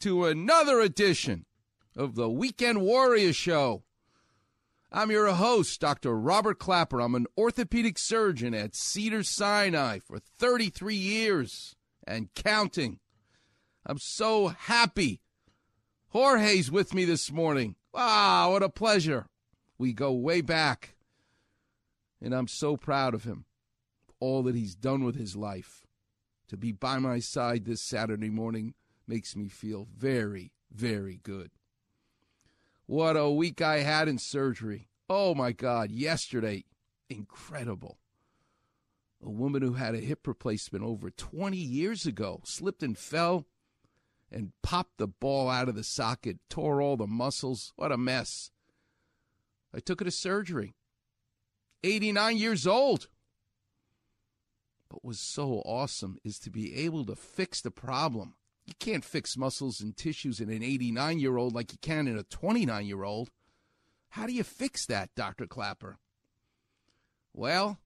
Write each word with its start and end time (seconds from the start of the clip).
to 0.00 0.26
another 0.26 0.80
edition 0.80 1.44
of 1.96 2.14
the 2.14 2.30
Weekend 2.30 2.80
Warrior 2.82 3.32
Show. 3.32 3.82
I'm 4.92 5.10
your 5.10 5.28
host, 5.34 5.80
Dr. 5.80 6.16
Robert 6.16 6.60
Clapper. 6.60 7.00
I'm 7.00 7.16
an 7.16 7.26
orthopedic 7.36 7.98
surgeon 7.98 8.54
at 8.54 8.76
Cedar 8.76 9.24
Sinai 9.24 9.98
for 9.98 10.18
33 10.18 10.94
years 10.94 11.74
and 12.06 12.32
counting. 12.34 13.00
I'm 13.84 13.98
so 13.98 14.48
happy. 14.48 15.20
Jorge's 16.10 16.70
with 16.70 16.94
me 16.94 17.04
this 17.04 17.32
morning. 17.32 17.74
Wow, 17.92 18.52
what 18.52 18.62
a 18.62 18.68
pleasure. 18.68 19.26
We 19.78 19.92
go 19.92 20.12
way 20.12 20.42
back, 20.42 20.94
and 22.22 22.32
I'm 22.32 22.48
so 22.48 22.76
proud 22.76 23.14
of 23.14 23.24
him, 23.24 23.46
all 24.20 24.44
that 24.44 24.54
he's 24.54 24.74
done 24.76 25.02
with 25.02 25.16
his 25.16 25.34
life. 25.34 25.86
To 26.48 26.56
be 26.56 26.72
by 26.72 26.98
my 26.98 27.18
side 27.18 27.64
this 27.64 27.82
Saturday 27.82 28.30
morning 28.30 28.74
makes 29.08 29.34
me 29.34 29.48
feel 29.48 29.88
very, 29.96 30.52
very 30.70 31.18
good. 31.22 31.50
What 32.86 33.16
a 33.16 33.30
week 33.30 33.60
I 33.60 33.78
had 33.78 34.08
in 34.08 34.18
surgery. 34.18 34.88
Oh 35.08 35.34
my 35.34 35.52
God, 35.52 35.90
yesterday, 35.90 36.64
incredible. 37.08 37.98
A 39.22 39.30
woman 39.30 39.62
who 39.62 39.72
had 39.72 39.94
a 39.94 39.98
hip 40.00 40.26
replacement 40.26 40.84
over 40.84 41.10
20 41.10 41.56
years 41.56 42.06
ago 42.06 42.40
slipped 42.44 42.82
and 42.82 42.96
fell 42.96 43.46
and 44.30 44.52
popped 44.62 44.98
the 44.98 45.08
ball 45.08 45.48
out 45.48 45.68
of 45.68 45.74
the 45.74 45.82
socket, 45.82 46.38
tore 46.48 46.80
all 46.80 46.96
the 46.96 47.06
muscles. 47.06 47.72
What 47.76 47.92
a 47.92 47.96
mess. 47.96 48.50
I 49.74 49.80
took 49.80 50.00
her 50.00 50.04
to 50.04 50.10
surgery. 50.10 50.74
89 51.82 52.36
years 52.36 52.66
old. 52.66 53.08
But 54.88 55.04
was 55.04 55.20
so 55.20 55.62
awesome 55.64 56.18
is 56.24 56.38
to 56.40 56.50
be 56.50 56.74
able 56.76 57.04
to 57.06 57.16
fix 57.16 57.60
the 57.60 57.70
problem. 57.70 58.34
You 58.68 58.74
can't 58.78 59.02
fix 59.02 59.34
muscles 59.34 59.80
and 59.80 59.96
tissues 59.96 60.40
in 60.40 60.50
an 60.50 60.62
89 60.62 61.18
year 61.18 61.38
old 61.38 61.54
like 61.54 61.72
you 61.72 61.78
can 61.80 62.06
in 62.06 62.18
a 62.18 62.22
29 62.22 62.84
year 62.84 63.02
old. 63.02 63.30
How 64.10 64.26
do 64.26 64.34
you 64.34 64.44
fix 64.44 64.84
that, 64.84 65.08
Dr. 65.14 65.46
Clapper? 65.46 65.96
Well, 67.32 67.78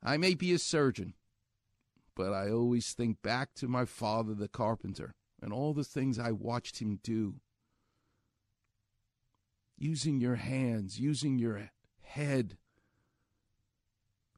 I 0.00 0.18
may 0.18 0.34
be 0.34 0.52
a 0.52 0.60
surgeon, 0.60 1.14
but 2.14 2.32
I 2.32 2.48
always 2.48 2.92
think 2.92 3.22
back 3.22 3.54
to 3.56 3.66
my 3.66 3.86
father, 3.86 4.34
the 4.34 4.46
carpenter, 4.46 5.16
and 5.42 5.52
all 5.52 5.74
the 5.74 5.82
things 5.82 6.16
I 6.16 6.30
watched 6.30 6.80
him 6.80 7.00
do. 7.02 7.40
Using 9.76 10.20
your 10.20 10.36
hands, 10.36 11.00
using 11.00 11.40
your 11.40 11.70
head, 12.02 12.56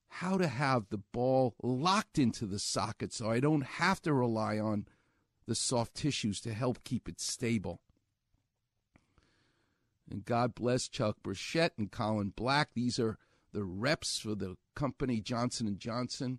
how 0.08 0.38
to 0.38 0.48
have 0.48 0.88
the 0.88 1.02
ball 1.12 1.54
locked 1.62 2.18
into 2.18 2.46
the 2.46 2.58
socket 2.58 3.12
so 3.12 3.30
I 3.30 3.40
don't 3.40 3.64
have 3.64 4.00
to 4.02 4.14
rely 4.14 4.58
on 4.58 4.86
the 5.48 5.54
soft 5.54 5.94
tissues 5.94 6.40
to 6.42 6.52
help 6.52 6.84
keep 6.84 7.08
it 7.08 7.18
stable. 7.18 7.80
And 10.10 10.24
God 10.24 10.54
bless 10.54 10.88
Chuck 10.88 11.16
Burchett 11.24 11.70
and 11.78 11.90
Colin 11.90 12.32
Black. 12.36 12.68
These 12.74 12.98
are 12.98 13.18
the 13.52 13.64
reps 13.64 14.18
for 14.20 14.34
the 14.34 14.56
company 14.76 15.20
Johnson 15.20 15.66
and 15.66 15.80
Johnson. 15.80 16.38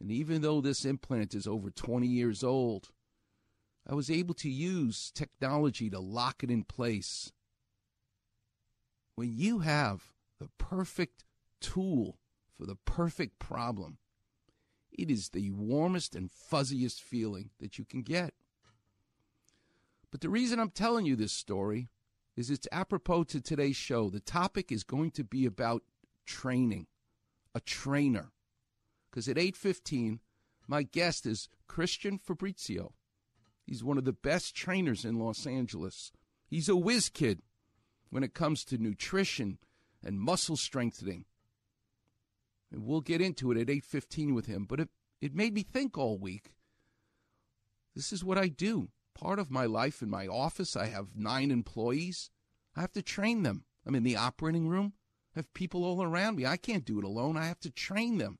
And 0.00 0.10
even 0.10 0.40
though 0.40 0.60
this 0.60 0.84
implant 0.84 1.34
is 1.34 1.48
over 1.48 1.70
20 1.70 2.06
years 2.06 2.44
old, 2.44 2.90
I 3.88 3.94
was 3.94 4.10
able 4.10 4.34
to 4.34 4.48
use 4.48 5.10
technology 5.10 5.90
to 5.90 5.98
lock 5.98 6.44
it 6.44 6.50
in 6.50 6.62
place. 6.62 7.32
When 9.16 9.36
you 9.36 9.60
have 9.60 10.12
the 10.38 10.48
perfect 10.58 11.24
tool 11.60 12.18
for 12.56 12.66
the 12.66 12.76
perfect 12.84 13.40
problem, 13.40 13.98
it 14.92 15.10
is 15.10 15.30
the 15.30 15.50
warmest 15.50 16.14
and 16.14 16.30
fuzziest 16.30 17.00
feeling 17.00 17.50
that 17.60 17.78
you 17.78 17.84
can 17.84 18.02
get. 18.02 18.34
But 20.10 20.20
the 20.20 20.28
reason 20.28 20.60
I'm 20.60 20.70
telling 20.70 21.06
you 21.06 21.16
this 21.16 21.32
story 21.32 21.88
is 22.36 22.50
it's 22.50 22.68
apropos 22.70 23.24
to 23.24 23.40
today's 23.40 23.76
show. 23.76 24.10
The 24.10 24.20
topic 24.20 24.70
is 24.70 24.84
going 24.84 25.10
to 25.12 25.24
be 25.24 25.46
about 25.46 25.82
training, 26.26 26.86
a 27.54 27.60
trainer. 27.60 28.32
Because 29.10 29.28
at 29.28 29.36
8:15, 29.36 30.20
my 30.66 30.82
guest 30.82 31.26
is 31.26 31.48
Christian 31.66 32.18
Fabrizio. 32.18 32.94
He's 33.66 33.84
one 33.84 33.98
of 33.98 34.04
the 34.04 34.12
best 34.12 34.54
trainers 34.54 35.04
in 35.04 35.18
Los 35.18 35.46
Angeles. 35.46 36.12
He's 36.46 36.68
a 36.68 36.76
whiz 36.76 37.08
kid 37.08 37.42
when 38.10 38.22
it 38.22 38.34
comes 38.34 38.64
to 38.66 38.78
nutrition 38.78 39.58
and 40.02 40.20
muscle 40.20 40.56
strengthening. 40.56 41.24
We'll 42.74 43.00
get 43.00 43.20
into 43.20 43.50
it 43.52 43.58
at 43.58 43.68
8:15 43.68 44.34
with 44.34 44.46
him, 44.46 44.64
but 44.64 44.80
it 44.80 44.88
it 45.20 45.34
made 45.34 45.54
me 45.54 45.62
think 45.62 45.96
all 45.96 46.18
week. 46.18 46.54
This 47.94 48.12
is 48.12 48.24
what 48.24 48.38
I 48.38 48.48
do. 48.48 48.90
Part 49.14 49.38
of 49.38 49.50
my 49.50 49.66
life 49.66 50.02
in 50.02 50.08
my 50.10 50.26
office, 50.26 50.74
I 50.74 50.86
have 50.86 51.14
9 51.14 51.50
employees. 51.50 52.30
I 52.74 52.80
have 52.80 52.92
to 52.92 53.02
train 53.02 53.42
them. 53.42 53.66
I'm 53.86 53.94
in 53.94 54.02
the 54.02 54.16
operating 54.16 54.68
room. 54.68 54.94
I 55.36 55.40
have 55.40 55.54
people 55.54 55.84
all 55.84 56.02
around 56.02 56.36
me. 56.36 56.46
I 56.46 56.56
can't 56.56 56.84
do 56.84 56.98
it 56.98 57.04
alone. 57.04 57.36
I 57.36 57.46
have 57.46 57.60
to 57.60 57.70
train 57.70 58.18
them 58.18 58.38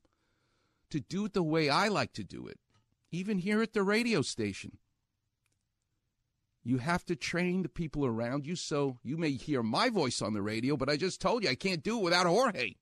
to 0.89 0.99
do 0.99 1.25
it 1.25 1.33
the 1.33 1.43
way 1.43 1.69
I 1.69 1.87
like 1.87 2.13
to 2.13 2.23
do 2.23 2.47
it. 2.47 2.59
Even 3.11 3.37
here 3.37 3.61
at 3.61 3.73
the 3.73 3.83
radio 3.83 4.21
station. 4.21 4.79
You 6.63 6.77
have 6.77 7.05
to 7.05 7.15
train 7.15 7.63
the 7.63 7.69
people 7.69 8.05
around 8.05 8.45
you 8.45 8.55
so 8.55 8.97
you 9.03 9.17
may 9.17 9.31
hear 9.31 9.61
my 9.61 9.89
voice 9.89 10.21
on 10.21 10.33
the 10.33 10.41
radio, 10.41 10.77
but 10.77 10.89
I 10.89 10.97
just 10.97 11.21
told 11.21 11.43
you 11.43 11.49
I 11.49 11.55
can't 11.55 11.83
do 11.83 11.99
it 11.99 12.03
without 12.03 12.25
Jorge. 12.25 12.75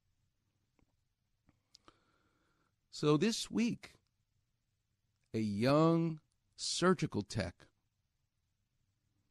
So 2.94 3.16
this 3.16 3.50
week, 3.50 3.94
a 5.34 5.40
young 5.40 6.19
surgical 6.57 7.22
tech, 7.22 7.56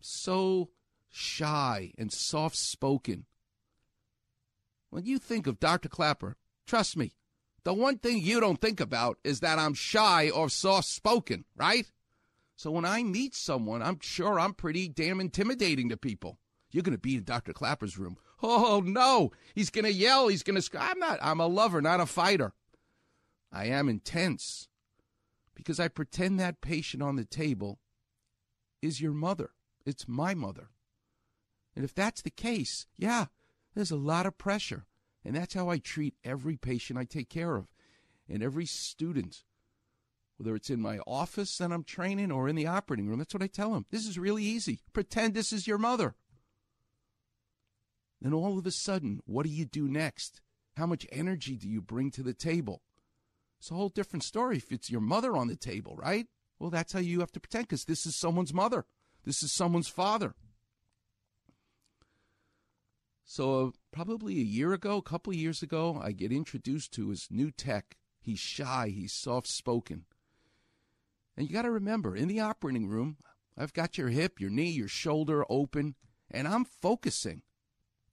so 0.01 0.71
shy 1.11 1.93
and 1.99 2.11
soft 2.11 2.57
spoken. 2.57 3.27
When 4.89 5.05
you 5.05 5.19
think 5.19 5.47
of 5.47 5.61
Dr. 5.61 5.91
Clapper, 5.91 6.39
trust 6.67 6.97
me, 6.97 7.13
the 7.63 7.75
one 7.75 7.99
thing 7.99 8.19
you 8.19 8.41
don't 8.41 8.61
think 8.61 8.81
about 8.81 9.19
is 9.25 9.41
that 9.41 9.59
I'm 9.59 9.75
shy 9.75 10.31
or 10.31 10.49
soft 10.49 10.89
spoken, 10.89 11.45
right? 11.55 11.93
So 12.57 12.71
when 12.71 12.87
I 12.87 13.03
meet 13.03 13.35
someone, 13.35 13.83
I'm 13.83 14.01
sure 14.01 14.41
I'm 14.41 14.55
pretty 14.55 14.89
damn 14.89 15.21
intimidating 15.21 15.91
to 15.91 15.99
people. 15.99 16.39
You're 16.71 16.83
going 16.83 16.97
to 16.97 16.99
be 16.99 17.17
in 17.17 17.25
Dr. 17.25 17.53
Clapper's 17.53 17.99
room. 17.99 18.17
Oh, 18.43 18.83
no. 18.83 19.33
He's 19.55 19.69
going 19.69 19.85
to 19.85 19.93
yell. 19.93 20.29
He's 20.29 20.43
going 20.43 20.59
to. 20.59 20.81
I'm 20.81 20.99
not. 20.99 21.19
I'm 21.21 21.41
a 21.41 21.47
lover, 21.47 21.83
not 21.83 22.01
a 22.01 22.07
fighter. 22.07 22.55
I 23.53 23.67
am 23.67 23.89
intense 23.89 24.69
because 25.55 25.81
I 25.81 25.89
pretend 25.89 26.39
that 26.39 26.61
patient 26.61 27.03
on 27.03 27.17
the 27.17 27.25
table 27.25 27.79
is 28.81 29.01
your 29.01 29.13
mother. 29.13 29.51
It's 29.85 30.09
my 30.09 30.35
mother. 30.35 30.71
And 31.75 31.85
if 31.85 31.95
that's 31.95 32.23
the 32.23 32.31
case, 32.31 32.87
yeah, 32.97 33.27
there's 33.75 33.91
a 33.91 33.97
lot 33.97 34.27
of 34.27 34.39
pressure. 34.39 34.87
And 35.25 35.37
that's 35.37 35.55
how 35.55 35.69
I 35.69 35.79
treat 35.79 36.15
every 36.25 36.57
patient 36.57 36.99
I 36.99 37.05
take 37.05 37.29
care 37.29 37.57
of 37.57 37.67
and 38.29 38.43
every 38.43 38.65
student, 38.67 39.43
whether 40.39 40.55
it's 40.55 40.71
in 40.71 40.81
my 40.81 40.99
office 41.07 41.59
that 41.59 41.73
I'm 41.73 41.85
training 41.85 42.33
or 42.33 42.49
in 42.49 42.57
the 42.57 42.67
operating 42.67 43.09
room. 43.09 43.19
That's 43.19 43.35
what 43.35 43.43
I 43.43 43.49
tell 43.49 43.73
them. 43.73 43.87
This 43.91 44.07
is 44.07 44.19
really 44.19 44.45
easy. 44.45 44.81
Pretend 44.93 45.35
this 45.35 45.53
is 45.53 45.67
your 45.67 45.79
mother. 45.79 46.15
Then 48.23 48.33
all 48.33 48.59
of 48.59 48.67
a 48.67 48.71
sudden, 48.71 49.21
what 49.25 49.45
do 49.45 49.51
you 49.51 49.65
do 49.65 49.89
next? 49.89 50.41
How 50.77 50.87
much 50.87 51.07
energy 51.11 51.57
do 51.57 51.69
you 51.69 51.83
bring 51.83 52.11
to 52.13 52.23
the 52.23 52.35
table? 52.35 52.83
It's 53.61 53.71
a 53.71 53.75
whole 53.75 53.91
different 53.91 54.23
story 54.25 54.57
if 54.57 54.73
it's 54.73 54.91
your 54.91 55.03
mother 55.03 55.37
on 55.37 55.49
the 55.49 55.55
table, 55.55 55.95
right? 55.95 56.27
Well, 56.59 56.71
that's 56.71 56.95
how 56.95 56.99
you 56.99 57.21
have 57.21 57.33
to 57.33 57.41
pretend 57.41 57.69
because 57.69 57.85
this 57.85 58.07
is 58.07 58.17
someone's 58.17 58.55
mother. 58.55 58.87
This 59.25 59.43
is 59.43 59.53
someone's 59.53 59.89
father. 59.89 60.35
So, 63.23 63.67
uh, 63.67 63.71
probably 63.93 64.39
a 64.39 64.45
year 64.45 64.73
ago, 64.73 64.97
a 64.97 65.03
couple 65.03 65.33
of 65.33 65.39
years 65.39 65.63
ago, 65.63 66.01
I 66.03 66.13
get 66.13 66.33
introduced 66.33 66.93
to 66.93 67.11
his 67.11 67.29
new 67.31 67.51
tech. 67.51 67.99
He's 68.19 68.41
shy, 68.41 68.89
he's 68.95 69.13
soft 69.13 69.49
spoken. 69.49 70.07
And 71.37 71.47
you 71.47 71.53
got 71.53 71.63
to 71.63 71.71
remember, 71.71 72.17
in 72.17 72.29
the 72.29 72.41
operating 72.41 72.89
room, 72.89 73.19
I've 73.59 73.75
got 73.75 73.99
your 73.99 74.09
hip, 74.09 74.41
your 74.41 74.51
knee, 74.51 74.71
your 74.71 74.89
shoulder 74.89 75.45
open, 75.51 75.97
and 76.31 76.49
I'm 76.49 76.65
focusing 76.65 77.43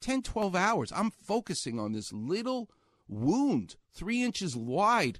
10, 0.02 0.24
12 0.24 0.56
hours. 0.56 0.92
I'm 0.94 1.10
focusing 1.10 1.80
on 1.80 1.94
this 1.94 2.12
little 2.12 2.70
wound, 3.08 3.78
three 3.94 4.22
inches 4.24 4.56
wide, 4.56 5.20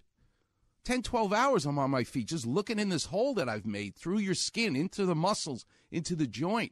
10, 0.88 1.02
12 1.02 1.34
hours 1.34 1.66
I'm 1.66 1.78
on 1.80 1.92
my 1.92 2.06
feet 2.06 2.28
just 2.28 2.48
looking 2.48 2.80
in 2.80 2.88
this 2.88 3.08
hole 3.08 3.34
that 3.34 3.50
I've 3.50 3.66
made 3.66 3.94
through 3.98 4.20
your 4.20 4.34
skin, 4.34 4.74
into 4.74 5.06
the 5.06 5.16
muscles, 5.16 5.66
into 5.92 6.16
the 6.16 6.26
joint. 6.26 6.72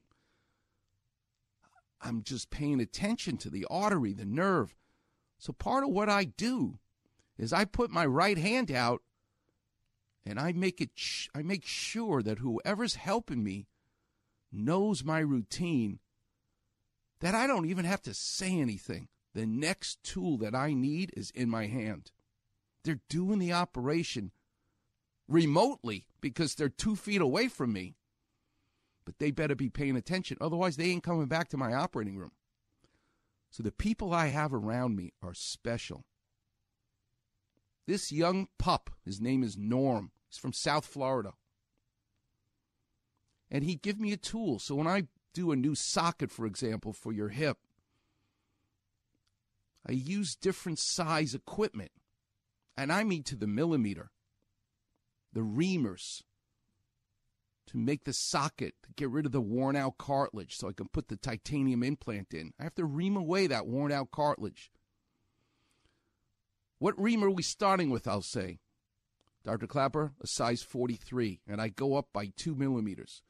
I'm 2.02 2.24
just 2.24 2.50
paying 2.50 2.80
attention 2.80 3.36
to 3.36 3.50
the 3.50 3.68
artery, 3.70 4.14
the 4.14 4.24
nerve. 4.24 4.74
So 5.38 5.52
part 5.52 5.84
of 5.84 5.90
what 5.90 6.08
I 6.08 6.24
do 6.24 6.80
is 7.38 7.52
I 7.52 7.66
put 7.66 7.92
my 7.92 8.06
right 8.06 8.38
hand 8.38 8.72
out 8.72 9.02
and 10.26 10.40
I 10.40 10.54
make 10.54 10.80
it 10.80 10.92
sh- 10.96 11.28
I 11.36 11.42
make 11.42 11.66
sure 11.66 12.24
that 12.24 12.40
whoever's 12.40 12.96
helping 12.96 13.44
me 13.44 13.68
knows 14.50 15.04
my 15.04 15.20
routine 15.20 16.00
that 17.20 17.36
I 17.36 17.48
don't 17.48 17.66
even 17.66 17.84
have 17.84 18.02
to 18.04 18.14
say 18.14 18.62
anything. 18.62 19.10
The 19.34 19.46
next 19.46 20.02
tool 20.04 20.38
that 20.38 20.56
I 20.56 20.74
need 20.74 21.12
is 21.18 21.32
in 21.32 21.50
my 21.50 21.68
hand. 21.68 22.12
They're 22.86 23.02
doing 23.10 23.40
the 23.40 23.52
operation 23.52 24.32
remotely 25.28 26.06
because 26.22 26.54
they're 26.54 26.70
two 26.70 26.96
feet 26.96 27.20
away 27.20 27.48
from 27.48 27.74
me. 27.74 27.96
But 29.06 29.20
they 29.20 29.32
better 29.32 29.56
be 29.56 29.70
paying 29.70 29.96
attention. 29.96 30.38
Otherwise, 30.40 30.78
they 30.78 30.86
ain't 30.86 31.04
coming 31.04 31.26
back 31.26 31.50
to 31.50 31.58
my 31.58 31.74
operating 31.74 32.18
room. 32.18 32.32
So 33.50 33.64
the 33.64 33.72
people 33.72 34.14
I 34.14 34.28
have 34.28 34.54
around 34.54 34.96
me 34.96 35.14
are 35.22 35.34
special. 35.34 36.06
This 37.88 38.12
young 38.12 38.48
pup, 38.58 38.92
his 39.04 39.20
name 39.20 39.44
is 39.44 39.58
Norm. 39.58 40.12
He's 40.28 40.40
from 40.40 40.54
South 40.54 40.86
Florida. 40.86 41.34
And 43.50 43.64
he'd 43.64 43.82
give 43.82 44.00
me 44.00 44.12
a 44.12 44.18
tool. 44.18 44.60
So 44.60 44.76
when 44.76 44.88
I 44.88 45.04
do 45.34 45.52
a 45.52 45.56
new 45.56 45.76
socket, 45.76 46.32
for 46.32 46.46
example, 46.46 46.94
for 46.94 47.14
your 47.14 47.30
hip, 47.30 47.58
I 49.88 49.92
use 49.92 50.36
different 50.36 50.80
size 50.80 51.36
equipment. 51.36 51.92
And 52.78 52.92
I 52.92 53.04
mean 53.04 53.24
to 53.24 53.36
the 53.36 53.48
millimeter. 53.48 54.12
The 55.34 55.42
reamers 55.42 56.22
to 57.68 57.78
make 57.78 58.04
the 58.04 58.14
socket, 58.14 58.76
to 58.84 58.90
get 58.96 59.10
rid 59.10 59.26
of 59.26 59.32
the 59.32 59.42
worn 59.42 59.76
out 59.76 59.98
cartilage 59.98 60.56
so 60.56 60.70
I 60.70 60.74
can 60.74 60.88
put 60.88 61.08
the 61.08 61.18
titanium 61.18 61.84
implant 61.84 62.34
in. 62.34 62.54
I 62.60 62.64
have 62.64 62.76
to 62.76 62.86
ream 62.86 63.16
away 63.16 63.48
that 63.48 63.68
worn 63.68 63.92
out 63.92 64.12
cartilage. 64.12 64.72
What 66.78 67.00
ream 67.02 67.24
are 67.24 67.30
we 67.30 67.42
starting 67.42 67.90
with, 67.90 68.08
I'll 68.08 68.22
say? 68.22 68.60
Dr. 69.44 69.68
Clapper, 69.68 70.14
a 70.22 70.28
size 70.28 70.64
43, 70.64 71.42
and 71.48 71.62
I 71.62 71.70
go 71.70 71.96
up 71.96 72.08
by 72.12 72.32
two 72.36 72.56
millimeters. 72.56 73.22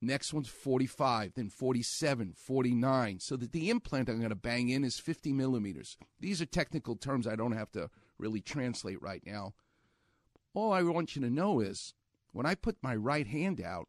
Next 0.00 0.32
one's 0.32 0.48
45, 0.48 1.32
then 1.34 1.48
47, 1.48 2.34
49, 2.36 3.18
so 3.18 3.36
that 3.36 3.50
the 3.50 3.68
implant 3.68 4.08
I'm 4.08 4.18
going 4.18 4.28
to 4.28 4.36
bang 4.36 4.68
in 4.68 4.84
is 4.84 5.00
50 5.00 5.32
millimeters. 5.32 5.96
These 6.20 6.40
are 6.40 6.46
technical 6.46 6.94
terms 6.94 7.26
I 7.26 7.34
don't 7.34 7.52
have 7.52 7.72
to 7.72 7.90
really 8.16 8.40
translate 8.40 9.02
right 9.02 9.22
now. 9.26 9.54
All 10.54 10.72
I 10.72 10.82
want 10.82 11.16
you 11.16 11.22
to 11.22 11.30
know 11.30 11.58
is 11.60 11.94
when 12.32 12.46
I 12.46 12.54
put 12.54 12.76
my 12.80 12.94
right 12.94 13.26
hand 13.26 13.60
out, 13.60 13.88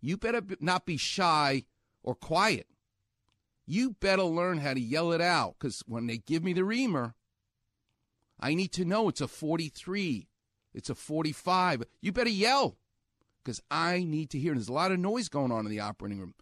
you 0.00 0.16
better 0.16 0.42
not 0.60 0.86
be 0.86 0.96
shy 0.96 1.64
or 2.02 2.14
quiet. 2.14 2.66
You 3.66 3.90
better 4.00 4.22
learn 4.22 4.58
how 4.58 4.72
to 4.72 4.80
yell 4.80 5.12
it 5.12 5.20
out 5.20 5.56
because 5.58 5.84
when 5.86 6.06
they 6.06 6.18
give 6.18 6.42
me 6.42 6.54
the 6.54 6.64
reamer, 6.64 7.14
I 8.40 8.54
need 8.54 8.72
to 8.72 8.86
know 8.86 9.08
it's 9.08 9.20
a 9.20 9.28
43, 9.28 10.26
it's 10.72 10.88
a 10.88 10.94
45. 10.94 11.84
You 12.00 12.12
better 12.12 12.30
yell 12.30 12.78
because 13.42 13.62
I 13.70 14.04
need 14.04 14.30
to 14.30 14.38
hear. 14.38 14.52
And 14.52 14.60
there's 14.60 14.68
a 14.68 14.72
lot 14.72 14.92
of 14.92 14.98
noise 14.98 15.28
going 15.28 15.52
on 15.52 15.64
in 15.64 15.70
the 15.70 15.80
operating 15.80 16.20
room. 16.20 16.34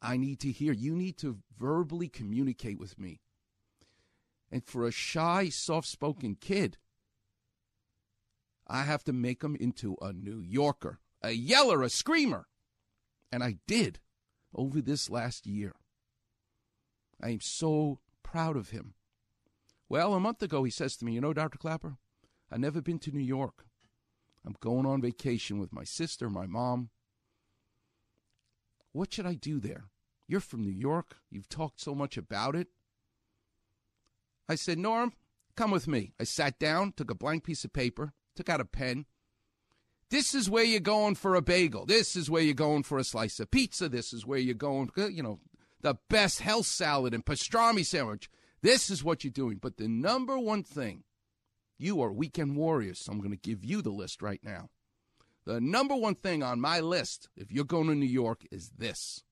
I 0.00 0.16
need 0.16 0.40
to 0.40 0.52
hear. 0.52 0.72
You 0.72 0.94
need 0.94 1.16
to 1.18 1.38
verbally 1.58 2.08
communicate 2.08 2.78
with 2.78 2.98
me. 2.98 3.20
And 4.50 4.64
for 4.64 4.86
a 4.86 4.92
shy, 4.92 5.48
soft 5.48 5.88
spoken 5.88 6.36
kid, 6.36 6.76
I 8.66 8.82
have 8.82 9.04
to 9.04 9.12
make 9.12 9.42
him 9.42 9.56
into 9.56 9.96
a 10.00 10.12
New 10.12 10.40
Yorker, 10.40 11.00
a 11.22 11.32
yeller, 11.32 11.82
a 11.82 11.90
screamer. 11.90 12.46
And 13.32 13.42
I 13.42 13.56
did 13.66 14.00
over 14.54 14.80
this 14.80 15.10
last 15.10 15.46
year. 15.46 15.74
I 17.20 17.30
am 17.30 17.40
so 17.40 17.98
proud 18.22 18.56
of 18.56 18.70
him. 18.70 18.94
Well, 19.88 20.14
a 20.14 20.20
month 20.20 20.42
ago, 20.42 20.64
he 20.64 20.70
says 20.70 20.96
to 20.96 21.04
me, 21.04 21.12
You 21.12 21.20
know, 21.20 21.32
Dr. 21.32 21.58
Clapper, 21.58 21.96
I've 22.50 22.60
never 22.60 22.80
been 22.80 22.98
to 23.00 23.10
New 23.10 23.20
York. 23.20 23.66
I'm 24.46 24.56
going 24.60 24.86
on 24.86 25.00
vacation 25.00 25.58
with 25.58 25.72
my 25.72 25.84
sister, 25.84 26.28
my 26.28 26.46
mom. 26.46 26.90
What 28.92 29.12
should 29.12 29.26
I 29.26 29.34
do 29.34 29.58
there? 29.58 29.84
You're 30.28 30.40
from 30.40 30.62
New 30.62 30.70
York. 30.70 31.16
You've 31.30 31.48
talked 31.48 31.80
so 31.80 31.94
much 31.94 32.16
about 32.16 32.54
it. 32.54 32.68
I 34.48 34.54
said, 34.54 34.78
Norm, 34.78 35.12
come 35.56 35.70
with 35.70 35.88
me. 35.88 36.12
I 36.20 36.24
sat 36.24 36.58
down, 36.58 36.92
took 36.92 37.10
a 37.10 37.14
blank 37.14 37.44
piece 37.44 37.64
of 37.64 37.72
paper, 37.72 38.12
took 38.36 38.48
out 38.48 38.60
a 38.60 38.64
pen. 38.64 39.06
This 40.10 40.34
is 40.34 40.50
where 40.50 40.64
you're 40.64 40.80
going 40.80 41.14
for 41.14 41.34
a 41.34 41.42
bagel. 41.42 41.86
This 41.86 42.14
is 42.14 42.30
where 42.30 42.42
you're 42.42 42.54
going 42.54 42.82
for 42.82 42.98
a 42.98 43.04
slice 43.04 43.40
of 43.40 43.50
pizza. 43.50 43.88
This 43.88 44.12
is 44.12 44.26
where 44.26 44.38
you're 44.38 44.54
going, 44.54 44.90
you 44.96 45.22
know, 45.22 45.40
the 45.80 45.96
best 46.08 46.40
health 46.40 46.66
salad 46.66 47.14
and 47.14 47.24
pastrami 47.24 47.84
sandwich. 47.84 48.30
This 48.62 48.90
is 48.90 49.02
what 49.02 49.24
you're 49.24 49.30
doing. 49.30 49.58
But 49.60 49.76
the 49.76 49.88
number 49.88 50.38
one 50.38 50.62
thing 50.62 51.04
you 51.78 52.00
are 52.02 52.12
weekend 52.12 52.56
warriors, 52.56 53.00
so 53.00 53.12
I'm 53.12 53.18
going 53.18 53.30
to 53.30 53.36
give 53.36 53.64
you 53.64 53.82
the 53.82 53.90
list 53.90 54.22
right 54.22 54.40
now. 54.42 54.70
The 55.44 55.60
number 55.60 55.94
one 55.94 56.14
thing 56.14 56.42
on 56.42 56.60
my 56.60 56.80
list, 56.80 57.28
if 57.36 57.52
you're 57.52 57.64
going 57.64 57.88
to 57.88 57.94
New 57.94 58.06
York, 58.06 58.44
is 58.50 58.70
this 58.78 59.22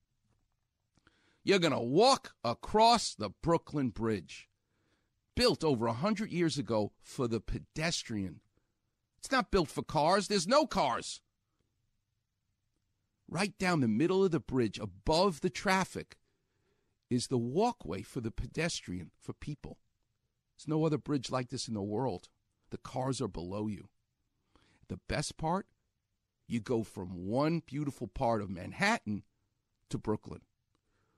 you're 1.44 1.58
going 1.58 1.72
to 1.72 1.80
walk 1.80 2.34
across 2.44 3.14
the 3.14 3.30
Brooklyn 3.42 3.88
Bridge, 3.88 4.48
built 5.34 5.64
over 5.64 5.86
a 5.86 5.90
100 5.92 6.30
years 6.30 6.56
ago 6.56 6.92
for 7.02 7.26
the 7.26 7.40
pedestrian. 7.40 8.40
It's 9.18 9.32
not 9.32 9.50
built 9.50 9.68
for 9.68 9.82
cars, 9.82 10.28
there's 10.28 10.46
no 10.46 10.66
cars. 10.66 11.20
Right 13.28 13.56
down 13.58 13.80
the 13.80 13.88
middle 13.88 14.24
of 14.24 14.30
the 14.30 14.40
bridge, 14.40 14.78
above 14.78 15.40
the 15.40 15.50
traffic, 15.50 16.16
is 17.08 17.28
the 17.28 17.38
walkway 17.38 18.02
for 18.02 18.20
the 18.20 18.30
pedestrian, 18.30 19.10
for 19.20 19.32
people. 19.32 19.78
There's 20.56 20.68
no 20.68 20.84
other 20.84 20.98
bridge 20.98 21.30
like 21.30 21.48
this 21.48 21.66
in 21.66 21.74
the 21.74 21.82
world. 21.82 22.28
The 22.72 22.78
cars 22.78 23.20
are 23.20 23.28
below 23.28 23.66
you. 23.66 23.90
The 24.88 24.98
best 25.06 25.36
part, 25.36 25.66
you 26.48 26.58
go 26.58 26.82
from 26.82 27.26
one 27.28 27.60
beautiful 27.66 28.06
part 28.06 28.40
of 28.40 28.48
Manhattan 28.48 29.24
to 29.90 29.98
Brooklyn, 29.98 30.40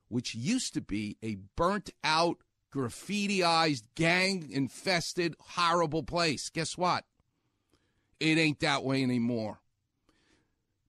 which 0.09 0.35
used 0.35 0.75
to 0.75 0.81
be 0.81 1.17
a 1.23 1.37
burnt 1.55 1.91
out, 2.03 2.39
graffitiized, 2.73 3.85
gang 3.95 4.51
infested, 4.51 5.37
horrible 5.39 6.03
place. 6.03 6.51
Guess 6.51 6.77
what? 6.77 7.05
It 8.19 8.37
ain't 8.37 8.59
that 8.59 8.83
way 8.83 9.05
anymore. 9.05 9.61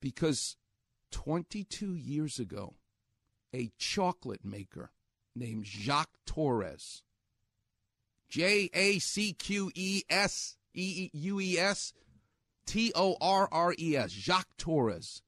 Because 0.01 0.57
22 1.11 1.94
years 1.94 2.40
ago, 2.40 2.73
a 3.54 3.71
chocolate 3.78 4.44
maker 4.44 4.90
named 5.35 5.68
Jacques 5.68 6.18
Torres 6.25 7.04
J 8.35 8.69
A 8.73 8.99
C 8.99 9.31
Q 9.31 9.71
E 9.75 10.04
S 10.09 10.57
E 10.73 11.09
U 11.13 11.39
E 11.39 11.57
S 11.57 11.94
T 12.65 12.92
O 12.94 13.15
R 13.21 13.47
R 13.49 13.73
E 13.80 13.95
S, 13.95 14.11
Jacques 14.11 14.57
Torres, 14.57 15.21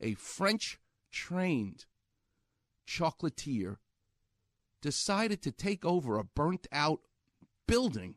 a 0.00 0.14
French 0.14 0.80
trained 1.12 1.84
chocolatier, 2.84 3.76
decided 4.82 5.40
to 5.42 5.52
take 5.52 5.84
over 5.84 6.18
a 6.18 6.24
burnt 6.24 6.66
out 6.72 7.02
building 7.68 8.16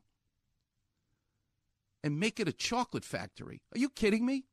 and 2.03 2.19
make 2.19 2.39
it 2.39 2.47
a 2.47 2.51
chocolate 2.51 3.05
factory. 3.05 3.61
Are 3.75 3.79
you 3.79 3.89
kidding 3.89 4.25
me? 4.25 4.45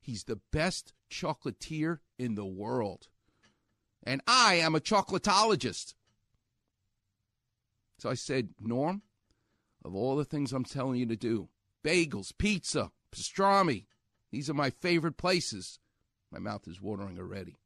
He's 0.00 0.24
the 0.24 0.40
best 0.50 0.92
chocolatier 1.08 2.00
in 2.18 2.34
the 2.34 2.44
world. 2.44 3.06
And 4.02 4.22
I 4.26 4.54
am 4.54 4.74
a 4.74 4.80
chocolatologist. 4.80 5.94
So 7.98 8.10
I 8.10 8.14
said, 8.14 8.50
Norm, 8.60 9.02
of 9.84 9.94
all 9.94 10.16
the 10.16 10.24
things 10.24 10.52
I'm 10.52 10.64
telling 10.64 10.96
you 10.96 11.06
to 11.06 11.16
do, 11.16 11.48
bagels, 11.84 12.32
pizza, 12.36 12.90
pastrami, 13.12 13.86
these 14.30 14.50
are 14.50 14.54
my 14.54 14.70
favorite 14.70 15.16
places. 15.16 15.78
My 16.32 16.38
mouth 16.38 16.66
is 16.66 16.80
watering 16.80 17.18
already. 17.18 17.56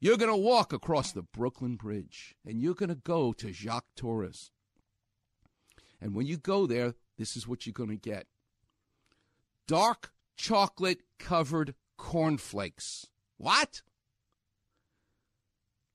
You're 0.00 0.16
going 0.16 0.30
to 0.30 0.36
walk 0.36 0.72
across 0.72 1.12
the 1.12 1.22
Brooklyn 1.22 1.76
Bridge 1.76 2.34
and 2.46 2.60
you're 2.60 2.74
going 2.74 2.88
to 2.88 2.94
go 2.94 3.32
to 3.34 3.52
Jacques 3.52 3.94
Torres. 3.96 4.50
And 6.00 6.14
when 6.14 6.26
you 6.26 6.36
go 6.36 6.66
there, 6.66 6.94
this 7.18 7.36
is 7.36 7.46
what 7.46 7.66
you're 7.66 7.72
going 7.72 7.90
to 7.90 7.96
get 7.96 8.26
dark 9.66 10.12
chocolate 10.36 11.00
covered 11.18 11.74
cornflakes. 11.96 13.06
What? 13.36 13.82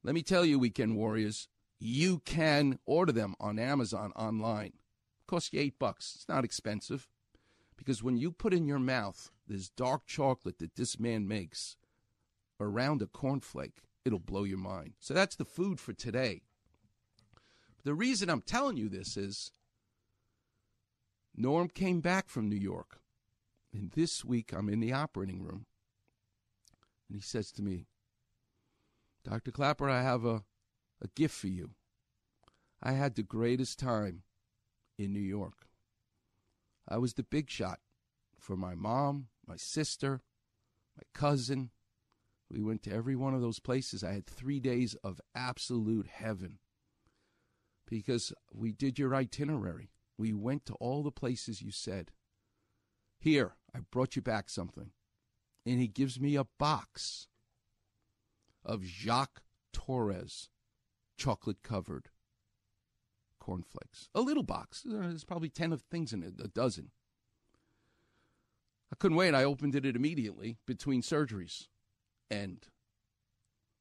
Let 0.04 0.16
me 0.16 0.24
tell 0.24 0.46
you, 0.46 0.60
weekend 0.60 0.96
warriors, 0.96 1.48
you 1.80 2.20
can 2.20 2.80
order 2.86 3.12
them 3.12 3.36
on 3.40 3.58
Amazon 3.58 4.12
online. 4.16 4.74
It 4.74 5.28
costs 5.28 5.54
you 5.54 5.60
eight 5.60 5.80
bucks. 5.80 6.14
It's 6.16 6.28
not 6.28 6.44
expensive. 6.44 7.08
Because 7.78 8.04
when 8.04 8.18
you 8.18 8.32
put 8.32 8.54
in 8.54 8.68
your 8.68 8.80
mouth 8.80 9.32
this 9.48 9.70
dark 9.70 10.06
chocolate 10.06 10.60
that 10.60 10.76
this 10.76 11.00
man 11.00 11.28
makes 11.28 11.78
around 12.60 13.02
a 13.02 13.08
cornflake, 13.08 13.78
it'll 14.04 14.20
blow 14.20 14.44
your 14.44 14.58
mind. 14.58 14.94
So 15.00 15.14
that's 15.14 15.38
the 15.38 15.46
food 15.46 15.80
for 15.80 15.94
today. 15.94 16.42
But 17.78 17.86
the 17.86 17.94
reason 17.94 18.30
I'm 18.30 18.42
telling 18.42 18.76
you 18.76 18.90
this 18.90 19.16
is 19.16 19.52
Norm 21.36 21.70
came 21.70 22.02
back 22.02 22.28
from 22.28 22.50
New 22.50 22.58
York. 22.58 23.00
And 23.74 23.92
this 23.92 24.26
week 24.26 24.52
I'm 24.52 24.68
in 24.68 24.82
the 24.82 24.92
operating 24.92 25.42
room. 25.42 25.66
And 27.08 27.16
he 27.16 27.22
says 27.22 27.52
to 27.54 27.62
me, 27.62 27.86
Dr. 29.24 29.52
Clapper, 29.52 29.90
I 29.90 30.02
have 30.02 30.26
a, 30.26 30.44
a 31.02 31.08
gift 31.16 31.36
for 31.36 31.48
you. 31.48 31.72
I 32.82 32.94
had 32.94 33.16
the 33.16 33.24
greatest 33.24 33.80
time 33.80 34.24
in 34.98 35.14
New 35.14 35.20
York. 35.20 35.68
I 36.88 36.98
was 36.98 37.14
the 37.14 37.24
big 37.24 37.50
shot 37.50 37.80
for 38.40 38.56
my 38.56 38.76
mom, 38.76 39.28
my 39.46 39.58
sister, 39.58 40.22
my 40.98 41.04
cousin. 41.14 41.72
We 42.50 42.62
went 42.62 42.84
to 42.84 42.94
every 42.94 43.16
one 43.16 43.34
of 43.34 43.42
those 43.42 43.60
places. 43.60 44.04
I 44.04 44.14
had 44.14 44.26
three 44.26 44.60
days 44.60 44.96
of 45.04 45.22
absolute 45.36 46.08
heaven 46.08 46.60
because 47.88 48.34
we 48.52 48.72
did 48.72 48.98
your 48.98 49.14
itinerary. 49.16 49.92
We 50.18 50.34
went 50.34 50.66
to 50.66 50.74
all 50.76 51.04
the 51.04 51.12
places 51.12 51.62
you 51.62 51.72
said. 51.72 52.12
Here, 53.18 53.56
I 53.76 53.80
brought 53.92 54.16
you 54.16 54.22
back 54.22 54.50
something. 54.50 54.92
And 55.66 55.80
he 55.80 55.88
gives 55.88 56.20
me 56.20 56.36
a 56.36 56.48
box 56.58 57.28
of 58.66 58.84
Jacques 58.84 59.42
Torres 59.74 60.50
chocolate 61.20 61.62
covered 61.62 62.10
cornflakes. 63.40 64.10
A 64.16 64.22
little 64.22 64.44
box. 64.44 64.84
Uh, 64.88 65.02
There's 65.02 65.24
probably 65.24 65.50
10 65.50 65.74
of 65.74 65.82
things 65.82 66.14
in 66.14 66.24
it, 66.24 66.34
a 66.44 66.48
dozen. 66.48 66.92
I 68.92 68.96
couldn't 68.96 69.18
wait. 69.18 69.36
I 69.36 69.44
opened 69.44 69.76
it 69.76 69.86
immediately 69.86 70.58
between 70.66 71.02
surgeries. 71.02 71.68
And 72.32 72.66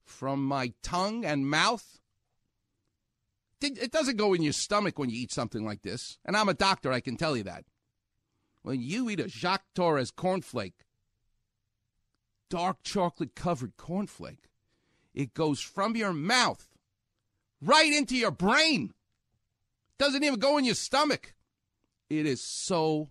from 0.04 0.44
my 0.44 0.72
tongue 0.82 1.24
and 1.24 1.48
mouth, 1.48 2.00
it 3.60 3.90
doesn't 3.90 4.16
go 4.16 4.34
in 4.34 4.42
your 4.42 4.52
stomach 4.52 4.98
when 4.98 5.10
you 5.10 5.18
eat 5.18 5.32
something 5.32 5.64
like 5.64 5.82
this. 5.82 6.18
And 6.24 6.36
I'm 6.36 6.48
a 6.48 6.54
doctor, 6.54 6.92
I 6.92 7.00
can 7.00 7.16
tell 7.16 7.36
you 7.36 7.44
that. 7.44 7.64
When 8.62 8.80
you 8.80 9.08
eat 9.10 9.20
a 9.20 9.28
Jacques 9.28 9.64
Torres 9.74 10.10
cornflake, 10.10 10.84
dark 12.50 12.82
chocolate 12.82 13.34
covered 13.34 13.76
cornflake, 13.76 14.46
it 15.14 15.34
goes 15.34 15.60
from 15.60 15.96
your 15.96 16.12
mouth 16.12 16.67
right 17.60 17.92
into 17.92 18.16
your 18.16 18.30
brain. 18.30 18.92
Doesn't 19.98 20.22
even 20.22 20.38
go 20.38 20.58
in 20.58 20.64
your 20.64 20.74
stomach. 20.74 21.34
It 22.08 22.26
is 22.26 22.40
so 22.40 23.10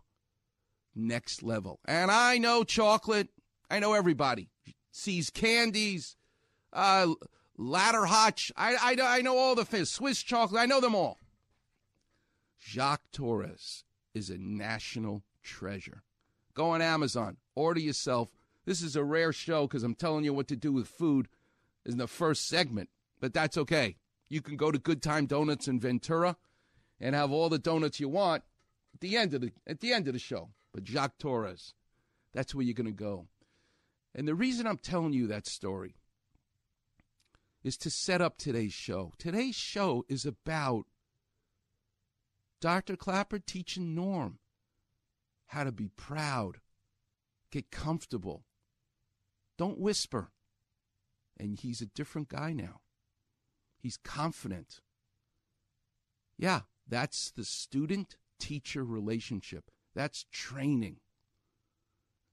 next 0.96 1.44
level. 1.44 1.80
And 1.86 2.10
I 2.10 2.38
know 2.38 2.64
chocolate. 2.64 3.30
I 3.70 3.80
know 3.80 3.94
everybody 3.94 4.50
See's 4.92 5.30
Candies, 5.30 6.16
uh, 6.74 7.14
Ladder 7.58 8.06
Hotch. 8.06 8.52
I, 8.58 8.76
I, 8.76 9.18
I 9.18 9.22
know 9.22 9.38
all 9.38 9.54
the 9.54 9.66
fizz. 9.66 9.92
Swiss 9.92 10.24
chocolate. 10.24 10.62
I 10.62 10.66
know 10.66 10.82
them 10.82 10.96
all. 10.96 11.20
Jacques 12.60 13.12
Torres 13.12 13.84
is 14.14 14.30
a 14.30 14.38
national 14.38 15.24
treasure. 15.44 16.04
Go 16.56 16.72
on 16.72 16.82
Amazon. 16.82 17.38
Order 17.56 17.80
yourself. 17.80 18.30
This 18.66 18.82
is 18.82 18.96
a 18.96 19.04
rare 19.04 19.32
show 19.32 19.68
because 19.68 19.84
I'm 19.84 19.96
telling 19.96 20.26
you 20.26 20.34
what 20.34 20.48
to 20.48 20.56
do 20.56 20.74
with 20.74 20.88
food 20.88 21.28
in 21.86 21.98
the 21.98 22.08
first 22.08 22.48
segment, 22.48 22.90
but 23.20 23.34
that's 23.34 23.58
okay. 23.58 23.98
You 24.30 24.42
can 24.42 24.58
go 24.58 24.72
to 24.72 24.80
Good 24.80 25.02
Time 25.02 25.26
Donuts 25.26 25.68
in 25.68 25.80
Ventura 25.80 26.36
and 27.00 27.16
have 27.16 27.32
all 27.32 27.50
the 27.50 27.60
donuts 27.60 28.00
you 28.00 28.10
want 28.10 28.44
at 28.94 29.02
the 29.02 29.16
end 29.16 29.34
of 29.34 29.42
the 29.42 29.52
at 29.66 29.80
the 29.80 29.94
end 29.94 30.08
of 30.08 30.14
the 30.14 30.20
show. 30.20 30.50
But 30.74 30.84
Jacques 30.84 31.18
Torres, 31.18 31.74
that's 32.34 32.54
where 32.54 32.64
you're 32.64 32.74
going 32.74 32.88
to 32.88 32.92
go. 32.92 33.28
And 34.14 34.28
the 34.28 34.36
reason 34.36 34.68
I'm 34.68 34.78
telling 34.78 35.14
you 35.14 35.28
that 35.28 35.48
story 35.48 35.96
is 37.64 37.78
to 37.78 37.90
set 37.90 38.22
up 38.22 38.38
today's 38.38 38.74
show. 38.74 39.14
Today's 39.18 39.56
show 39.56 40.06
is 40.08 40.26
about 40.26 40.86
Dr. 42.60 42.96
Clapper 42.96 43.40
teaching 43.40 43.94
Norm 43.94 44.40
how 45.48 45.64
to 45.64 45.72
be 45.72 45.90
proud, 45.90 46.58
get 47.52 47.72
comfortable, 47.72 48.44
don't 49.58 49.80
whisper. 49.80 50.32
And 51.40 51.58
he's 51.58 51.82
a 51.82 51.86
different 51.86 52.30
guy 52.30 52.52
now. 52.54 52.82
He's 53.88 53.96
confident. 53.96 54.82
Yeah, 56.38 56.64
that's 56.86 57.32
the 57.32 57.46
student 57.46 58.18
teacher 58.38 58.84
relationship. 58.84 59.72
That's 59.96 60.26
training. 60.30 60.98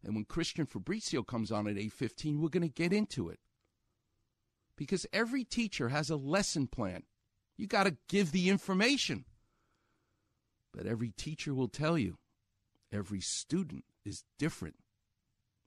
And 0.02 0.16
when 0.16 0.24
Christian 0.24 0.66
Fabrizio 0.66 1.22
comes 1.22 1.52
on 1.52 1.68
at 1.68 1.76
8:15, 1.76 2.40
we're 2.40 2.48
going 2.48 2.68
to 2.68 2.68
get 2.68 2.92
into 2.92 3.28
it. 3.28 3.38
Because 4.76 5.06
every 5.12 5.44
teacher 5.44 5.90
has 5.90 6.10
a 6.10 6.16
lesson 6.16 6.66
plan. 6.66 7.04
You 7.56 7.68
got 7.68 7.84
to 7.84 7.98
give 8.08 8.32
the 8.32 8.48
information. 8.48 9.24
But 10.72 10.86
every 10.86 11.12
teacher 11.12 11.54
will 11.54 11.68
tell 11.68 11.96
you 11.96 12.18
every 12.90 13.20
student 13.20 13.84
is 14.04 14.24
different. 14.40 14.74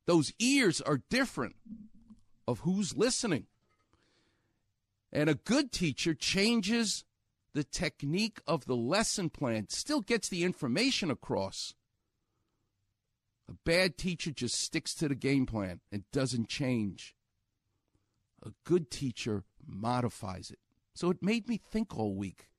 Those 0.05 0.33
ears 0.37 0.81
are 0.81 1.01
different 1.09 1.55
of 2.45 2.59
who's 2.59 2.97
listening. 2.97 3.47
And 5.11 5.29
a 5.29 5.35
good 5.35 5.71
teacher 5.71 6.13
changes 6.13 7.05
the 7.53 7.63
technique 7.63 8.39
of 8.45 8.65
the 8.65 8.75
lesson 8.75 9.29
plan, 9.29 9.67
still 9.69 10.01
gets 10.01 10.29
the 10.29 10.43
information 10.43 11.09
across. 11.09 11.73
A 13.49 13.53
bad 13.65 13.97
teacher 13.97 14.31
just 14.31 14.59
sticks 14.59 14.93
to 14.95 15.07
the 15.07 15.15
game 15.15 15.45
plan 15.45 15.79
and 15.91 16.03
doesn't 16.11 16.49
change. 16.49 17.15
A 18.45 18.51
good 18.65 18.91
teacher 18.91 19.43
modifies 19.65 20.51
it. 20.51 20.59
So 20.93 21.09
it 21.09 21.23
made 21.23 21.47
me 21.47 21.57
think 21.57 21.97
all 21.97 22.15
week. 22.15 22.49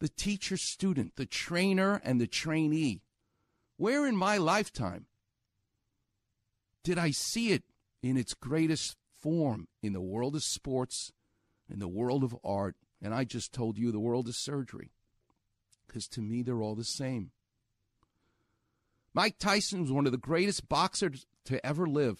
The 0.00 0.08
teacher 0.08 0.56
student, 0.56 1.16
the 1.16 1.26
trainer, 1.26 2.00
and 2.04 2.20
the 2.20 2.26
trainee. 2.26 3.02
Where 3.76 4.06
in 4.06 4.16
my 4.16 4.36
lifetime 4.36 5.06
did 6.84 6.98
I 6.98 7.12
see 7.12 7.52
it 7.52 7.62
in 8.02 8.16
its 8.16 8.34
greatest 8.34 8.96
form 9.22 9.68
in 9.82 9.92
the 9.92 10.00
world 10.00 10.36
of 10.36 10.42
sports, 10.42 11.12
in 11.70 11.78
the 11.78 11.88
world 11.88 12.24
of 12.24 12.36
art, 12.44 12.76
and 13.00 13.14
I 13.14 13.24
just 13.24 13.52
told 13.52 13.78
you 13.78 13.90
the 13.90 14.00
world 14.00 14.28
of 14.28 14.34
surgery. 14.34 14.90
Because 15.86 16.08
to 16.08 16.20
me, 16.20 16.42
they're 16.42 16.62
all 16.62 16.74
the 16.74 16.84
same. 16.84 17.30
Mike 19.14 19.38
Tyson 19.38 19.82
was 19.82 19.92
one 19.92 20.06
of 20.06 20.12
the 20.12 20.18
greatest 20.18 20.68
boxers 20.68 21.26
to 21.44 21.64
ever 21.64 21.86
live. 21.86 22.18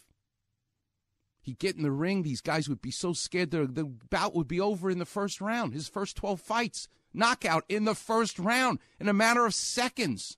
He'd 1.40 1.58
get 1.58 1.76
in 1.76 1.82
the 1.82 1.90
ring, 1.90 2.22
these 2.22 2.40
guys 2.40 2.68
would 2.68 2.80
be 2.80 2.92
so 2.92 3.12
scared 3.12 3.50
the, 3.50 3.66
the 3.66 3.84
bout 3.84 4.34
would 4.34 4.46
be 4.46 4.60
over 4.60 4.90
in 4.90 4.98
the 4.98 5.04
first 5.04 5.40
round. 5.40 5.72
His 5.72 5.88
first 5.88 6.16
12 6.16 6.40
fights, 6.40 6.88
knockout 7.12 7.64
in 7.68 7.84
the 7.84 7.96
first 7.96 8.38
round 8.38 8.78
in 9.00 9.08
a 9.08 9.12
matter 9.12 9.44
of 9.44 9.54
seconds. 9.54 10.36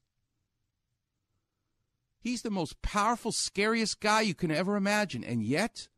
He's 2.20 2.40
the 2.40 2.50
most 2.50 2.80
powerful, 2.80 3.32
scariest 3.32 4.00
guy 4.00 4.22
you 4.22 4.34
can 4.34 4.50
ever 4.50 4.76
imagine. 4.76 5.22
And 5.22 5.42
yet, 5.42 5.88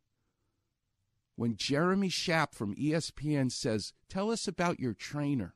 when 1.37 1.55
Jeremy 1.55 2.09
Schaap 2.09 2.53
from 2.53 2.75
ESPN 2.75 3.51
says, 3.51 3.93
Tell 4.09 4.31
us 4.31 4.47
about 4.47 4.79
your 4.79 4.95
trainer, 4.95 5.53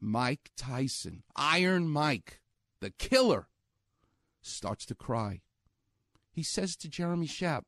Mike 0.00 0.50
Tyson, 0.56 1.22
Iron 1.36 1.86
Mike, 1.86 2.40
the 2.80 2.90
killer, 2.90 3.48
starts 4.40 4.86
to 4.86 4.94
cry. 4.94 5.42
He 6.32 6.42
says 6.42 6.76
to 6.76 6.88
Jeremy 6.88 7.26
Schaap, 7.26 7.64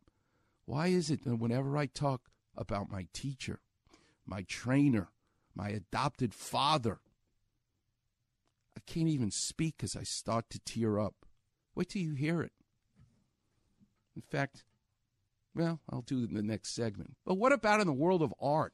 Why 0.64 0.86
is 0.86 1.10
it 1.10 1.24
that 1.24 1.36
whenever 1.36 1.76
I 1.76 1.84
talk 1.84 2.30
about 2.56 2.90
my 2.90 3.06
teacher, 3.12 3.60
my 4.24 4.42
trainer, 4.42 5.10
my 5.54 5.68
adopted 5.68 6.32
father, 6.32 7.00
I 8.74 8.80
can't 8.86 9.08
even 9.08 9.30
speak 9.30 9.82
as 9.82 9.94
I 9.94 10.02
start 10.04 10.48
to 10.48 10.60
tear 10.60 10.98
up. 10.98 11.26
Wait 11.74 11.90
till 11.90 12.00
you 12.00 12.14
hear 12.14 12.40
it. 12.40 12.52
In 14.16 14.22
fact, 14.22 14.64
well, 15.54 15.80
I'll 15.90 16.02
do 16.02 16.23
it 16.23 16.30
in 16.30 16.35
the 16.35 16.42
next 16.42 16.75
segment. 16.75 17.16
But 17.25 17.35
what 17.35 17.52
about 17.52 17.80
in 17.80 17.87
the 17.87 17.92
world 17.92 18.23
of 18.23 18.35
art? 18.40 18.73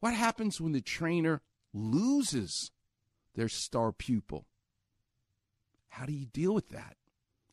What 0.00 0.14
happens 0.14 0.60
when 0.60 0.72
the 0.72 0.80
trainer 0.80 1.42
loses 1.72 2.70
their 3.34 3.48
star 3.48 3.92
pupil? 3.92 4.46
How 5.88 6.06
do 6.06 6.12
you 6.12 6.26
deal 6.26 6.54
with 6.54 6.68
that? 6.70 6.96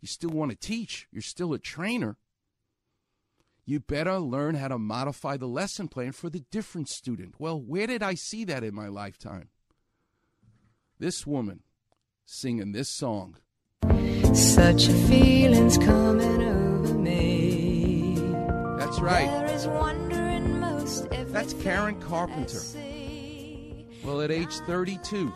You 0.01 0.07
still 0.07 0.31
want 0.31 0.51
to 0.51 0.57
teach, 0.57 1.07
you're 1.11 1.21
still 1.21 1.53
a 1.53 1.59
trainer. 1.59 2.17
You 3.65 3.79
better 3.79 4.19
learn 4.19 4.55
how 4.55 4.67
to 4.67 4.77
modify 4.77 5.37
the 5.37 5.47
lesson 5.47 5.87
plan 5.87 6.11
for 6.11 6.29
the 6.29 6.43
different 6.51 6.89
student. 6.89 7.35
Well, 7.39 7.61
where 7.61 7.87
did 7.87 8.03
I 8.03 8.15
see 8.15 8.43
that 8.43 8.63
in 8.63 8.75
my 8.75 8.89
lifetime? 8.89 9.47
this 11.03 11.27
woman 11.27 11.59
singing 12.25 12.71
this 12.71 12.89
song. 12.89 13.35
Such 14.33 14.87
a 14.87 14.93
feeling's 14.93 15.77
coming 15.77 16.41
over 16.41 16.62
right. 19.03 19.29
That's 21.27 21.53
Karen 21.55 21.99
Carpenter. 21.99 22.61
Well, 24.03 24.21
at 24.21 24.31
age 24.31 24.53
32, 24.65 25.33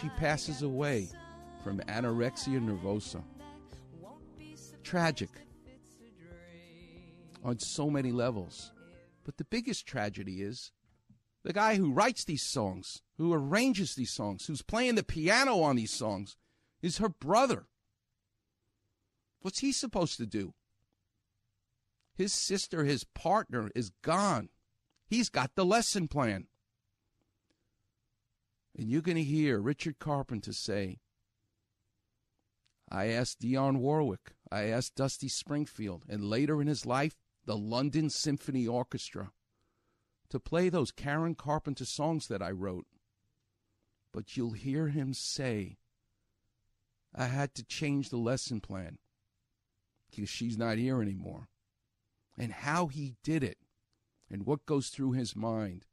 she 0.00 0.08
passes 0.10 0.62
away 0.62 1.08
from 1.62 1.80
anorexia 1.80 2.60
nervosa. 2.60 3.22
Tragic 4.82 5.30
on 7.44 7.58
so 7.58 7.88
many 7.88 8.10
levels. 8.12 8.72
But 9.24 9.36
the 9.36 9.44
biggest 9.44 9.86
tragedy 9.86 10.42
is 10.42 10.72
the 11.44 11.52
guy 11.52 11.76
who 11.76 11.92
writes 11.92 12.24
these 12.24 12.42
songs, 12.42 13.02
who 13.16 13.32
arranges 13.32 13.94
these 13.94 14.10
songs, 14.10 14.46
who's 14.46 14.62
playing 14.62 14.96
the 14.96 15.04
piano 15.04 15.60
on 15.60 15.76
these 15.76 15.92
songs, 15.92 16.36
is 16.82 16.98
her 16.98 17.08
brother. 17.08 17.66
What's 19.40 19.60
he 19.60 19.72
supposed 19.72 20.16
to 20.18 20.26
do? 20.26 20.54
His 22.20 22.34
sister, 22.34 22.84
his 22.84 23.02
partner, 23.02 23.70
is 23.74 23.92
gone. 24.02 24.50
He's 25.06 25.30
got 25.30 25.54
the 25.54 25.64
lesson 25.64 26.06
plan. 26.06 26.48
And 28.76 28.90
you're 28.90 29.00
going 29.00 29.16
to 29.16 29.24
hear 29.24 29.58
Richard 29.58 29.98
Carpenter 29.98 30.52
say, 30.52 30.98
I 32.90 33.06
asked 33.06 33.40
Dionne 33.40 33.78
Warwick, 33.78 34.34
I 34.52 34.64
asked 34.64 34.96
Dusty 34.96 35.28
Springfield, 35.28 36.04
and 36.10 36.22
later 36.22 36.60
in 36.60 36.66
his 36.66 36.84
life, 36.84 37.16
the 37.46 37.56
London 37.56 38.10
Symphony 38.10 38.66
Orchestra 38.66 39.32
to 40.28 40.38
play 40.38 40.68
those 40.68 40.92
Karen 40.92 41.34
Carpenter 41.34 41.86
songs 41.86 42.26
that 42.26 42.42
I 42.42 42.50
wrote. 42.50 42.84
But 44.12 44.36
you'll 44.36 44.52
hear 44.52 44.88
him 44.88 45.14
say, 45.14 45.78
I 47.14 47.24
had 47.24 47.54
to 47.54 47.64
change 47.64 48.10
the 48.10 48.18
lesson 48.18 48.60
plan 48.60 48.98
because 50.10 50.28
she's 50.28 50.58
not 50.58 50.76
here 50.76 51.00
anymore. 51.00 51.48
And 52.38 52.52
how 52.52 52.86
he 52.86 53.16
did 53.22 53.44
it 53.44 53.58
and 54.30 54.46
what 54.46 54.66
goes 54.66 54.88
through 54.88 55.12
his 55.12 55.36
mind. 55.36 55.84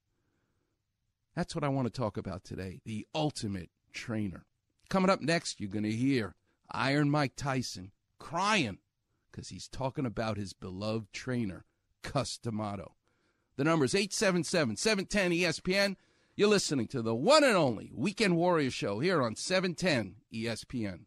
That's 1.36 1.56
what 1.56 1.64
I 1.64 1.70
want 1.70 1.88
to 1.88 2.00
talk 2.00 2.18
about 2.18 2.44
today 2.44 2.80
the 2.86 3.06
ultimate 3.14 3.70
trainer. 3.94 4.46
Coming 4.90 5.10
up 5.10 5.22
next, 5.22 5.60
you're 5.60 5.70
going 5.70 5.84
to 5.84 5.92
hear 5.92 6.36
Iron 6.72 7.10
Mike 7.10 7.34
Tyson 7.36 7.92
crying 8.20 8.80
because 9.32 9.50
he's 9.50 9.68
talking 9.68 10.06
about 10.06 10.38
his 10.38 10.54
beloved 10.54 11.12
trainer, 11.12 11.66
Cus 12.04 12.38
D'Amato. 12.38 12.96
The 13.58 13.64
number 13.64 13.86
is 13.86 13.96
877 13.96 14.78
710 14.78 15.32
ESPN. 15.32 15.96
You're 16.36 16.50
listening 16.50 16.88
to 16.90 17.02
the 17.02 17.16
one 17.16 17.44
and 17.44 17.56
only 17.56 17.92
Weekend 17.96 18.38
Warrior 18.38 18.70
Show 18.70 19.00
here 19.00 19.24
on 19.24 19.36
710 19.36 20.18
ESPN. 20.32 21.07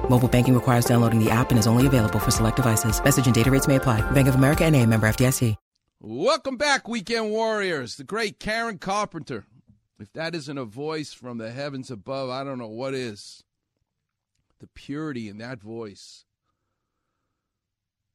Mobile 0.11 0.27
banking 0.27 0.53
requires 0.53 0.83
downloading 0.83 1.23
the 1.23 1.31
app 1.31 1.51
and 1.51 1.57
is 1.57 1.67
only 1.67 1.87
available 1.87 2.19
for 2.19 2.31
select 2.31 2.57
devices. 2.57 3.01
Message 3.01 3.27
and 3.27 3.33
data 3.33 3.49
rates 3.49 3.65
may 3.65 3.77
apply. 3.77 4.01
Bank 4.11 4.27
of 4.27 4.35
America 4.35 4.65
and 4.65 4.75
a 4.75 4.85
member 4.85 5.07
FDIC. 5.07 5.55
Welcome 6.01 6.57
back, 6.57 6.87
Weekend 6.87 7.29
Warriors. 7.29 7.95
The 7.95 8.03
great 8.03 8.37
Karen 8.37 8.77
Carpenter. 8.77 9.45
If 9.99 10.11
that 10.13 10.35
isn't 10.35 10.57
a 10.57 10.65
voice 10.65 11.13
from 11.13 11.37
the 11.37 11.51
heavens 11.51 11.89
above, 11.89 12.29
I 12.29 12.43
don't 12.43 12.57
know 12.57 12.67
what 12.67 12.93
is. 12.93 13.43
The 14.59 14.67
purity 14.67 15.29
in 15.29 15.37
that 15.37 15.61
voice. 15.61 16.25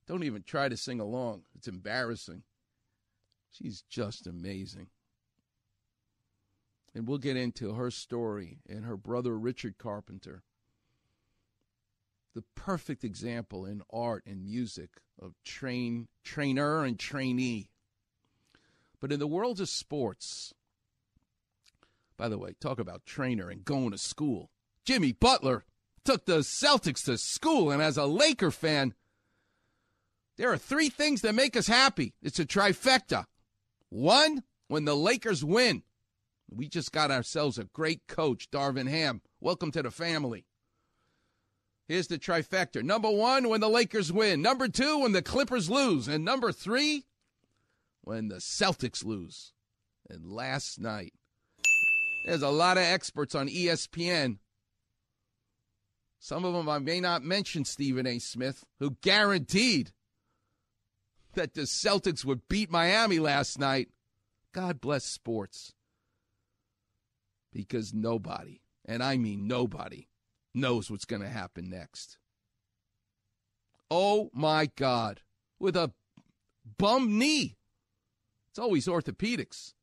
Don't 0.07 0.25
even 0.25 0.43
try 0.43 0.69
to 0.69 0.77
sing 0.77 1.01
along. 1.01 1.45
It's 1.55 1.69
embarrassing. 1.69 2.43
She's 3.51 3.83
just 3.89 4.27
amazing. 4.27 4.89
And 6.95 7.09
we'll 7.09 7.19
get 7.19 7.39
into 7.39 7.73
her 7.73 7.91
story 7.91 8.59
and 8.69 8.85
her 8.85 8.99
brother 8.99 9.39
Richard 9.39 9.79
Carpenter. 9.79 10.43
The 12.37 12.45
perfect 12.55 13.03
example 13.03 13.65
in 13.65 13.81
art 13.91 14.25
and 14.27 14.45
music 14.45 14.91
of 15.19 15.33
train 15.43 16.09
trainer 16.23 16.85
and 16.85 16.99
trainee. 16.99 17.71
But 19.01 19.11
in 19.11 19.19
the 19.19 19.27
world 19.27 19.59
of 19.59 19.71
sports, 19.71 20.53
by 22.19 22.29
the 22.29 22.37
way, 22.37 22.55
talk 22.61 22.79
about 22.79 23.07
trainer 23.07 23.49
and 23.49 23.65
going 23.65 23.93
to 23.93 23.97
school. 23.97 24.51
Jimmy 24.85 25.13
Butler 25.13 25.65
took 26.05 26.27
the 26.27 26.41
Celtics 26.41 27.07
to 27.07 27.17
school, 27.17 27.71
and 27.71 27.81
as 27.81 27.97
a 27.97 28.05
Laker 28.05 28.51
fan, 28.51 28.93
there 30.37 30.53
are 30.53 30.59
three 30.59 30.91
things 30.91 31.23
that 31.23 31.35
make 31.35 31.57
us 31.57 31.69
happy. 31.69 32.13
It's 32.21 32.39
a 32.39 32.45
trifecta. 32.45 33.25
One, 33.89 34.43
when 34.69 34.85
the 34.85 34.95
Lakers 34.95 35.43
win. 35.43 35.85
We 36.51 36.69
just 36.69 36.93
got 36.93 37.11
ourselves 37.11 37.57
a 37.57 37.65
great 37.65 38.07
coach, 38.07 38.51
Darvin 38.51 38.91
Ham. 38.91 39.23
Welcome 39.41 39.71
to 39.71 39.83
the 39.83 39.91
family. 39.91 40.45
Here's 41.89 42.09
the 42.09 42.19
trifecta. 42.19 42.83
Number 42.83 43.11
one, 43.11 43.49
when 43.49 43.61
the 43.61 43.69
Lakers 43.69 44.13
win. 44.13 44.43
Number 44.43 44.67
two, 44.69 45.01
when 45.01 45.13
the 45.13 45.23
Clippers 45.23 45.71
lose. 45.71 46.09
And 46.09 46.25
number 46.25 46.51
three, 46.51 47.05
when 48.03 48.29
the 48.29 48.37
Celtics 48.37 49.05
lose. 49.05 49.53
And 50.09 50.31
last 50.31 50.81
night, 50.81 51.13
there's 52.27 52.43
a 52.43 52.51
lot 52.51 52.77
of 52.77 52.83
experts 52.83 53.35
on 53.35 53.49
ESPN. 53.49 54.39
Some 56.19 56.45
of 56.45 56.55
them 56.55 56.69
I 56.69 56.81
may 56.81 57.01
not 57.01 57.23
mention 57.23 57.65
Stephen 57.65 58.07
A. 58.07 58.19
Smith, 58.19 58.65
who 58.81 58.97
guaranteed 59.01 59.93
that 61.35 61.55
the 61.55 61.63
Celtics 61.63 62.25
would 62.25 62.49
beat 62.49 62.71
Miami 62.71 63.21
last 63.21 63.61
night. 63.61 63.91
God 64.53 64.81
bless 64.81 65.05
sports. 65.05 65.73
Because 67.53 67.95
nobody, 67.95 68.61
and 68.85 69.05
I 69.05 69.19
mean 69.19 69.47
nobody, 69.47 70.09
knows 70.57 70.91
what's 70.91 71.05
going 71.05 71.23
to 71.23 71.29
happen 71.29 71.69
next. 71.69 72.19
Oh 73.91 74.31
my 74.33 74.71
God. 74.77 75.21
With 75.61 75.77
a 75.77 75.93
bum 76.79 77.19
knee. 77.19 77.57
It's 78.51 78.59
always 78.59 78.87
orthopedics. 78.87 79.75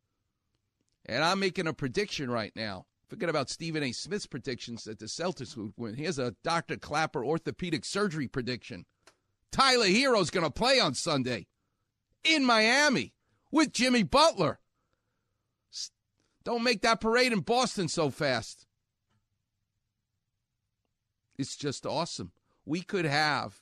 And 1.06 1.24
I'm 1.24 1.40
making 1.40 1.68
a 1.68 1.74
prediction 1.74 2.30
right 2.30 2.52
now. 2.56 2.86
Forget 3.08 3.30
about 3.30 3.50
Stephen 3.50 3.84
A. 3.84 3.92
Smith's 3.92 4.26
predictions 4.26 4.86
that 4.86 5.00
the 5.00 5.06
Celtics 5.06 5.56
would 5.56 5.74
win. 5.78 5.96
Here's 5.96 6.18
a 6.18 6.36
Dr. 6.44 6.78
Clapper 6.78 7.24
orthopedic 7.24 7.86
surgery 7.86 8.28
prediction. 8.28 8.86
Tyler 9.52 9.86
Herro's 9.86 10.32
going 10.32 10.46
to 10.46 10.52
play 10.52 10.80
on 10.80 10.96
Sunday 10.96 11.48
in 12.24 12.44
Miami 12.44 13.14
with 13.52 13.72
Jimmy 13.72 14.02
Butler. 14.04 14.60
Don't 16.44 16.64
make 16.64 16.82
that 16.82 17.00
parade 17.00 17.32
in 17.32 17.42
Boston 17.42 17.88
so 17.88 18.10
fast. 18.10 18.66
It's 21.38 21.56
just 21.56 21.86
awesome. 21.86 22.32
We 22.66 22.82
could 22.82 23.06
have, 23.06 23.62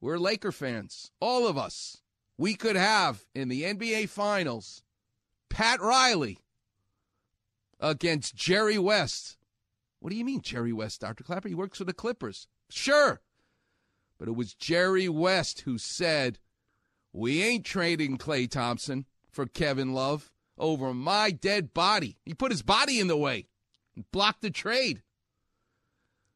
we're 0.00 0.18
Laker 0.18 0.52
fans, 0.52 1.10
all 1.20 1.46
of 1.46 1.58
us. 1.58 1.98
We 2.38 2.54
could 2.54 2.76
have 2.76 3.26
in 3.34 3.48
the 3.48 3.64
NBA 3.64 4.08
Finals 4.08 4.82
Pat 5.50 5.80
Riley 5.80 6.38
against 7.78 8.34
Jerry 8.34 8.78
West. 8.78 9.36
What 9.98 10.10
do 10.10 10.16
you 10.16 10.24
mean, 10.24 10.40
Jerry 10.40 10.72
West, 10.72 11.02
Dr. 11.02 11.24
Clapper? 11.24 11.48
He 11.48 11.54
works 11.54 11.78
for 11.78 11.84
the 11.84 11.92
Clippers. 11.92 12.46
Sure. 12.70 13.20
But 14.18 14.28
it 14.28 14.36
was 14.36 14.54
Jerry 14.54 15.08
West 15.08 15.62
who 15.62 15.76
said, 15.76 16.38
We 17.12 17.42
ain't 17.42 17.66
trading 17.66 18.16
Klay 18.16 18.50
Thompson 18.50 19.06
for 19.30 19.46
Kevin 19.46 19.92
Love 19.92 20.30
over 20.56 20.94
my 20.94 21.30
dead 21.30 21.74
body. 21.74 22.18
He 22.24 22.34
put 22.34 22.52
his 22.52 22.62
body 22.62 23.00
in 23.00 23.08
the 23.08 23.16
way 23.16 23.48
and 23.94 24.10
blocked 24.12 24.42
the 24.42 24.50
trade. 24.50 25.02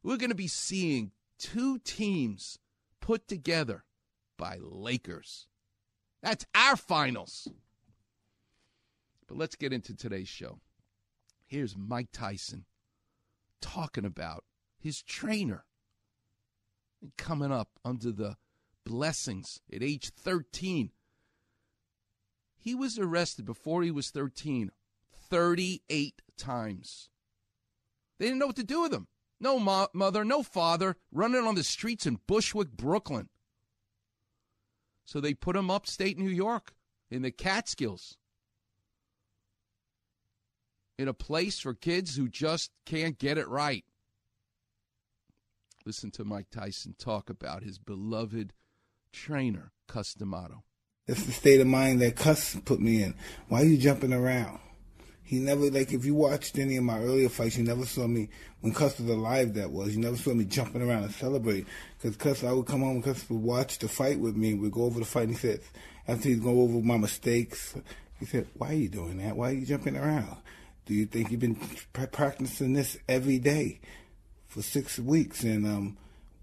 We're 0.04 0.18
going 0.18 0.30
to 0.30 0.36
be 0.36 0.48
seeing 0.48 1.12
two 1.38 1.78
teams 1.78 2.58
put 3.00 3.26
together 3.26 3.84
by 4.36 4.58
Lakers. 4.60 5.46
That's 6.22 6.44
our 6.54 6.76
finals. 6.76 7.48
But 9.26 9.38
let's 9.38 9.56
get 9.56 9.72
into 9.72 9.96
today's 9.96 10.28
show. 10.28 10.60
Here's 11.46 11.74
Mike 11.76 12.08
Tyson 12.12 12.66
talking 13.62 14.04
about 14.04 14.44
his 14.78 15.02
trainer 15.02 15.64
coming 17.16 17.50
up 17.50 17.70
under 17.82 18.12
the 18.12 18.36
blessings 18.84 19.60
at 19.72 19.82
age 19.82 20.10
13. 20.10 20.90
He 22.58 22.74
was 22.74 22.98
arrested 22.98 23.46
before 23.46 23.82
he 23.82 23.90
was 23.90 24.10
13 24.10 24.70
38 25.30 26.22
times. 26.36 27.08
They 28.18 28.26
didn't 28.26 28.38
know 28.38 28.46
what 28.46 28.56
to 28.56 28.64
do 28.64 28.82
with 28.82 28.92
him. 28.92 29.08
No 29.40 29.58
mo- 29.58 29.88
mother, 29.92 30.24
no 30.24 30.42
father, 30.42 30.96
running 31.12 31.44
on 31.44 31.54
the 31.54 31.64
streets 31.64 32.06
in 32.06 32.20
Bushwick, 32.26 32.70
Brooklyn. 32.70 33.28
So 35.04 35.20
they 35.20 35.34
put 35.34 35.56
him 35.56 35.70
upstate 35.70 36.18
New 36.18 36.30
York 36.30 36.74
in 37.10 37.22
the 37.22 37.30
Catskills 37.30 38.16
in 40.98 41.08
a 41.08 41.14
place 41.14 41.58
for 41.58 41.74
kids 41.74 42.16
who 42.16 42.28
just 42.28 42.70
can't 42.86 43.18
get 43.18 43.38
it 43.38 43.48
right. 43.48 43.84
Listen 45.84 46.10
to 46.12 46.24
Mike 46.24 46.48
Tyson 46.50 46.94
talk 46.98 47.28
about 47.28 47.62
his 47.62 47.78
beloved 47.78 48.54
trainer, 49.12 49.72
Cus 49.86 50.14
D'Amato. 50.14 50.64
It's 51.06 51.24
the 51.24 51.32
state 51.32 51.60
of 51.60 51.66
mind 51.66 52.00
that 52.00 52.16
Cus 52.16 52.56
put 52.64 52.80
me 52.80 53.02
in. 53.02 53.14
Why 53.48 53.60
are 53.60 53.66
you 53.66 53.76
jumping 53.76 54.12
around? 54.12 54.60
He 55.26 55.38
never 55.38 55.70
like 55.70 55.92
if 55.92 56.04
you 56.04 56.14
watched 56.14 56.58
any 56.58 56.76
of 56.76 56.84
my 56.84 56.98
earlier 56.98 57.30
fights, 57.30 57.56
you 57.56 57.64
never 57.64 57.86
saw 57.86 58.06
me 58.06 58.28
when 58.60 58.74
Cus 58.74 58.98
was 59.00 59.08
alive. 59.08 59.54
That 59.54 59.70
was 59.70 59.96
you 59.96 60.02
never 60.02 60.18
saw 60.18 60.34
me 60.34 60.44
jumping 60.44 60.82
around 60.82 61.04
and 61.04 61.14
celebrate 61.14 61.66
because 61.96 62.16
Cus 62.16 62.44
I 62.44 62.52
would 62.52 62.66
come 62.66 62.82
home 62.82 62.96
and 62.96 63.04
Cus 63.04 63.28
would 63.30 63.42
watch 63.42 63.78
the 63.78 63.88
fight 63.88 64.20
with 64.20 64.36
me. 64.36 64.52
We'd 64.52 64.72
go 64.72 64.82
over 64.84 64.98
the 64.98 65.06
fight. 65.06 65.28
and 65.28 65.32
He 65.32 65.38
said 65.38 65.60
after 66.06 66.28
he'd 66.28 66.42
go 66.42 66.60
over 66.60 66.80
my 66.80 66.98
mistakes, 66.98 67.74
he 68.20 68.26
said, 68.26 68.48
"Why 68.58 68.70
are 68.70 68.74
you 68.74 68.90
doing 68.90 69.16
that? 69.18 69.34
Why 69.34 69.50
are 69.50 69.54
you 69.54 69.64
jumping 69.64 69.96
around? 69.96 70.36
Do 70.84 70.92
you 70.92 71.06
think 71.06 71.30
you've 71.30 71.40
been 71.40 71.58
practicing 71.92 72.74
this 72.74 72.98
every 73.08 73.38
day 73.38 73.80
for 74.46 74.62
six 74.62 74.98
weeks 74.98 75.42
and 75.42 75.66
um?" 75.66 75.96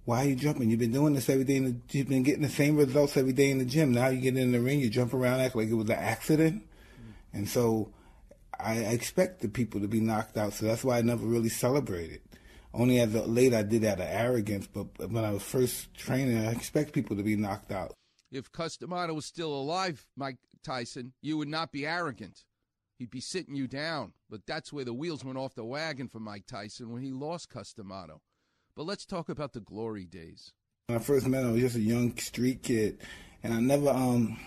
Why 0.04 0.26
are 0.26 0.30
you 0.30 0.36
jumping? 0.36 0.72
You've 0.72 0.80
been 0.80 0.92
doing 0.92 1.14
this 1.14 1.30
every 1.30 1.44
day. 1.44 1.60
The, 1.60 1.76
you've 1.92 2.10
been 2.10 2.24
getting 2.24 2.42
the 2.42 2.50
same 2.50 2.76
results 2.76 3.18
every 3.18 3.34
day 3.34 3.52
in 3.52 3.60
the 3.60 3.66
gym. 3.66 3.92
Now 3.92 4.08
you 4.08 4.20
get 4.20 4.36
in 4.36 4.52
the 4.52 4.60
ring, 4.60 4.80
you 4.80 4.90
jump 4.90 5.14
around, 5.14 5.42
act 5.42 5.56
like 5.56 5.70
it 5.70 5.76
was 5.76 5.92
an 5.92 5.96
accident. 5.96 6.64
Mm-hmm. 6.64 7.38
And 7.38 7.48
so 7.48 7.92
I 8.64 8.76
expect 8.76 9.42
the 9.42 9.50
people 9.50 9.82
to 9.82 9.88
be 9.88 10.00
knocked 10.00 10.38
out. 10.38 10.54
So 10.54 10.66
that's 10.66 10.84
why 10.84 10.98
I 10.98 11.02
never 11.02 11.26
really 11.26 11.50
celebrated. 11.50 12.22
Only 12.74 13.00
as 13.00 13.14
a 13.14 13.24
late 13.24 13.54
I 13.54 13.64
did 13.64 13.84
out 13.84 14.00
of 14.00 14.08
arrogance, 14.08 14.68
but 14.68 14.88
when 15.10 15.26
I 15.26 15.32
was 15.32 15.44
first 15.44 15.94
training, 15.94 16.38
I 16.38 16.52
expect 16.52 16.94
people 16.94 17.18
to 17.18 17.24
be 17.24 17.36
knocked 17.36 17.72
out. 17.72 17.94
If 18.32 18.52
Cus 18.52 18.78
D'Amato 18.78 19.14
was 19.14 19.26
still 19.26 19.54
alive, 19.54 20.08
Mike 20.16 20.38
Tyson, 20.64 21.14
you 21.22 21.38
would 21.38 21.50
not 21.50 21.74
be 21.74 21.86
arrogant. 21.86 22.46
He'd 22.98 23.12
be 23.12 23.20
sitting 23.20 23.56
you 23.56 23.68
down. 23.68 24.14
But 24.30 24.46
that's 24.48 24.72
where 24.72 24.86
the 24.86 24.94
wheels 24.94 25.26
went 25.26 25.38
off 25.38 25.54
the 25.54 25.66
wagon 25.66 26.08
for 26.08 26.20
Mike 26.20 26.46
Tyson 26.48 26.92
when 26.92 27.02
he 27.02 27.12
lost 27.12 27.50
Cus 27.50 27.74
D'Amato. 27.74 28.22
But 28.76 28.86
let's 28.86 29.06
talk 29.06 29.28
about 29.28 29.52
the 29.52 29.60
glory 29.60 30.06
days. 30.06 30.54
When 30.88 30.98
I 30.98 31.02
first 31.02 31.28
met 31.28 31.44
him, 31.44 31.50
I 31.50 31.52
was 31.52 31.62
just 31.62 31.76
a 31.76 31.82
young 31.82 32.18
street 32.18 32.64
kid, 32.64 33.00
and 33.44 33.54
I 33.54 33.60
never. 33.60 33.90
um 33.90 34.40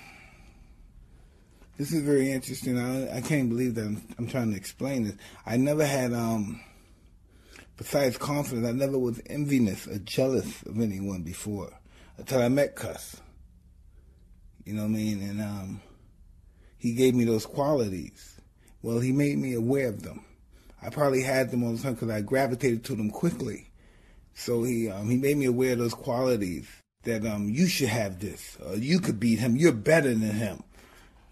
This 1.77 1.93
is 1.93 2.03
very 2.03 2.31
interesting. 2.31 2.79
I, 2.79 3.17
I 3.17 3.21
can't 3.21 3.49
believe 3.49 3.75
that 3.75 3.87
I'm, 3.87 4.03
I'm 4.19 4.29
trying 4.29 4.51
to 4.53 4.57
explain 4.57 5.05
this. 5.05 5.17
I 5.45 5.57
never 5.57 5.85
had, 5.85 6.13
um 6.13 6.61
besides 7.77 8.17
confidence, 8.17 8.67
I 8.67 8.73
never 8.73 8.99
was 8.99 9.21
envious 9.27 9.87
or 9.87 9.99
jealous 9.99 10.63
of 10.63 10.81
anyone 10.81 11.23
before 11.23 11.73
until 12.17 12.43
I 12.43 12.49
met 12.49 12.77
Cus. 12.77 13.21
You 14.65 14.75
know 14.75 14.83
what 14.83 14.89
I 14.89 14.93
mean? 14.93 15.23
And 15.23 15.43
um, 15.43 15.81
he 16.79 16.95
gave 16.95 17.15
me 17.15 17.25
those 17.25 17.47
qualities. 17.47 18.41
Well, 18.83 19.01
he 19.01 19.13
made 19.13 19.39
me 19.39 19.55
aware 19.55 19.89
of 19.89 20.03
them. 20.03 20.25
I 20.83 20.91
probably 20.91 21.23
had 21.23 21.51
them 21.51 21.65
all 21.65 21.73
the 21.73 21.83
time 21.83 21.95
because 21.95 22.11
I 22.11 22.21
gravitated 22.21 22.85
to 22.85 22.95
them 22.95 23.11
quickly. 23.11 23.71
So 24.35 24.63
he 24.63 24.91
um, 24.91 25.09
he 25.09 25.17
made 25.17 25.37
me 25.37 25.47
aware 25.47 25.73
of 25.73 25.79
those 25.79 25.95
qualities 25.95 26.69
that 27.05 27.25
um, 27.27 27.49
you 27.49 27.67
should 27.67 27.89
have 27.89 28.21
this. 28.21 28.59
Uh, 28.65 28.73
you 28.73 29.01
could 29.01 29.21
beat 29.21 29.39
him. 29.39 29.57
You're 29.57 29.73
better 29.73 30.09
than 30.09 30.21
him. 30.21 30.63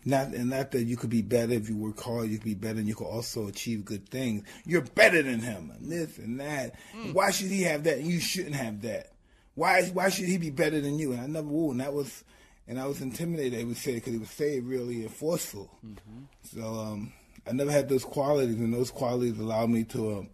Not 0.04 0.28
and 0.28 0.50
not 0.50 0.72
that 0.72 0.82
you 0.84 0.96
could 0.96 1.10
be 1.10 1.22
better 1.22 1.52
if 1.52 1.68
you 1.68 1.76
work 1.76 2.00
hard. 2.00 2.28
You 2.28 2.38
could 2.38 2.44
be 2.44 2.54
better, 2.54 2.78
and 2.78 2.88
you 2.88 2.94
could 2.94 3.06
also 3.06 3.46
achieve 3.46 3.84
good 3.84 4.08
things. 4.08 4.44
You're 4.64 4.82
better 4.82 5.22
than 5.22 5.40
him, 5.40 5.70
and 5.70 5.90
this 5.90 6.18
and 6.18 6.40
that. 6.40 6.74
Mm. 6.96 7.14
Why 7.14 7.30
should 7.30 7.50
he 7.50 7.62
have 7.62 7.84
that? 7.84 7.98
and 7.98 8.06
You 8.06 8.18
shouldn't 8.18 8.56
have 8.56 8.82
that. 8.82 9.12
Why 9.54 9.84
why 9.86 10.08
should 10.08 10.26
he 10.26 10.38
be 10.38 10.50
better 10.50 10.80
than 10.80 10.98
you? 10.98 11.12
And 11.12 11.20
I 11.20 11.26
never 11.26 11.46
would. 11.46 11.72
And 11.72 11.80
that 11.80 11.92
was 11.92 12.24
and 12.66 12.80
I 12.80 12.86
was 12.86 13.00
intimidated. 13.00 13.58
They 13.58 13.64
would 13.64 13.76
say 13.76 13.94
because 13.94 14.12
he 14.12 14.18
would 14.18 14.28
say 14.28 14.56
it 14.56 14.64
really 14.64 15.02
and 15.02 15.12
forceful. 15.12 15.70
Mm-hmm. 15.84 16.24
So 16.42 16.62
um, 16.62 17.12
I 17.46 17.52
never 17.52 17.70
had 17.70 17.88
those 17.88 18.04
qualities, 18.04 18.56
and 18.56 18.72
those 18.72 18.90
qualities 18.90 19.38
allowed 19.38 19.70
me 19.70 19.84
to. 19.84 20.18
Um, 20.18 20.30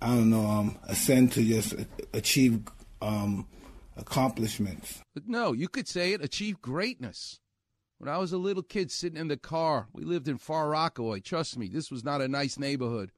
I 0.00 0.08
don't 0.08 0.28
know, 0.28 0.44
um, 0.44 0.78
ascend 0.86 1.32
to 1.32 1.42
just 1.42 1.74
achieve 2.12 2.60
um, 3.00 3.46
accomplishments. 3.96 5.00
But 5.14 5.26
no, 5.26 5.52
you 5.52 5.66
could 5.66 5.88
say 5.88 6.12
it, 6.12 6.22
achieve 6.22 6.60
greatness. 6.60 7.40
When 8.04 8.12
I 8.12 8.18
was 8.18 8.34
a 8.34 8.36
little 8.36 8.62
kid 8.62 8.90
sitting 8.90 9.18
in 9.18 9.28
the 9.28 9.38
car, 9.38 9.88
we 9.94 10.04
lived 10.04 10.28
in 10.28 10.36
Far 10.36 10.68
Rockaway. 10.68 11.20
Trust 11.20 11.56
me, 11.56 11.68
this 11.68 11.90
was 11.90 12.04
not 12.04 12.20
a 12.20 12.28
nice 12.28 12.58
neighborhood. 12.58 13.12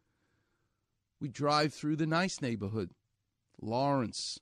We 1.20 1.26
drive 1.26 1.74
through 1.74 1.96
the 1.96 2.06
nice 2.06 2.40
neighborhood 2.40 2.92
Lawrence, 3.60 4.38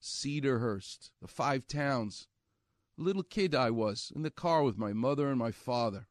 Cedarhurst, 0.00 1.10
the 1.20 1.26
five 1.26 1.66
towns. 1.66 2.28
Little 2.96 3.24
kid 3.24 3.52
I 3.52 3.72
was, 3.72 4.12
in 4.14 4.22
the 4.22 4.30
car 4.30 4.62
with 4.62 4.78
my 4.78 4.92
mother 4.92 5.28
and 5.28 5.40
my 5.40 5.50
father. 5.50 6.06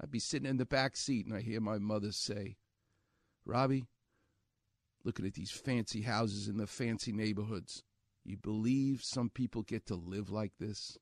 I'd 0.00 0.12
be 0.12 0.20
sitting 0.20 0.48
in 0.48 0.58
the 0.58 0.64
back 0.64 0.96
seat 0.96 1.26
and 1.26 1.34
I 1.34 1.40
hear 1.40 1.60
my 1.60 1.78
mother 1.78 2.12
say, 2.12 2.54
Robbie, 3.44 3.88
looking 5.02 5.26
at 5.26 5.34
these 5.34 5.50
fancy 5.50 6.02
houses 6.02 6.46
in 6.46 6.56
the 6.56 6.68
fancy 6.68 7.10
neighborhoods. 7.10 7.82
You 8.24 8.36
believe 8.36 9.02
some 9.02 9.28
people 9.28 9.62
get 9.62 9.86
to 9.86 9.96
live 9.96 10.30
like 10.30 10.52
this? 10.60 10.98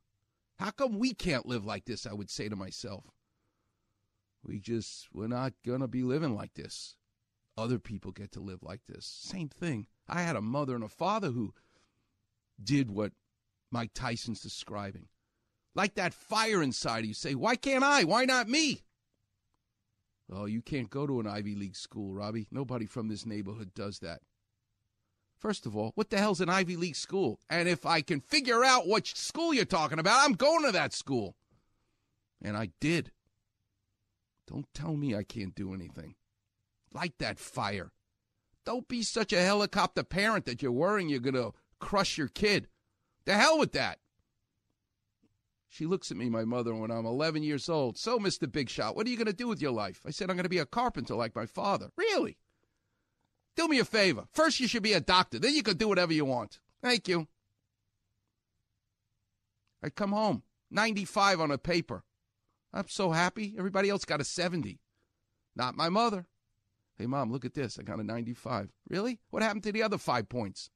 How 0.60 0.70
come 0.70 0.98
we 0.98 1.14
can't 1.14 1.46
live 1.46 1.64
like 1.64 1.86
this? 1.86 2.06
I 2.06 2.12
would 2.12 2.28
say 2.28 2.50
to 2.50 2.54
myself. 2.54 3.06
We 4.44 4.60
just, 4.60 5.08
we're 5.10 5.26
not 5.26 5.54
going 5.64 5.80
to 5.80 5.88
be 5.88 6.02
living 6.02 6.34
like 6.34 6.52
this. 6.52 6.96
Other 7.56 7.78
people 7.78 8.12
get 8.12 8.32
to 8.32 8.40
live 8.40 8.62
like 8.62 8.82
this. 8.86 9.06
Same 9.06 9.48
thing. 9.48 9.86
I 10.06 10.20
had 10.20 10.36
a 10.36 10.42
mother 10.42 10.74
and 10.74 10.84
a 10.84 10.88
father 10.88 11.30
who 11.30 11.54
did 12.62 12.90
what 12.90 13.12
Mike 13.70 13.92
Tyson's 13.94 14.42
describing. 14.42 15.08
Like 15.74 15.94
that 15.94 16.12
fire 16.12 16.62
inside 16.62 17.06
you 17.06 17.14
say, 17.14 17.34
why 17.34 17.56
can't 17.56 17.82
I? 17.82 18.04
Why 18.04 18.26
not 18.26 18.46
me? 18.46 18.82
Oh, 20.30 20.44
you 20.44 20.60
can't 20.60 20.90
go 20.90 21.06
to 21.06 21.20
an 21.20 21.26
Ivy 21.26 21.54
League 21.54 21.76
school, 21.76 22.12
Robbie. 22.12 22.48
Nobody 22.50 22.84
from 22.84 23.08
this 23.08 23.24
neighborhood 23.24 23.72
does 23.74 24.00
that. 24.00 24.20
First 25.40 25.64
of 25.64 25.74
all, 25.74 25.92
what 25.94 26.10
the 26.10 26.18
hell's 26.18 26.42
an 26.42 26.50
Ivy 26.50 26.76
League 26.76 26.96
school? 26.96 27.40
And 27.48 27.66
if 27.66 27.86
I 27.86 28.02
can 28.02 28.20
figure 28.20 28.62
out 28.62 28.86
which 28.86 29.16
school 29.16 29.54
you're 29.54 29.64
talking 29.64 29.98
about, 29.98 30.22
I'm 30.22 30.34
going 30.34 30.66
to 30.66 30.72
that 30.72 30.92
school. 30.92 31.34
And 32.42 32.58
I 32.58 32.68
did. 32.78 33.10
Don't 34.46 34.66
tell 34.74 34.96
me 34.96 35.14
I 35.14 35.22
can't 35.22 35.54
do 35.54 35.72
anything. 35.72 36.14
Light 36.92 37.14
that 37.18 37.38
fire. 37.38 37.90
Don't 38.66 38.86
be 38.86 39.02
such 39.02 39.32
a 39.32 39.40
helicopter 39.40 40.02
parent 40.02 40.44
that 40.44 40.60
you're 40.60 40.72
worrying 40.72 41.08
you're 41.08 41.20
going 41.20 41.34
to 41.34 41.54
crush 41.78 42.18
your 42.18 42.28
kid. 42.28 42.68
The 43.24 43.32
hell 43.32 43.58
with 43.58 43.72
that. 43.72 43.98
She 45.70 45.86
looks 45.86 46.10
at 46.10 46.18
me, 46.18 46.28
my 46.28 46.44
mother, 46.44 46.74
when 46.74 46.90
I'm 46.90 47.06
11 47.06 47.44
years 47.44 47.68
old. 47.68 47.96
So, 47.96 48.18
Mr. 48.18 48.50
Big 48.50 48.68
Shot, 48.68 48.94
what 48.94 49.06
are 49.06 49.10
you 49.10 49.16
going 49.16 49.26
to 49.26 49.32
do 49.32 49.48
with 49.48 49.62
your 49.62 49.70
life? 49.70 50.02
I 50.04 50.10
said, 50.10 50.28
I'm 50.28 50.36
going 50.36 50.42
to 50.42 50.50
be 50.50 50.58
a 50.58 50.66
carpenter 50.66 51.14
like 51.14 51.34
my 51.34 51.46
father. 51.46 51.90
Really? 51.96 52.36
Do 53.60 53.68
me 53.68 53.78
a 53.78 53.84
favor. 53.84 54.24
First, 54.32 54.58
you 54.58 54.66
should 54.66 54.82
be 54.82 54.94
a 54.94 55.00
doctor. 55.00 55.38
Then 55.38 55.54
you 55.54 55.62
can 55.62 55.76
do 55.76 55.86
whatever 55.86 56.14
you 56.14 56.24
want. 56.24 56.60
Thank 56.80 57.08
you. 57.08 57.28
I 59.82 59.90
come 59.90 60.12
home, 60.12 60.44
95 60.70 61.42
on 61.42 61.50
a 61.50 61.58
paper. 61.58 62.02
I'm 62.72 62.88
so 62.88 63.10
happy. 63.10 63.54
Everybody 63.58 63.90
else 63.90 64.06
got 64.06 64.22
a 64.22 64.24
70. 64.24 64.80
Not 65.54 65.76
my 65.76 65.90
mother. 65.90 66.24
Hey, 66.96 67.04
mom, 67.04 67.30
look 67.30 67.44
at 67.44 67.52
this. 67.52 67.78
I 67.78 67.82
got 67.82 68.00
a 68.00 68.02
95. 68.02 68.70
Really? 68.88 69.20
What 69.28 69.42
happened 69.42 69.64
to 69.64 69.72
the 69.72 69.82
other 69.82 69.98
five 69.98 70.30
points? 70.30 70.70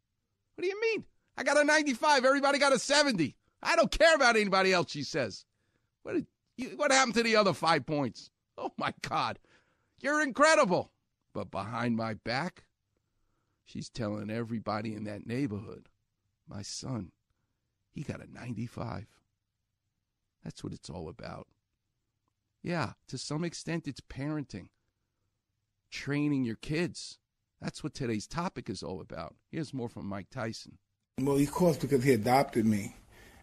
What 0.55 0.65
do 0.65 0.69
you 0.69 0.79
mean? 0.79 1.07
I 1.39 1.43
got 1.43 1.57
a 1.57 1.65
95. 1.65 2.27
Everybody 2.27 2.59
got 2.59 2.75
a 2.75 2.79
70. 2.79 3.35
I 3.63 3.77
don't 3.77 3.91
care 3.91 4.15
about 4.15 4.37
anybody 4.37 4.75
else, 4.75 4.91
she 4.91 5.05
says. 5.05 5.47
What, 6.03 6.17
did 6.17 6.27
you, 6.59 6.77
what 6.77 6.93
happened 6.93 7.15
to 7.15 7.23
the 7.23 7.37
other 7.37 7.55
five 7.55 7.87
points? 7.87 8.29
Oh, 8.59 8.73
my 8.77 8.93
God. 9.09 9.39
You're 10.03 10.23
incredible. 10.23 10.91
But 11.33 11.51
behind 11.51 11.97
my 11.97 12.13
back, 12.13 12.64
she's 13.65 13.89
telling 13.89 14.31
everybody 14.31 14.95
in 14.95 15.05
that 15.05 15.27
neighborhood, 15.27 15.89
my 16.49 16.63
son, 16.63 17.13
he 17.91 18.03
got 18.03 18.23
a 18.23 18.33
95. 18.33 19.07
That's 20.43 20.63
what 20.63 20.73
it's 20.73 20.91
all 20.91 21.09
about. 21.09 21.47
Yeah, 22.63 22.93
to 23.09 23.19
some 23.19 23.45
extent, 23.45 23.87
it's 23.87 24.01
parenting, 24.01 24.69
training 25.91 26.45
your 26.45 26.57
kids. 26.57 27.19
That's 27.61 27.83
what 27.83 27.95
today's 27.95 28.27
topic 28.27 28.69
is 28.69 28.83
all 28.83 29.01
about. 29.01 29.37
Here's 29.51 29.75
more 29.75 29.89
from 29.89 30.07
Mike 30.07 30.29
Tyson. 30.31 30.79
Well, 31.21 31.39
of 31.39 31.53
course, 31.53 31.77
because 31.77 32.03
he 32.03 32.13
adopted 32.13 32.67
me. 32.67 32.95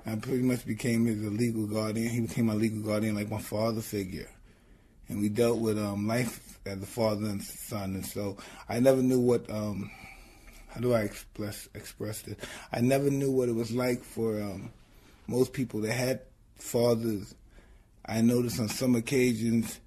I 0.06 0.16
pretty 0.16 0.42
much 0.42 0.66
became 0.66 1.06
his 1.06 1.20
legal 1.24 1.68
guardian. 1.68 2.10
He 2.10 2.22
became 2.22 2.48
my 2.48 2.54
legal 2.54 2.82
guardian, 2.82 3.16
like 3.16 3.30
my 3.30 3.40
father 3.40 3.82
figure. 3.82 4.30
And 5.08 5.22
we 5.22 5.30
dealt 5.30 5.60
with 5.60 5.78
um, 5.78 6.08
life 6.08 6.60
as 6.66 6.82
a 6.82 6.86
father 6.86 7.28
and 7.28 7.44
son. 7.44 7.96
And 7.96 8.06
so 8.06 8.38
I 8.68 8.80
never 8.80 9.02
knew 9.02 9.20
what, 9.20 9.50
um, 9.50 9.92
how 10.72 10.80
do 10.80 10.94
I 10.94 11.02
express 11.02 11.68
express 11.76 12.26
it? 12.28 12.40
I 12.72 12.82
never 12.82 13.10
knew 13.10 13.32
what 13.32 13.50
it 13.50 13.56
was 13.56 13.72
like 13.72 14.04
for 14.04 14.42
um, 14.42 14.72
most 15.28 15.54
people 15.54 15.82
that 15.82 15.94
had 15.94 16.22
fathers. 16.56 17.36
I 18.06 18.22
noticed 18.22 18.60
on 18.60 18.70
some 18.70 18.96
occasions 18.96 19.80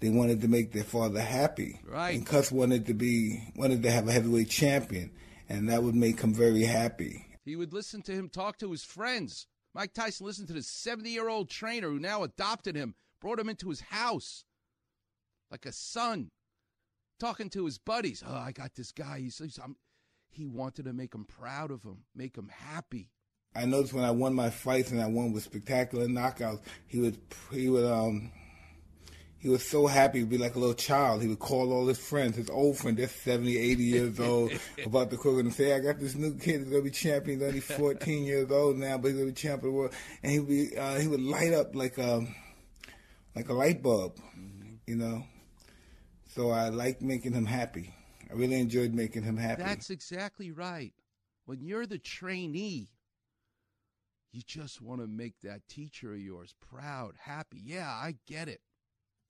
they 0.00 0.10
wanted 0.10 0.40
to 0.40 0.48
make 0.48 0.72
their 0.72 0.84
father 0.84 1.20
happy. 1.20 1.80
Right. 1.86 2.16
And 2.16 2.26
Cus 2.26 2.50
wanted 2.50 2.86
to 2.86 2.94
be 2.94 3.42
wanted 3.56 3.82
to 3.82 3.90
have 3.90 4.08
a 4.08 4.12
heavyweight 4.12 4.48
champion, 4.48 5.10
and 5.48 5.68
that 5.68 5.82
would 5.82 5.94
make 5.94 6.20
him 6.20 6.34
very 6.34 6.62
happy. 6.62 7.26
He 7.44 7.56
would 7.56 7.72
listen 7.72 8.02
to 8.02 8.12
him 8.12 8.28
talk 8.28 8.58
to 8.58 8.70
his 8.70 8.84
friends. 8.84 9.46
Mike 9.74 9.94
Tyson 9.94 10.26
listened 10.26 10.48
to 10.48 10.54
this 10.54 10.68
70 10.68 11.10
year 11.10 11.28
old 11.28 11.48
trainer 11.48 11.88
who 11.88 11.98
now 11.98 12.22
adopted 12.22 12.76
him, 12.76 12.94
brought 13.20 13.38
him 13.38 13.48
into 13.48 13.70
his 13.70 13.80
house 13.80 14.44
like 15.50 15.66
a 15.66 15.72
son, 15.72 16.30
talking 17.20 17.50
to 17.50 17.64
his 17.66 17.78
buddies. 17.78 18.22
Oh, 18.26 18.34
I 18.34 18.52
got 18.52 18.74
this 18.74 18.90
guy. 18.90 19.20
He's, 19.20 19.38
he's 19.38 19.58
he 20.32 20.46
wanted 20.46 20.86
to 20.86 20.92
make 20.92 21.14
him 21.14 21.24
proud 21.24 21.70
of 21.70 21.82
him, 21.82 21.98
make 22.14 22.36
him 22.36 22.48
happy. 22.48 23.10
I 23.54 23.66
noticed 23.66 23.92
when 23.92 24.04
I 24.04 24.10
won 24.10 24.34
my 24.34 24.50
fights 24.50 24.90
and 24.90 25.00
I 25.00 25.06
won 25.06 25.32
with 25.32 25.44
spectacular 25.44 26.06
knockouts, 26.06 26.60
he 26.86 27.00
would 27.00 27.18
he 27.50 27.68
would 27.68 27.84
um 27.84 28.32
he 29.42 29.48
was 29.48 29.66
so 29.66 29.88
happy 29.88 30.20
he'd 30.20 30.30
be 30.30 30.38
like 30.38 30.54
a 30.54 30.58
little 30.58 30.72
child. 30.72 31.20
He 31.20 31.26
would 31.26 31.40
call 31.40 31.72
all 31.72 31.88
his 31.88 31.98
friends, 31.98 32.36
his 32.36 32.48
old 32.48 32.78
friend, 32.78 32.96
that's 32.96 33.12
70, 33.12 33.58
80 33.58 33.82
years 33.82 34.20
old, 34.20 34.52
about 34.86 35.10
the 35.10 35.16
cook 35.16 35.40
and 35.40 35.52
say, 35.52 35.74
I 35.74 35.80
got 35.80 35.98
this 35.98 36.14
new 36.14 36.38
kid 36.38 36.60
that's 36.60 36.70
going 36.70 36.84
to 36.84 36.90
be 36.90 36.90
champion. 36.92 37.40
He's 37.40 37.48
only 37.48 37.60
14 37.60 38.24
years 38.24 38.52
old 38.52 38.76
now, 38.76 38.98
but 38.98 39.08
he's 39.08 39.16
going 39.16 39.26
to 39.26 39.32
be 39.34 39.40
champion 39.40 39.56
of 39.56 39.62
the 39.62 39.70
world. 39.72 39.94
And 40.22 40.30
he 40.30 40.38
would, 40.38 40.48
be, 40.48 40.78
uh, 40.78 41.00
he 41.00 41.08
would 41.08 41.20
light 41.20 41.52
up 41.52 41.74
like 41.74 41.98
a, 41.98 42.18
um, 42.18 42.34
like 43.34 43.48
a 43.48 43.52
light 43.52 43.82
bulb, 43.82 44.14
mm-hmm. 44.16 44.74
you 44.86 44.94
know. 44.94 45.24
So 46.36 46.50
I 46.50 46.68
like 46.68 47.02
making 47.02 47.32
him 47.32 47.46
happy. 47.46 47.92
I 48.32 48.36
really 48.36 48.58
enjoyed 48.60 48.94
making 48.94 49.24
him 49.24 49.36
happy. 49.36 49.62
That's 49.62 49.90
exactly 49.90 50.50
right. 50.50 50.94
When 51.44 51.60
you're 51.60 51.86
the 51.86 51.98
trainee, 51.98 52.88
you 54.32 54.40
just 54.46 54.80
want 54.80 55.02
to 55.02 55.06
make 55.06 55.40
that 55.42 55.68
teacher 55.68 56.14
of 56.14 56.20
yours 56.20 56.54
proud, 56.60 57.14
happy. 57.20 57.60
Yeah, 57.62 57.88
I 57.88 58.14
get 58.26 58.48
it. 58.48 58.60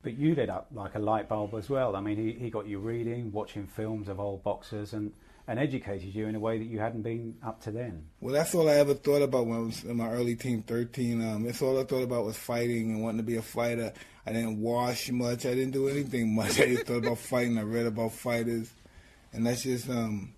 But 0.02 0.16
you 0.16 0.34
lit 0.34 0.50
up 0.50 0.68
like 0.72 0.94
a 0.94 1.00
light 1.00 1.28
bulb 1.28 1.54
as 1.54 1.68
well. 1.68 1.96
I 1.96 2.00
mean, 2.00 2.16
he, 2.16 2.32
he 2.38 2.50
got 2.50 2.66
you 2.66 2.78
reading, 2.78 3.32
watching 3.32 3.66
films 3.66 4.08
of 4.08 4.20
old 4.20 4.44
boxers, 4.44 4.92
and, 4.92 5.12
and 5.48 5.58
educated 5.58 6.14
you 6.14 6.26
in 6.26 6.36
a 6.36 6.40
way 6.40 6.58
that 6.58 6.64
you 6.64 6.78
hadn't 6.78 7.02
been 7.02 7.34
up 7.44 7.60
to 7.62 7.72
then. 7.72 8.06
Well, 8.20 8.34
that's 8.34 8.54
all 8.54 8.68
I 8.68 8.74
ever 8.74 8.94
thought 8.94 9.22
about 9.22 9.46
when 9.46 9.58
I 9.58 9.62
was 9.62 9.82
in 9.84 9.96
my 9.96 10.10
early 10.10 10.36
teen, 10.36 10.62
13. 10.62 11.22
Um, 11.22 11.44
that's 11.44 11.62
all 11.62 11.80
I 11.80 11.84
thought 11.84 12.02
about 12.02 12.24
was 12.24 12.36
fighting 12.36 12.90
and 12.90 13.02
wanting 13.02 13.18
to 13.18 13.24
be 13.24 13.36
a 13.36 13.42
fighter. 13.42 13.92
I 14.26 14.32
didn't 14.32 14.60
wash 14.60 15.10
much. 15.10 15.46
I 15.46 15.54
didn't 15.54 15.72
do 15.72 15.88
anything 15.88 16.34
much. 16.34 16.60
I 16.60 16.66
just 16.66 16.86
thought 16.86 17.04
about 17.04 17.18
fighting. 17.30 17.58
I 17.58 17.62
read 17.62 17.86
about 17.86 18.12
fighters. 18.12 18.72
And 19.32 19.46
that's 19.46 19.62
just, 19.62 19.88
um, 19.88 20.34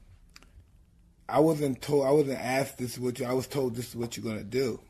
I 1.28 1.40
wasn't 1.40 1.82
told, 1.82 2.06
I 2.06 2.10
wasn't 2.10 2.38
asked 2.38 2.78
this 2.78 2.94
is 2.94 3.00
what 3.00 3.18
you, 3.18 3.26
I 3.26 3.32
was 3.32 3.46
told 3.46 3.74
this 3.74 3.88
is 3.88 3.96
what 3.96 4.16
you're 4.16 4.24
going 4.24 4.38
to 4.38 4.44
do. 4.44 4.80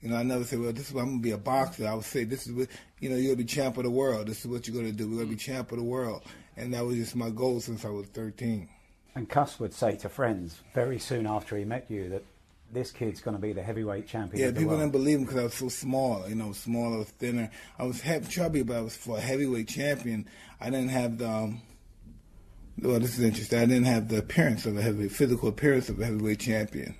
You 0.00 0.10
know, 0.10 0.16
I 0.16 0.22
never 0.22 0.44
said, 0.44 0.60
well, 0.60 0.72
this 0.72 0.88
is 0.88 0.94
what 0.94 1.02
I'm 1.02 1.08
going 1.08 1.18
to 1.18 1.22
be 1.22 1.30
a 1.32 1.38
boxer. 1.38 1.86
I 1.86 1.94
would 1.94 2.04
say, 2.04 2.24
this 2.24 2.46
is 2.46 2.52
what, 2.52 2.68
you 3.00 3.10
know, 3.10 3.16
you're 3.16 3.34
going 3.34 3.38
to 3.38 3.44
be 3.44 3.48
champ 3.48 3.76
of 3.78 3.84
the 3.84 3.90
world. 3.90 4.28
This 4.28 4.40
is 4.40 4.46
what 4.46 4.66
you're 4.66 4.74
going 4.74 4.90
to 4.90 4.96
do. 4.96 5.08
We're 5.08 5.16
going 5.16 5.28
to 5.28 5.34
be 5.34 5.36
champ 5.36 5.72
of 5.72 5.78
the 5.78 5.84
world. 5.84 6.22
And 6.56 6.72
that 6.74 6.84
was 6.84 6.96
just 6.96 7.16
my 7.16 7.30
goal 7.30 7.60
since 7.60 7.84
I 7.84 7.88
was 7.88 8.06
13. 8.06 8.68
And 9.14 9.28
Cus 9.28 9.58
would 9.58 9.74
say 9.74 9.96
to 9.96 10.08
friends 10.08 10.62
very 10.74 10.98
soon 10.98 11.26
after 11.26 11.56
he 11.56 11.64
met 11.64 11.90
you 11.90 12.08
that 12.10 12.24
this 12.72 12.92
kid's 12.92 13.20
going 13.20 13.36
to 13.36 13.40
be 13.40 13.52
the 13.52 13.62
heavyweight 13.62 14.06
champion. 14.06 14.42
Yeah, 14.42 14.58
people 14.58 14.76
didn't 14.76 14.92
believe 14.92 15.18
him 15.18 15.24
because 15.24 15.38
I 15.38 15.44
was 15.44 15.54
so 15.54 15.68
small. 15.68 16.28
You 16.28 16.34
know, 16.34 16.52
small, 16.52 16.94
I 16.94 16.98
was 16.98 17.08
thinner. 17.10 17.50
I 17.78 17.84
was 17.84 18.02
chubby, 18.28 18.62
but 18.62 18.76
I 18.76 18.80
was 18.80 18.96
for 18.96 19.16
a 19.18 19.20
heavyweight 19.20 19.68
champion. 19.68 20.28
I 20.60 20.70
didn't 20.70 20.90
have 20.90 21.18
the. 21.18 21.28
Um, 21.28 21.62
well, 22.80 23.00
this 23.00 23.18
is 23.18 23.24
interesting. 23.24 23.58
I 23.58 23.66
didn't 23.66 23.84
have 23.84 24.08
the 24.08 24.18
appearance 24.18 24.66
of 24.66 24.76
a 24.76 24.82
heavyweight, 24.82 25.12
physical 25.12 25.48
appearance 25.48 25.88
of 25.88 26.00
a 26.00 26.04
heavyweight 26.04 26.40
champion. 26.40 26.94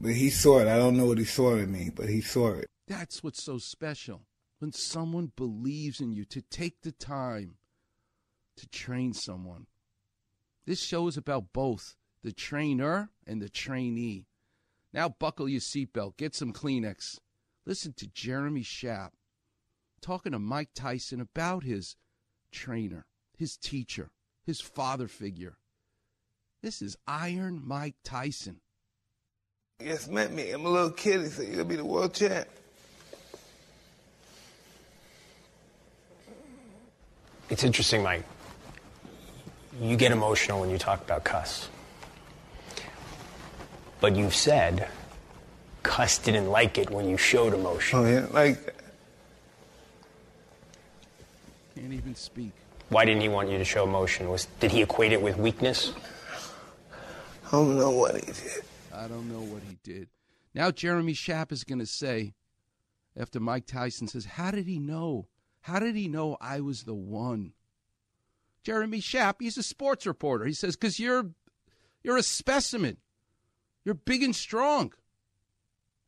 But 0.00 0.12
he 0.12 0.30
saw 0.30 0.58
it. 0.58 0.68
I 0.68 0.76
don't 0.76 0.96
know 0.96 1.06
what 1.06 1.18
he 1.18 1.24
saw 1.24 1.54
in 1.56 1.72
me, 1.72 1.90
but 1.94 2.08
he 2.08 2.20
saw 2.20 2.54
it. 2.54 2.66
That's 2.86 3.22
what's 3.22 3.42
so 3.42 3.58
special. 3.58 4.22
When 4.58 4.72
someone 4.72 5.32
believes 5.36 6.00
in 6.00 6.12
you 6.12 6.24
to 6.26 6.42
take 6.42 6.82
the 6.82 6.92
time 6.92 7.56
to 8.56 8.68
train 8.68 9.12
someone. 9.12 9.66
This 10.66 10.82
show 10.82 11.08
is 11.08 11.16
about 11.16 11.52
both 11.52 11.96
the 12.22 12.32
trainer 12.32 13.10
and 13.26 13.42
the 13.42 13.48
trainee. 13.48 14.26
Now 14.92 15.08
buckle 15.08 15.48
your 15.48 15.60
seatbelt, 15.60 16.16
get 16.16 16.34
some 16.34 16.52
Kleenex. 16.52 17.18
Listen 17.66 17.92
to 17.94 18.06
Jeremy 18.06 18.62
Schaap 18.62 19.10
talking 20.00 20.32
to 20.32 20.38
Mike 20.38 20.70
Tyson 20.74 21.20
about 21.20 21.64
his 21.64 21.96
trainer, 22.52 23.06
his 23.36 23.56
teacher, 23.56 24.10
his 24.46 24.60
father 24.60 25.08
figure. 25.08 25.56
This 26.62 26.80
is 26.80 26.96
Iron 27.06 27.60
Mike 27.64 27.96
Tyson. 28.04 28.60
Yes, 29.80 30.08
met 30.08 30.32
me. 30.32 30.50
I'm 30.50 30.64
a 30.64 30.70
little 30.70 30.90
kid. 30.90 31.22
He 31.22 31.26
said, 31.28 31.48
You'll 31.48 31.64
be 31.64 31.76
the 31.76 31.84
world 31.84 32.14
champ. 32.14 32.48
It's 37.50 37.64
interesting, 37.64 38.02
Mike. 38.02 38.24
You 39.80 39.96
get 39.96 40.12
emotional 40.12 40.60
when 40.60 40.70
you 40.70 40.78
talk 40.78 41.02
about 41.02 41.24
Cus. 41.24 41.68
But 44.00 44.16
you've 44.16 44.34
said 44.34 44.88
Cus 45.82 46.18
didn't 46.18 46.48
like 46.48 46.78
it 46.78 46.90
when 46.90 47.08
you 47.08 47.16
showed 47.16 47.52
emotion. 47.52 47.98
Oh, 47.98 48.04
yeah, 48.06 48.26
like 48.30 48.74
Can't 51.74 51.92
even 51.92 52.14
speak. 52.14 52.52
Why 52.88 53.04
didn't 53.04 53.22
he 53.22 53.28
want 53.28 53.50
you 53.50 53.58
to 53.58 53.64
show 53.64 53.84
emotion? 53.84 54.28
Was 54.28 54.46
did 54.60 54.70
he 54.70 54.82
equate 54.82 55.12
it 55.12 55.22
with 55.22 55.36
weakness? 55.36 55.92
I 57.46 57.50
don't 57.50 57.78
know 57.78 57.90
what 57.90 58.14
he 58.14 58.32
did. 58.32 58.64
I 58.92 59.08
don't 59.08 59.28
know 59.30 59.40
what 59.40 59.62
he 59.62 59.78
did. 59.82 60.08
Now 60.54 60.70
Jeremy 60.70 61.14
Schaap 61.14 61.50
is 61.50 61.64
going 61.64 61.80
to 61.80 61.86
say, 61.86 62.34
after 63.16 63.40
Mike 63.40 63.66
Tyson 63.66 64.08
says, 64.08 64.24
How 64.24 64.50
did 64.50 64.66
he 64.66 64.78
know? 64.78 65.28
How 65.62 65.78
did 65.78 65.96
he 65.96 66.08
know 66.08 66.36
I 66.40 66.60
was 66.60 66.82
the 66.84 66.94
one? 66.94 67.52
Jeremy 68.62 69.00
Schaap, 69.00 69.36
he's 69.40 69.58
a 69.58 69.62
sports 69.62 70.06
reporter. 70.06 70.44
He 70.44 70.52
says, 70.52 70.76
Because 70.76 70.98
you're, 70.98 71.30
you're 72.02 72.16
a 72.16 72.22
specimen. 72.22 72.98
You're 73.84 73.94
big 73.94 74.22
and 74.22 74.34
strong. 74.34 74.92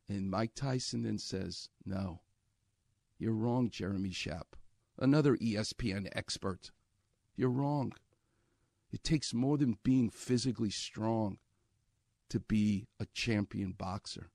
And 0.09 0.29
Mike 0.29 0.55
Tyson 0.55 1.03
then 1.03 1.17
says, 1.17 1.69
No, 1.85 2.21
you're 3.19 3.33
wrong, 3.33 3.69
Jeremy 3.69 4.09
Schaap. 4.09 4.53
Another 4.99 5.37
ESPN 5.37 6.09
expert. 6.13 6.71
You're 7.35 7.49
wrong. 7.49 7.93
It 8.91 9.03
takes 9.03 9.33
more 9.33 9.57
than 9.57 9.77
being 9.83 10.09
physically 10.09 10.69
strong 10.69 11.37
to 12.29 12.39
be 12.39 12.87
a 12.99 13.05
champion 13.13 13.73
boxer. 13.77 14.29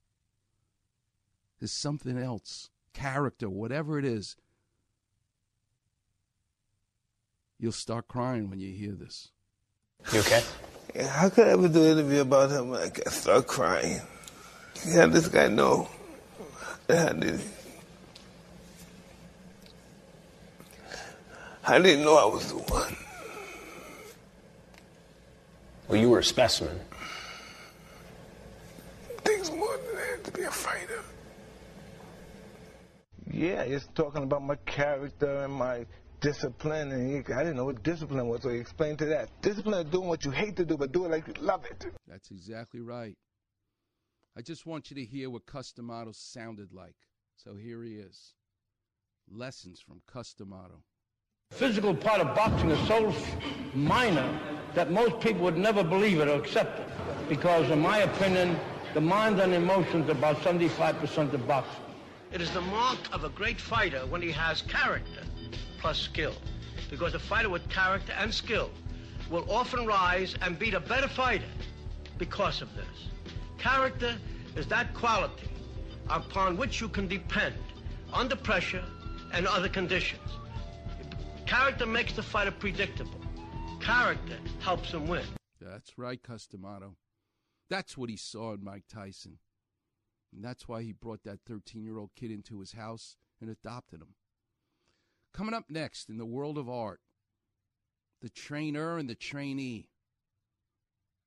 There's 1.59 1.73
something 1.73 2.19
else, 2.19 2.71
character, 2.93 3.49
whatever 3.49 3.99
it 3.99 4.05
is. 4.05 4.37
You'll 7.59 7.73
start 7.73 8.09
crying 8.09 8.51
when 8.51 8.59
you 8.59 8.73
hear 8.73 8.93
this. 8.93 9.29
You 10.13 10.21
okay? 10.21 10.43
How 11.01 11.29
could 11.29 11.47
I 11.47 11.51
ever 11.53 11.69
do 11.69 11.85
an 11.85 11.99
interview 11.99 12.23
about 12.23 12.51
him? 12.51 12.71
when 12.71 12.81
I 12.83 13.11
start 13.11 13.47
crying. 13.47 14.01
Yeah, 14.87 15.07
this 15.07 15.29
guy 15.29 15.49
know. 15.49 15.89
How 16.89 17.11
did 17.11 17.39
he? 17.41 17.47
I 21.65 21.79
didn't 21.81 22.05
know 22.05 22.17
I 22.17 22.25
was 22.25 22.49
the 22.49 22.59
one. 22.59 22.97
Well, 25.89 26.01
you 26.01 26.11
were 26.11 26.19
a 26.19 26.25
specimen. 26.25 26.81
Things 29.25 29.51
more 29.51 29.79
than 29.95 30.23
to 30.25 30.31
be 30.33 30.43
a 30.43 30.51
fighter. 30.51 31.03
Yeah, 33.31 33.63
it's 33.63 33.87
talking 33.95 34.25
about 34.25 34.43
my 34.43 34.57
character 34.67 35.45
and 35.45 35.53
my 35.53 35.87
discipline, 36.21 36.93
and 36.93 37.11
he, 37.11 37.33
I 37.33 37.39
didn't 37.39 37.57
know 37.57 37.67
what 37.67 37.83
discipline 37.83 38.27
was, 38.29 38.43
so 38.43 38.51
he 38.51 38.59
explained 38.59 38.99
to 38.99 39.07
that. 39.07 39.29
Discipline 39.41 39.87
is 39.87 39.91
doing 39.93 40.09
what 40.09 40.25
you 40.25 40.31
hate 40.31 40.57
to 40.57 40.65
do, 40.65 40.77
but 40.77 40.93
do 40.93 41.05
it 41.05 41.11
like 41.11 41.27
you 41.29 41.35
love 41.41 41.65
it. 41.65 41.87
That's 42.07 42.31
exactly 42.31 42.81
right. 42.81 43.17
I 44.37 44.43
just 44.43 44.67
want 44.67 44.91
you 44.91 44.97
to 44.97 45.05
hear 45.05 45.31
what 45.31 45.47
Cus 45.47 45.73
D'Amato 45.73 46.13
sounded 46.13 46.73
like. 46.73 46.97
So 47.37 47.55
here 47.55 47.83
he 47.83 47.95
is. 47.95 48.35
Lessons 49.31 49.81
from 49.81 50.01
Cus 50.07 50.35
D'Amato. 50.35 50.83
Physical 51.53 51.95
part 51.95 52.21
of 52.21 52.35
boxing 52.35 52.71
is 52.71 52.89
so 52.89 53.15
minor 53.75 54.39
that 54.75 54.91
most 54.91 55.21
people 55.21 55.43
would 55.43 55.59
never 55.59 55.85
believe 55.85 56.19
it 56.19 56.27
or 56.27 56.37
accept 56.37 56.81
it. 56.81 56.89
Because 57.29 57.71
in 57.71 57.79
my 57.79 57.99
opinion, 57.99 58.59
the 58.95 59.03
mind 59.03 59.39
and 59.39 59.53
emotions 59.53 60.09
are 60.09 60.13
about 60.13 60.37
75% 60.39 61.33
of 61.33 61.47
boxing. 61.47 61.85
It 62.33 62.41
is 62.41 62.51
the 62.53 62.63
mark 62.63 62.99
of 63.13 63.25
a 63.25 63.29
great 63.29 63.61
fighter 63.61 64.07
when 64.07 64.23
he 64.23 64.33
has 64.33 64.63
character 64.63 65.25
plus 65.79 65.99
skill. 65.99 66.35
Because 66.91 67.13
a 67.13 67.19
fighter 67.19 67.51
with 67.51 67.69
character 67.69 68.15
and 68.19 68.33
skill 68.33 68.71
will 69.31 69.45
often 69.51 69.87
rise 69.87 70.35
and 70.41 70.59
beat 70.59 70.73
a 70.73 70.81
better 70.81 71.09
fighter 71.09 71.45
because 72.17 72.63
of 72.63 72.75
this. 72.75 73.09
Character 73.59 74.17
is 74.57 74.67
that 74.69 74.95
quality 74.95 75.49
upon 76.09 76.57
which 76.57 76.81
you 76.81 76.89
can 76.89 77.09
depend 77.09 77.55
under 78.13 78.37
pressure 78.37 78.85
and 79.33 79.47
other 79.47 79.69
conditions. 79.69 80.21
Character 81.53 81.85
makes 81.85 82.15
the 82.15 82.23
fighter 82.23 82.51
predictable. 82.51 83.21
Character 83.79 84.39
helps 84.61 84.93
him 84.93 85.07
win. 85.07 85.27
That's 85.61 85.99
right, 85.99 86.19
Cus 86.23 86.47
D'Amato. 86.47 86.97
That's 87.69 87.95
what 87.95 88.09
he 88.09 88.17
saw 88.17 88.55
in 88.55 88.65
Mike 88.65 88.85
Tyson. 88.89 89.37
And 90.35 90.43
that's 90.43 90.67
why 90.67 90.83
he 90.83 90.93
brought 90.93 91.25
that 91.25 91.41
13 91.47 91.85
year 91.85 91.99
old 91.99 92.13
kid 92.17 92.31
into 92.31 92.61
his 92.61 92.73
house 92.73 93.17
and 93.39 93.51
adopted 93.51 94.01
him. 94.01 94.15
Coming 95.35 95.53
up 95.53 95.67
next 95.69 96.09
in 96.09 96.17
the 96.17 96.25
world 96.25 96.57
of 96.57 96.71
art, 96.71 97.01
the 98.23 98.31
trainer 98.31 98.97
and 98.97 99.11
the 99.11 99.15
trainee. 99.15 99.91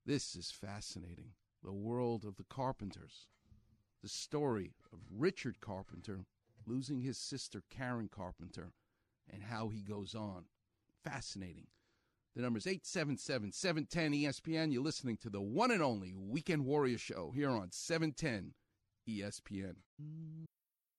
This 0.07 0.35
is 0.35 0.49
fascinating. 0.49 1.33
The 1.63 1.71
world 1.71 2.25
of 2.25 2.37
the 2.37 2.45
Carpenters. 2.49 3.27
The 4.01 4.09
story 4.09 4.73
of 4.91 5.01
Richard 5.15 5.61
Carpenter 5.61 6.25
losing 6.65 7.01
his 7.01 7.19
sister 7.19 7.61
Karen 7.69 8.09
Carpenter 8.11 8.71
and 9.31 9.43
how 9.43 9.69
he 9.69 9.81
goes 9.81 10.15
on. 10.15 10.45
Fascinating. 11.03 11.67
The 12.35 12.41
number 12.41 12.57
is 12.57 12.67
877 12.67 13.53
710 13.53 14.11
ESPN. 14.11 14.73
You're 14.73 14.83
listening 14.83 15.17
to 15.17 15.29
the 15.29 15.41
one 15.41 15.71
and 15.71 15.81
only 15.81 16.13
Weekend 16.13 16.65
Warrior 16.65 16.97
Show 16.97 17.31
here 17.33 17.49
on 17.49 17.71
710 17.71 18.53
ESPN. 19.07 19.75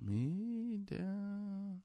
me 0.00 0.78
down. 0.78 1.82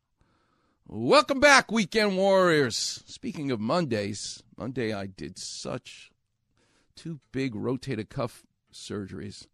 Welcome 0.87 1.39
back, 1.39 1.71
Weekend 1.71 2.17
Warriors. 2.17 3.03
Speaking 3.05 3.51
of 3.51 3.59
Mondays, 3.59 4.43
Monday 4.57 4.93
I 4.93 5.07
did 5.07 5.37
such 5.37 6.11
two 6.95 7.19
big 7.31 7.53
rotator 7.53 8.07
cuff 8.07 8.43
surgeries. 8.73 9.47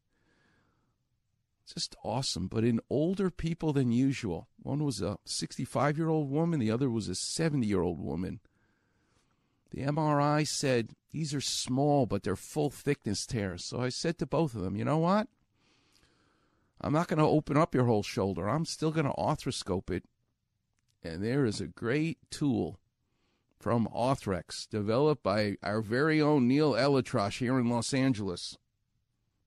Just 1.73 1.95
awesome, 2.03 2.47
but 2.47 2.63
in 2.63 2.81
older 2.89 3.29
people 3.29 3.71
than 3.71 3.91
usual. 3.91 4.49
One 4.61 4.83
was 4.83 5.01
a 5.01 5.17
65 5.25 5.97
year 5.97 6.09
old 6.09 6.29
woman, 6.29 6.59
the 6.59 6.71
other 6.71 6.89
was 6.89 7.07
a 7.07 7.15
70 7.15 7.65
year 7.65 7.81
old 7.81 7.99
woman. 7.99 8.39
The 9.71 9.83
MRI 9.83 10.45
said 10.45 10.89
these 11.11 11.33
are 11.33 11.41
small, 11.41 12.05
but 12.05 12.23
they're 12.23 12.35
full 12.35 12.69
thickness 12.69 13.25
tears. 13.25 13.63
So 13.63 13.79
I 13.79 13.89
said 13.89 14.17
to 14.19 14.25
both 14.25 14.53
of 14.53 14.61
them, 14.61 14.75
you 14.75 14.83
know 14.83 14.97
what? 14.97 15.27
I'm 16.83 16.93
not 16.93 17.07
going 17.07 17.19
to 17.19 17.25
open 17.25 17.57
up 17.57 17.75
your 17.75 17.85
whole 17.85 18.03
shoulder. 18.03 18.49
I'm 18.49 18.65
still 18.65 18.91
going 18.91 19.05
to 19.05 19.13
arthroscope 19.13 19.91
it. 19.91 20.03
And 21.03 21.23
there 21.23 21.45
is 21.45 21.61
a 21.61 21.67
great 21.67 22.17
tool 22.31 22.79
from 23.59 23.87
Arthrex 23.95 24.67
developed 24.67 25.21
by 25.21 25.57
our 25.61 25.81
very 25.81 26.19
own 26.19 26.47
Neal 26.47 26.73
ElAttrache 26.73 27.37
here 27.37 27.59
in 27.59 27.69
Los 27.69 27.93
Angeles, 27.93 28.57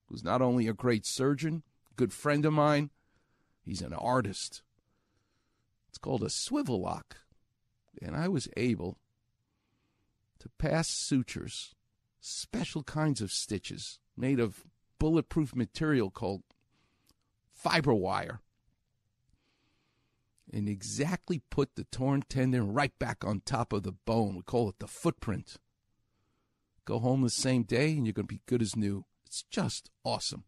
who's 0.06 0.22
not 0.22 0.40
only 0.40 0.68
a 0.68 0.72
great 0.72 1.04
surgeon, 1.04 1.64
good 1.96 2.12
friend 2.12 2.44
of 2.44 2.52
mine, 2.52 2.90
he's 3.62 3.82
an 3.82 3.92
artist. 3.92 4.62
It's 5.88 5.98
called 5.98 6.22
a 6.22 6.28
SwiveLock. 6.28 7.16
And 8.00 8.16
I 8.16 8.28
was 8.28 8.48
able 8.56 8.98
to 10.38 10.48
pass 10.58 10.88
sutures, 10.88 11.74
special 12.20 12.84
kinds 12.84 13.20
of 13.20 13.32
stitches 13.32 13.98
made 14.16 14.38
of 14.38 14.64
bulletproof 14.98 15.56
material 15.56 16.10
called 16.10 16.42
FiberWire, 17.64 18.38
and 20.52 20.68
exactly 20.68 21.42
put 21.50 21.74
the 21.74 21.84
torn 21.84 22.22
tendon 22.28 22.72
right 22.72 22.96
back 22.98 23.24
on 23.24 23.40
top 23.40 23.72
of 23.72 23.82
the 23.82 23.92
bone. 23.92 24.36
We 24.36 24.42
call 24.42 24.68
it 24.68 24.78
the 24.78 24.86
footprint. 24.86 25.56
Go 26.84 26.98
home 26.98 27.22
the 27.22 27.30
same 27.30 27.62
day 27.62 27.92
and 27.92 28.06
you're 28.06 28.12
going 28.12 28.28
to 28.28 28.34
be 28.34 28.42
good 28.46 28.62
as 28.62 28.76
new. 28.76 29.04
It's 29.26 29.44
just 29.50 29.90
awesome. 30.04 30.44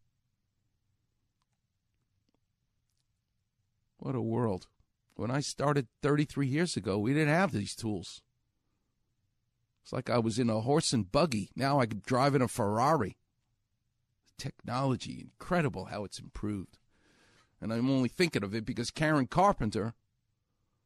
What 3.99 4.15
a 4.15 4.21
world. 4.21 4.69
When 5.15 5.31
I 5.31 5.41
started 5.41 5.89
33 6.03 6.47
years 6.47 6.77
ago, 6.77 6.99
we 6.99 7.15
didn't 7.15 7.35
have 7.35 7.53
these 7.53 7.75
tools. 7.75 8.21
It's 9.83 9.93
like 9.93 10.11
I 10.11 10.19
was 10.19 10.39
in 10.39 10.51
a 10.51 10.61
horse 10.61 10.93
and 10.93 11.11
buggy. 11.11 11.49
Now 11.57 11.81
I 11.81 11.87
can 11.87 12.03
drive 12.05 12.35
in 12.35 12.43
a 12.43 12.49
Ferrari. 12.49 13.17
Technology, 14.37 15.21
incredible 15.21 15.87
how 15.87 16.05
it's 16.05 16.19
improved. 16.19 16.77
And 17.61 17.73
I'm 17.73 17.91
only 17.91 18.09
thinking 18.09 18.45
of 18.45 18.55
it 18.55 18.65
because 18.65 18.91
Karen 18.91 19.27
Carpenter 19.27 19.95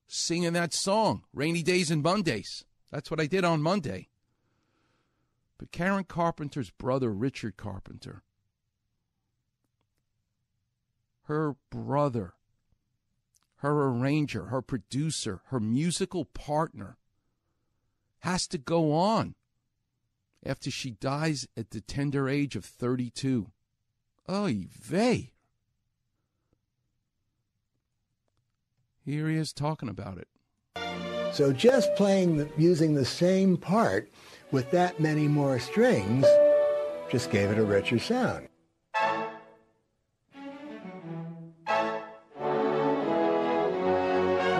singing 0.06 0.52
that 0.54 0.72
song, 0.72 1.24
Rainy 1.32 1.62
Days 1.62 1.90
and 1.90 2.02
Mondays. 2.02 2.64
That's 2.90 3.10
what 3.10 3.20
I 3.20 3.26
did 3.26 3.44
on 3.44 3.62
Monday. 3.62 4.08
But 5.58 5.72
Karen 5.72 6.04
Carpenter's 6.04 6.70
brother, 6.70 7.12
Richard 7.12 7.56
Carpenter, 7.56 8.22
her 11.24 11.56
brother, 11.70 12.34
her 13.56 13.70
arranger, 13.70 14.46
her 14.46 14.62
producer, 14.62 15.42
her 15.46 15.60
musical 15.60 16.24
partner, 16.24 16.96
has 18.20 18.46
to 18.48 18.58
go 18.58 18.92
on 18.92 19.34
after 20.44 20.70
she 20.70 20.90
dies 20.90 21.46
at 21.56 21.70
the 21.70 21.80
tender 21.80 22.28
age 22.28 22.56
of 22.56 22.64
32. 22.64 23.50
Oy 24.30 24.66
vey. 24.70 25.32
Here 29.10 29.28
he 29.28 29.34
is 29.38 29.52
talking 29.52 29.88
about 29.88 30.18
it. 30.18 30.28
So 31.32 31.52
just 31.52 31.92
playing, 31.96 32.36
the, 32.36 32.48
using 32.56 32.94
the 32.94 33.04
same 33.04 33.56
part 33.56 34.08
with 34.52 34.70
that 34.70 35.00
many 35.00 35.26
more 35.26 35.58
strings 35.58 36.24
just 37.10 37.28
gave 37.32 37.50
it 37.50 37.58
a 37.58 37.64
richer 37.64 37.98
sound. 37.98 38.46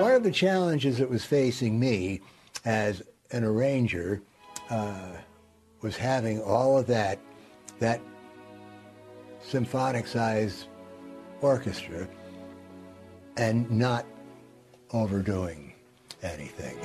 One 0.00 0.14
of 0.14 0.24
the 0.24 0.32
challenges 0.32 0.98
that 0.98 1.08
was 1.08 1.24
facing 1.24 1.78
me 1.78 2.20
as 2.64 3.04
an 3.30 3.44
arranger 3.44 4.20
uh, 4.68 5.12
was 5.80 5.96
having 5.96 6.42
all 6.42 6.76
of 6.76 6.88
that, 6.88 7.20
that 7.78 8.00
symphonic-sized 9.42 10.66
orchestra 11.40 12.08
and 13.36 13.70
not 13.70 14.04
overdoing 14.92 15.74
anything. 16.22 16.76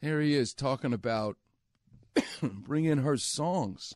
Here 0.00 0.20
he 0.20 0.34
is 0.34 0.52
talking 0.52 0.92
about 0.92 1.36
bringing 2.42 2.98
her 2.98 3.16
songs 3.16 3.94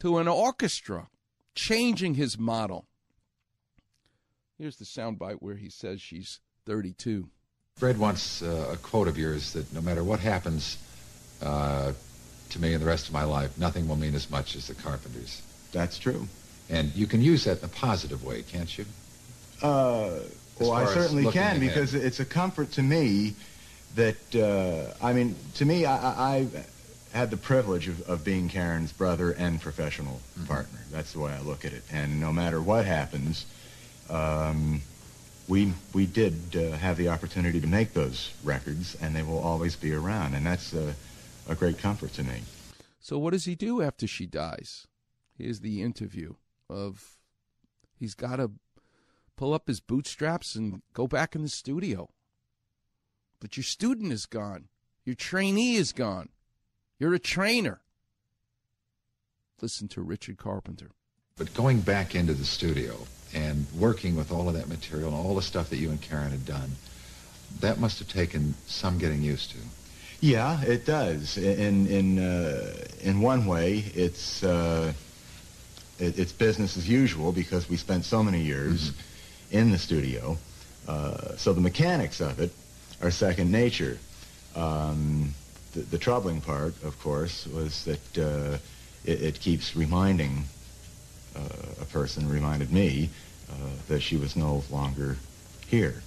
to 0.00 0.18
an 0.18 0.28
orchestra, 0.28 1.08
changing 1.54 2.14
his 2.14 2.38
model. 2.38 2.86
Here's 4.58 4.76
the 4.76 4.84
soundbite 4.84 5.36
where 5.40 5.56
he 5.56 5.70
says 5.70 6.00
she's 6.00 6.40
32. 6.66 7.28
Fred 7.76 7.98
wants 7.98 8.42
uh, 8.42 8.70
a 8.72 8.76
quote 8.76 9.08
of 9.08 9.16
yours 9.16 9.54
that 9.54 9.72
no 9.72 9.80
matter 9.80 10.04
what 10.04 10.20
happens 10.20 10.76
uh, 11.42 11.92
to 12.50 12.60
me 12.60 12.74
in 12.74 12.80
the 12.80 12.86
rest 12.86 13.06
of 13.08 13.14
my 13.14 13.24
life, 13.24 13.56
nothing 13.56 13.88
will 13.88 13.96
mean 13.96 14.14
as 14.14 14.30
much 14.30 14.54
as 14.56 14.66
the 14.66 14.74
Carpenters. 14.74 15.40
That's 15.72 15.98
true. 15.98 16.28
And 16.68 16.94
you 16.94 17.06
can 17.06 17.22
use 17.22 17.44
that 17.44 17.60
in 17.60 17.64
a 17.64 17.68
positive 17.68 18.22
way, 18.22 18.42
can't 18.42 18.76
you? 18.76 18.84
Uh, 19.62 20.20
well, 20.60 20.72
I 20.72 20.84
certainly 20.94 21.24
can 21.24 21.56
ahead. 21.56 21.60
because 21.60 21.94
it's 21.94 22.20
a 22.20 22.24
comfort 22.24 22.72
to 22.72 22.82
me 22.82 23.34
that, 23.94 24.34
uh, 24.34 24.94
I 25.04 25.12
mean, 25.12 25.34
to 25.54 25.64
me, 25.64 25.84
I, 25.84 25.96
I 25.96 26.36
I 26.36 26.46
had 27.18 27.30
the 27.30 27.36
privilege 27.36 27.88
of, 27.88 28.08
of 28.08 28.24
being 28.24 28.48
Karen's 28.48 28.92
brother 28.92 29.32
and 29.32 29.60
professional 29.60 30.20
Mm-hmm. 30.38 30.46
partner. 30.46 30.78
That's 30.92 31.12
the 31.12 31.18
way 31.20 31.32
I 31.32 31.40
look 31.40 31.64
at 31.64 31.72
it. 31.72 31.82
And 31.92 32.20
no 32.20 32.32
matter 32.32 32.62
what 32.62 32.86
happens, 32.86 33.44
um, 34.08 34.80
we 35.48 35.72
we 35.92 36.06
did 36.06 36.34
uh, 36.56 36.76
have 36.78 36.96
the 36.96 37.08
opportunity 37.08 37.60
to 37.60 37.66
make 37.66 37.92
those 37.94 38.32
records, 38.44 38.96
and 39.02 39.14
they 39.14 39.22
will 39.22 39.40
always 39.40 39.74
be 39.76 39.92
around, 39.92 40.34
and 40.34 40.46
that's 40.46 40.72
a, 40.72 40.94
a 41.48 41.54
great 41.54 41.78
comfort 41.78 42.12
to 42.14 42.22
me. 42.22 42.42
So 43.00 43.18
what 43.18 43.32
does 43.32 43.44
he 43.44 43.54
do 43.54 43.82
after 43.82 44.06
she 44.06 44.26
dies? 44.26 44.86
Here's 45.36 45.60
the 45.60 45.82
interview 45.82 46.34
of 46.68 47.16
he's 47.98 48.14
got 48.14 48.36
to 48.36 48.52
pull 49.40 49.54
up 49.54 49.68
his 49.68 49.80
bootstraps 49.80 50.54
and 50.54 50.82
go 50.92 51.06
back 51.06 51.34
in 51.34 51.40
the 51.40 51.48
studio. 51.48 52.10
But 53.40 53.56
your 53.56 53.64
student 53.64 54.12
is 54.12 54.26
gone. 54.26 54.68
Your 55.06 55.14
trainee 55.14 55.76
is 55.76 55.92
gone. 55.92 56.28
You're 56.98 57.14
a 57.14 57.18
trainer. 57.18 57.80
Listen 59.62 59.88
to 59.88 60.02
Richard 60.02 60.36
Carpenter. 60.36 60.90
But 61.38 61.54
going 61.54 61.80
back 61.80 62.14
into 62.14 62.34
the 62.34 62.44
studio 62.44 62.98
and 63.34 63.66
working 63.78 64.14
with 64.14 64.30
all 64.30 64.46
of 64.46 64.54
that 64.56 64.68
material 64.68 65.08
and 65.08 65.16
all 65.16 65.34
the 65.34 65.40
stuff 65.40 65.70
that 65.70 65.78
you 65.78 65.88
and 65.88 66.02
Karen 66.02 66.32
had 66.32 66.44
done, 66.44 66.72
that 67.60 67.80
must 67.80 67.98
have 67.98 68.08
taken 68.08 68.54
some 68.66 68.98
getting 68.98 69.22
used 69.22 69.52
to. 69.52 69.58
Yeah, 70.20 70.60
it 70.64 70.84
does. 70.84 71.38
In 71.38 71.86
in 71.86 72.18
uh, 72.18 72.74
in 73.00 73.22
one 73.22 73.46
way, 73.46 73.84
it's 73.94 74.44
uh, 74.44 74.92
it, 75.98 76.18
it's 76.18 76.32
business 76.32 76.76
as 76.76 76.86
usual 76.86 77.32
because 77.32 77.70
we 77.70 77.78
spent 77.78 78.04
so 78.04 78.22
many 78.22 78.42
years 78.42 78.90
mm-hmm. 78.90 79.09
In 79.50 79.70
the 79.70 79.78
studio. 79.78 80.36
Uh, 80.88 81.36
so 81.36 81.52
the 81.52 81.60
mechanics 81.60 82.20
of 82.20 82.40
it 82.40 82.52
are 83.02 83.10
second 83.10 83.50
nature. 83.50 83.98
Um, 84.56 85.34
the, 85.72 85.80
the, 85.80 85.98
troubling 85.98 86.40
part, 86.40 86.74
of 86.82 86.98
course, 87.00 87.46
was 87.46 87.84
that 87.84 88.18
uh, 88.18 88.58
it, 89.04 89.22
it, 89.22 89.40
keeps 89.40 89.76
reminding 89.76 90.44
uh, 91.36 91.40
a 91.80 91.84
person, 91.84 92.28
reminded 92.28 92.72
me, 92.72 93.08
uh, 93.48 93.54
that 93.88 94.00
she 94.00 94.16
was 94.16 94.34
no 94.34 94.64
longer 94.70 95.16
here. 95.68 96.02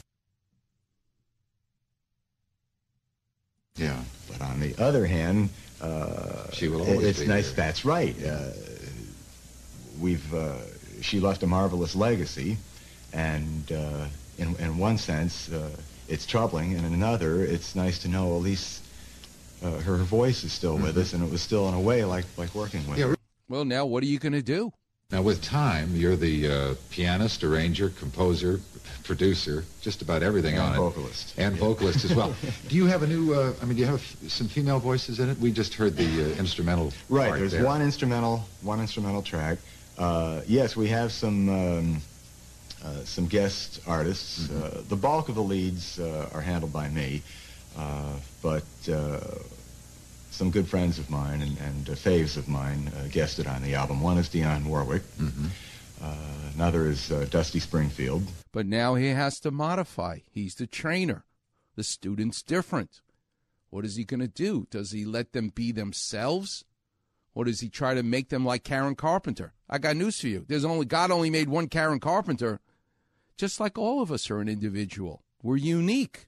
Yeah. 3.75 4.01
But 4.29 4.41
on 4.41 4.59
the 4.59 4.75
other 4.77 5.05
hand, 5.05 5.49
uh, 5.81 6.51
she 6.51 6.67
will 6.67 6.81
always 6.81 7.05
it's 7.05 7.19
be 7.19 7.27
nice. 7.27 7.47
Here. 7.47 7.55
That's 7.55 7.85
right. 7.85 8.15
Uh, 8.23 8.51
we've 9.99 10.33
uh, 10.33 10.57
she 11.01 11.19
left 11.19 11.43
a 11.43 11.47
marvelous 11.47 11.95
legacy, 11.95 12.57
and 13.13 13.71
uh, 13.71 14.07
in 14.37 14.55
in 14.57 14.77
one 14.77 14.97
sense, 14.97 15.51
uh, 15.51 15.69
it's 16.07 16.25
troubling, 16.25 16.73
and 16.73 16.85
in 16.85 16.93
another, 16.93 17.43
it's 17.43 17.75
nice 17.75 17.99
to 17.99 18.07
know 18.07 18.35
at 18.35 18.41
least 18.41 18.83
uh, 19.63 19.79
her 19.79 19.97
voice 19.97 20.43
is 20.43 20.51
still 20.51 20.75
mm-hmm. 20.75 20.85
with 20.85 20.97
us, 20.97 21.13
and 21.13 21.23
it 21.23 21.31
was 21.31 21.41
still 21.41 21.67
in 21.69 21.73
a 21.73 21.81
way 21.81 22.03
like 22.03 22.25
like 22.37 22.53
working 22.55 22.87
with 22.89 22.99
yeah. 22.99 23.07
her. 23.07 23.15
Well, 23.49 23.65
now 23.65 23.85
what 23.85 24.03
are 24.03 24.07
you 24.07 24.19
going 24.19 24.33
to 24.33 24.41
do? 24.41 24.71
Now, 25.13 25.21
with 25.21 25.43
time, 25.43 25.95
you're 25.95 26.15
the 26.15 26.47
uh, 26.47 26.75
pianist, 26.89 27.43
arranger, 27.43 27.89
composer, 27.89 28.59
producer, 29.03 29.63
just 29.79 30.01
about 30.01 30.23
everything 30.23 30.55
and 30.55 30.63
on 30.63 30.75
vocalist. 30.75 31.37
it. 31.37 31.43
And 31.43 31.55
yeah. 31.55 31.61
vocalist 31.61 32.03
as 32.03 32.15
well. 32.15 32.33
do 32.67 32.75
you 32.75 32.87
have 32.87 33.03
a 33.03 33.07
new, 33.07 33.31
uh, 33.31 33.53
I 33.61 33.65
mean, 33.65 33.75
do 33.75 33.81
you 33.81 33.85
have 33.85 34.01
some 34.27 34.47
female 34.47 34.79
voices 34.79 35.19
in 35.19 35.29
it? 35.29 35.37
We 35.37 35.51
just 35.51 35.75
heard 35.75 35.95
the 35.95 36.33
uh, 36.33 36.39
instrumental 36.39 36.93
Right, 37.09 37.31
there's 37.37 37.51
there. 37.51 37.63
one 37.63 37.83
instrumental, 37.83 38.43
one 38.63 38.79
instrumental 38.79 39.21
track. 39.21 39.59
Uh, 39.99 40.41
yes, 40.47 40.75
we 40.75 40.87
have 40.87 41.11
some, 41.11 41.47
um, 41.47 42.01
uh, 42.85 43.03
some 43.05 43.27
guest 43.27 43.81
artists. 43.87 44.47
Mm-hmm. 44.47 44.63
Uh, 44.63 44.81
the 44.89 44.95
bulk 44.95 45.29
of 45.29 45.35
the 45.35 45.43
leads 45.43 45.99
are 45.99 46.41
handled 46.41 46.73
by 46.73 46.89
me, 46.89 47.21
but 48.41 48.63
some 50.33 50.49
good 50.49 50.67
friends 50.67 50.97
of 50.97 51.09
mine 51.11 51.41
and, 51.43 51.57
and 51.59 51.89
uh, 51.89 51.93
faves 51.93 52.37
of 52.37 52.47
mine 52.47 52.91
uh, 52.97 53.07
guested 53.11 53.45
on 53.45 53.61
the 53.61 53.75
album. 53.75 54.01
One 54.01 54.17
is 54.17 54.27
Dionne 54.29 54.65
Warwick. 54.65 55.03
Mm-hmm. 55.17 55.45
Uh, 56.01 56.15
another 56.55 56.87
is 56.87 57.11
uh, 57.11 57.27
Dusty 57.29 57.59
Springfield. 57.59 58.23
But 58.51 58.65
now 58.65 58.95
he 58.95 59.09
has 59.09 59.39
to 59.41 59.51
modify. 59.51 60.19
He's 60.29 60.55
the 60.55 60.65
trainer. 60.65 61.23
The 61.75 61.83
student's 61.83 62.41
different. 62.41 63.01
What 63.69 63.85
is 63.85 63.95
he 63.95 64.03
going 64.03 64.19
to 64.21 64.27
do? 64.27 64.67
Does 64.71 64.91
he 64.91 65.05
let 65.05 65.33
them 65.33 65.49
be 65.49 65.71
themselves? 65.71 66.65
Or 67.35 67.45
does 67.45 67.61
he 67.61 67.69
try 67.69 67.93
to 67.93 68.03
make 68.03 68.29
them 68.29 68.43
like 68.43 68.63
Karen 68.63 68.95
Carpenter? 68.95 69.53
I 69.69 69.77
got 69.77 69.95
news 69.95 70.19
for 70.19 70.27
you. 70.27 70.45
There's 70.47 70.65
only 70.65 70.85
God 70.85 71.11
only 71.11 71.29
made 71.29 71.49
one 71.49 71.67
Karen 71.67 71.99
Carpenter. 71.99 72.59
Just 73.37 73.59
like 73.59 73.77
all 73.77 74.01
of 74.01 74.11
us 74.11 74.29
are 74.29 74.39
an 74.39 74.47
individual. 74.47 75.23
We're 75.41 75.57
unique. 75.57 76.27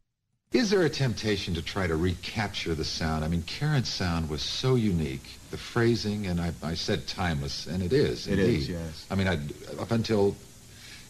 Is 0.51 0.70
there 0.70 0.84
a 0.84 0.89
temptation 0.89 1.53
to 1.56 1.62
try 1.62 1.86
to 1.86 1.95
recapture 1.95 2.76
the 2.76 2.86
sound? 2.86 3.26
I 3.26 3.28
mean, 3.28 3.43
Karen's 3.43 3.89
sound 3.89 4.30
was 4.30 4.41
so 4.41 4.76
unique. 4.76 5.24
The 5.51 5.58
phrasing, 5.58 6.28
and 6.28 6.39
I, 6.39 6.53
I 6.64 6.76
said 6.76 7.08
timeless, 7.08 7.68
and 7.68 7.84
it 7.84 7.91
is. 7.91 8.28
It 8.28 8.39
indeed. 8.39 8.60
is, 8.60 8.70
yes. 8.70 9.06
I 9.12 9.16
mean, 9.16 9.28
I, 9.28 9.39
up 9.82 9.91
until 9.91 10.36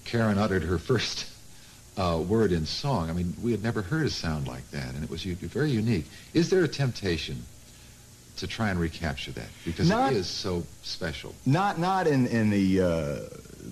Karen 0.03 0.37
uttered 0.37 0.63
her 0.63 0.77
first 0.91 1.27
uh, 1.95 2.23
word 2.27 2.51
in 2.51 2.65
song, 2.65 3.09
I 3.09 3.13
mean, 3.13 3.35
we 3.41 3.51
had 3.51 3.61
never 3.61 3.83
heard 3.83 4.07
a 4.07 4.09
sound 4.09 4.47
like 4.47 4.69
that, 4.71 4.93
and 4.95 5.03
it 5.03 5.09
was 5.09 5.23
very 5.23 5.69
unique. 5.69 6.05
Is 6.33 6.49
there 6.49 6.63
a 6.63 6.67
temptation 6.67 7.43
to 8.37 8.47
try 8.47 8.69
and 8.69 8.79
recapture 8.79 9.31
that 9.33 9.47
because 9.63 9.87
not, 9.87 10.11
it 10.11 10.17
is 10.17 10.27
so 10.27 10.63
special? 10.81 11.35
Not, 11.45 11.77
not 11.77 12.07
in 12.07 12.25
in 12.27 12.49
the. 12.49 12.81
Uh, 12.81 13.19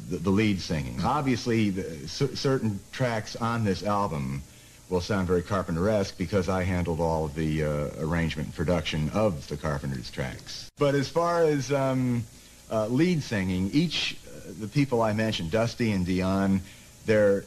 the, 0.09 0.17
the 0.17 0.29
lead 0.29 0.59
singing. 0.59 0.99
Obviously, 1.03 1.69
the, 1.69 2.07
certain 2.07 2.79
tracks 2.91 3.35
on 3.35 3.63
this 3.63 3.83
album 3.83 4.41
will 4.89 5.01
sound 5.01 5.27
very 5.27 5.41
Carpenter-esque 5.41 6.17
because 6.17 6.49
I 6.49 6.63
handled 6.63 6.99
all 6.99 7.25
of 7.25 7.35
the 7.35 7.63
uh, 7.63 7.89
arrangement 7.99 8.47
and 8.47 8.55
production 8.55 9.09
of 9.13 9.47
the 9.47 9.57
Carpenter's 9.57 10.11
tracks. 10.11 10.69
But 10.77 10.93
as 10.95 11.09
far 11.09 11.43
as 11.43 11.71
um, 11.71 12.23
uh, 12.71 12.87
lead 12.87 13.23
singing, 13.23 13.71
each 13.73 14.17
uh, 14.27 14.51
the 14.59 14.67
people 14.67 15.01
I 15.01 15.13
mentioned, 15.13 15.51
Dusty 15.51 15.91
and 15.91 16.05
Dionne, 16.05 16.59
they're 17.05 17.45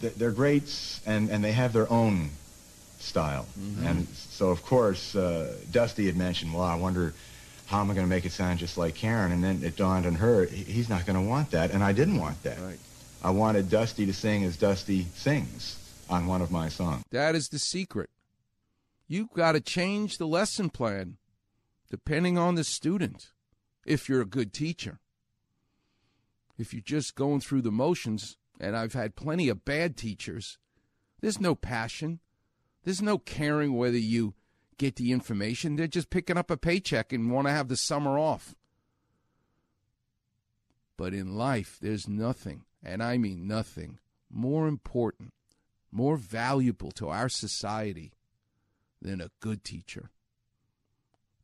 they're 0.00 0.30
greats 0.30 1.00
and, 1.06 1.28
and 1.30 1.44
they 1.44 1.52
have 1.52 1.72
their 1.72 1.90
own 1.92 2.30
style. 2.98 3.46
Mm-hmm. 3.58 3.86
And 3.86 4.08
so, 4.08 4.50
of 4.50 4.62
course, 4.64 5.14
uh, 5.14 5.54
Dusty 5.70 6.06
had 6.06 6.16
mentioned, 6.16 6.54
well, 6.54 6.62
I 6.62 6.74
wonder 6.74 7.12
how 7.70 7.80
am 7.80 7.88
I 7.88 7.94
going 7.94 8.04
to 8.04 8.10
make 8.10 8.26
it 8.26 8.32
sound 8.32 8.58
just 8.58 8.76
like 8.76 8.96
Karen? 8.96 9.30
And 9.30 9.44
then 9.44 9.62
it 9.62 9.76
dawned 9.76 10.04
on 10.04 10.16
her, 10.16 10.44
he's 10.44 10.88
not 10.88 11.06
going 11.06 11.14
to 11.14 11.22
want 11.22 11.52
that. 11.52 11.70
And 11.70 11.84
I 11.84 11.92
didn't 11.92 12.18
want 12.18 12.42
that. 12.42 12.58
Right. 12.58 12.80
I 13.22 13.30
wanted 13.30 13.70
Dusty 13.70 14.06
to 14.06 14.12
sing 14.12 14.42
as 14.42 14.56
Dusty 14.56 15.06
sings 15.14 15.76
on 16.10 16.26
one 16.26 16.42
of 16.42 16.50
my 16.50 16.68
songs. 16.68 17.04
That 17.12 17.36
is 17.36 17.50
the 17.50 17.60
secret. 17.60 18.10
You've 19.06 19.32
got 19.32 19.52
to 19.52 19.60
change 19.60 20.18
the 20.18 20.26
lesson 20.26 20.70
plan 20.70 21.18
depending 21.88 22.36
on 22.36 22.56
the 22.56 22.64
student 22.64 23.30
if 23.86 24.08
you're 24.08 24.22
a 24.22 24.26
good 24.26 24.52
teacher. 24.52 24.98
If 26.58 26.74
you're 26.74 26.82
just 26.82 27.14
going 27.14 27.38
through 27.38 27.62
the 27.62 27.70
motions, 27.70 28.36
and 28.58 28.76
I've 28.76 28.94
had 28.94 29.14
plenty 29.14 29.48
of 29.48 29.64
bad 29.64 29.96
teachers, 29.96 30.58
there's 31.20 31.40
no 31.40 31.54
passion. 31.54 32.18
There's 32.82 33.00
no 33.00 33.16
caring 33.16 33.76
whether 33.76 33.96
you 33.96 34.34
get 34.80 34.96
the 34.96 35.12
information. 35.12 35.76
They're 35.76 35.86
just 35.86 36.10
picking 36.10 36.36
up 36.36 36.50
a 36.50 36.56
paycheck 36.56 37.12
and 37.12 37.30
want 37.30 37.46
to 37.46 37.52
have 37.52 37.68
the 37.68 37.76
summer 37.76 38.18
off. 38.18 38.54
But 40.96 41.14
in 41.14 41.36
life, 41.36 41.78
there's 41.80 42.08
nothing, 42.08 42.64
and 42.82 43.02
I 43.02 43.16
mean 43.16 43.46
nothing, 43.46 43.98
more 44.30 44.66
important 44.66 45.32
more 45.92 46.16
valuable 46.16 46.90
to 46.92 47.08
our 47.08 47.28
society 47.28 48.12
than 49.02 49.20
a 49.20 49.30
good 49.40 49.64
teacher. 49.64 50.10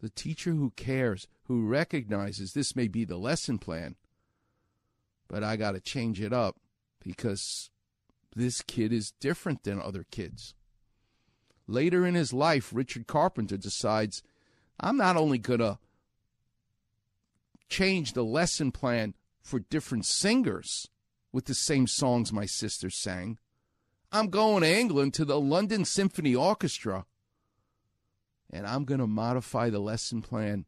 The 0.00 0.10
teacher 0.10 0.52
who 0.52 0.70
cares, 0.76 1.26
who 1.44 1.66
recognizes 1.66 2.52
this 2.52 2.76
may 2.76 2.86
be 2.86 3.04
the 3.04 3.16
lesson 3.16 3.58
plan, 3.58 3.96
but 5.28 5.42
I 5.42 5.56
got 5.56 5.72
to 5.72 5.80
change 5.80 6.20
it 6.20 6.32
up 6.32 6.56
because 7.02 7.70
this 8.34 8.62
kid 8.62 8.92
is 8.92 9.12
different 9.12 9.64
than 9.64 9.80
other 9.80 10.04
kids. 10.10 10.54
Later 11.68 12.06
in 12.06 12.14
his 12.14 12.32
life, 12.32 12.70
Richard 12.72 13.06
Carpenter 13.06 13.56
decides 13.56 14.22
I'm 14.78 14.96
not 14.96 15.16
only 15.16 15.38
going 15.38 15.60
to 15.60 15.78
change 17.68 18.12
the 18.12 18.24
lesson 18.24 18.70
plan 18.70 19.14
for 19.42 19.58
different 19.58 20.06
singers 20.06 20.88
with 21.32 21.46
the 21.46 21.54
same 21.54 21.86
songs 21.86 22.32
my 22.32 22.46
sisters 22.46 22.96
sang, 22.96 23.38
I'm 24.12 24.28
going 24.28 24.62
to 24.62 24.68
England 24.68 25.14
to 25.14 25.24
the 25.24 25.40
London 25.40 25.84
Symphony 25.84 26.34
Orchestra, 26.34 27.06
and 28.50 28.66
I'm 28.66 28.84
going 28.84 29.00
to 29.00 29.06
modify 29.06 29.70
the 29.70 29.80
lesson 29.80 30.22
plan 30.22 30.66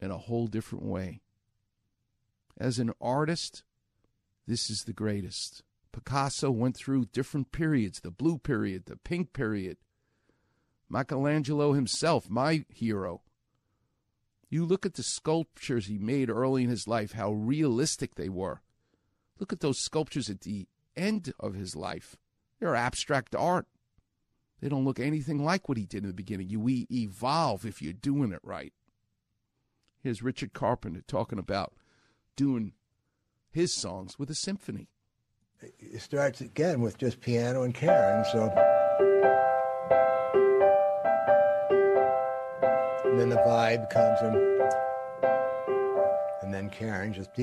in 0.00 0.10
a 0.10 0.18
whole 0.18 0.46
different 0.46 0.84
way. 0.84 1.20
As 2.56 2.78
an 2.78 2.92
artist, 3.00 3.64
this 4.46 4.70
is 4.70 4.84
the 4.84 4.92
greatest. 4.92 5.62
Picasso 5.92 6.50
went 6.50 6.76
through 6.76 7.06
different 7.06 7.50
periods 7.50 8.00
the 8.00 8.10
blue 8.10 8.38
period, 8.38 8.86
the 8.86 8.96
pink 8.96 9.32
period. 9.32 9.78
Michelangelo 10.88 11.72
himself, 11.72 12.30
my 12.30 12.64
hero. 12.68 13.22
You 14.50 14.64
look 14.64 14.86
at 14.86 14.94
the 14.94 15.02
sculptures 15.02 15.86
he 15.86 15.98
made 15.98 16.30
early 16.30 16.64
in 16.64 16.70
his 16.70 16.88
life, 16.88 17.12
how 17.12 17.32
realistic 17.32 18.14
they 18.14 18.28
were. 18.28 18.62
Look 19.38 19.52
at 19.52 19.60
those 19.60 19.78
sculptures 19.78 20.30
at 20.30 20.40
the 20.40 20.66
end 20.96 21.32
of 21.38 21.54
his 21.54 21.76
life. 21.76 22.16
They're 22.58 22.74
abstract 22.74 23.34
art. 23.34 23.66
They 24.60 24.68
don't 24.68 24.84
look 24.84 24.98
anything 24.98 25.44
like 25.44 25.68
what 25.68 25.78
he 25.78 25.84
did 25.84 26.02
in 26.02 26.08
the 26.08 26.14
beginning. 26.14 26.48
You 26.48 26.66
evolve 26.90 27.64
if 27.64 27.80
you're 27.80 27.92
doing 27.92 28.32
it 28.32 28.40
right. 28.42 28.72
Here's 30.02 30.22
Richard 30.22 30.52
Carpenter 30.52 31.02
talking 31.06 31.38
about 31.38 31.74
doing 32.34 32.72
his 33.50 33.74
songs 33.74 34.18
with 34.18 34.30
a 34.30 34.34
symphony. 34.34 34.88
It 35.60 36.00
starts 36.00 36.40
again 36.40 36.80
with 36.80 36.98
just 36.98 37.20
piano 37.20 37.62
and 37.62 37.74
Karen, 37.74 38.24
so. 38.32 38.77
And 43.18 43.32
then 43.32 43.36
the 43.36 43.42
vibe 43.42 43.90
comes 43.90 44.20
in. 44.20 44.34
And 46.42 46.54
then 46.54 46.70
Karen 46.70 47.12
just. 47.12 47.34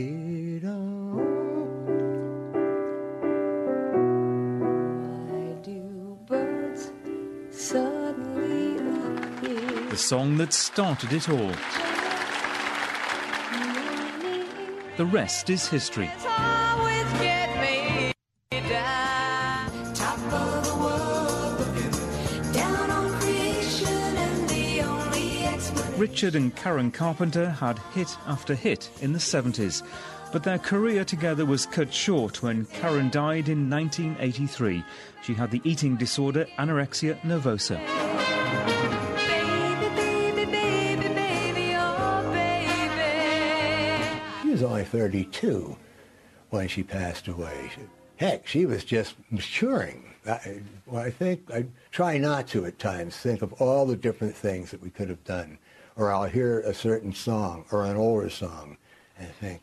the 9.89 9.97
song 9.97 10.38
that 10.38 10.53
started 10.53 11.11
it 11.11 11.28
all. 11.28 11.51
The 14.95 15.05
rest 15.05 15.49
is 15.49 15.67
history. 15.67 16.09
Richard 26.05 26.35
and 26.35 26.55
Karen 26.55 26.91
Carpenter 26.91 27.49
had 27.49 27.79
hit 27.95 28.15
after 28.27 28.53
hit 28.53 28.91
in 29.01 29.11
the 29.11 29.17
70s, 29.17 29.81
but 30.31 30.43
their 30.43 30.59
career 30.59 31.03
together 31.03 31.47
was 31.47 31.65
cut 31.65 31.91
short 31.91 32.43
when 32.43 32.65
Karen 32.65 33.09
died 33.09 33.49
in 33.49 33.71
1983. 33.71 34.85
She 35.23 35.33
had 35.33 35.49
the 35.49 35.61
eating 35.63 35.95
disorder 35.95 36.45
anorexia 36.59 37.19
nervosa. 37.21 37.79
She 44.43 44.49
was 44.49 44.61
only 44.61 44.83
32 44.83 45.75
when 46.51 46.67
she 46.67 46.83
passed 46.83 47.27
away. 47.27 47.71
Heck, 48.17 48.45
she 48.45 48.67
was 48.67 48.83
just 48.83 49.15
maturing. 49.31 50.13
I, 50.27 50.61
well, 50.85 51.01
I 51.01 51.09
think 51.09 51.49
I 51.51 51.65
try 51.89 52.19
not 52.19 52.47
to 52.49 52.67
at 52.67 52.77
times 52.77 53.17
think 53.17 53.41
of 53.41 53.53
all 53.53 53.87
the 53.87 53.95
different 53.95 54.35
things 54.35 54.69
that 54.69 54.83
we 54.83 54.91
could 54.91 55.09
have 55.09 55.23
done. 55.23 55.57
Or 55.95 56.11
I'll 56.11 56.25
hear 56.25 56.59
a 56.59 56.73
certain 56.73 57.13
song 57.13 57.65
or 57.71 57.85
an 57.85 57.95
older 57.95 58.29
song 58.29 58.77
and 59.17 59.29
think, 59.35 59.61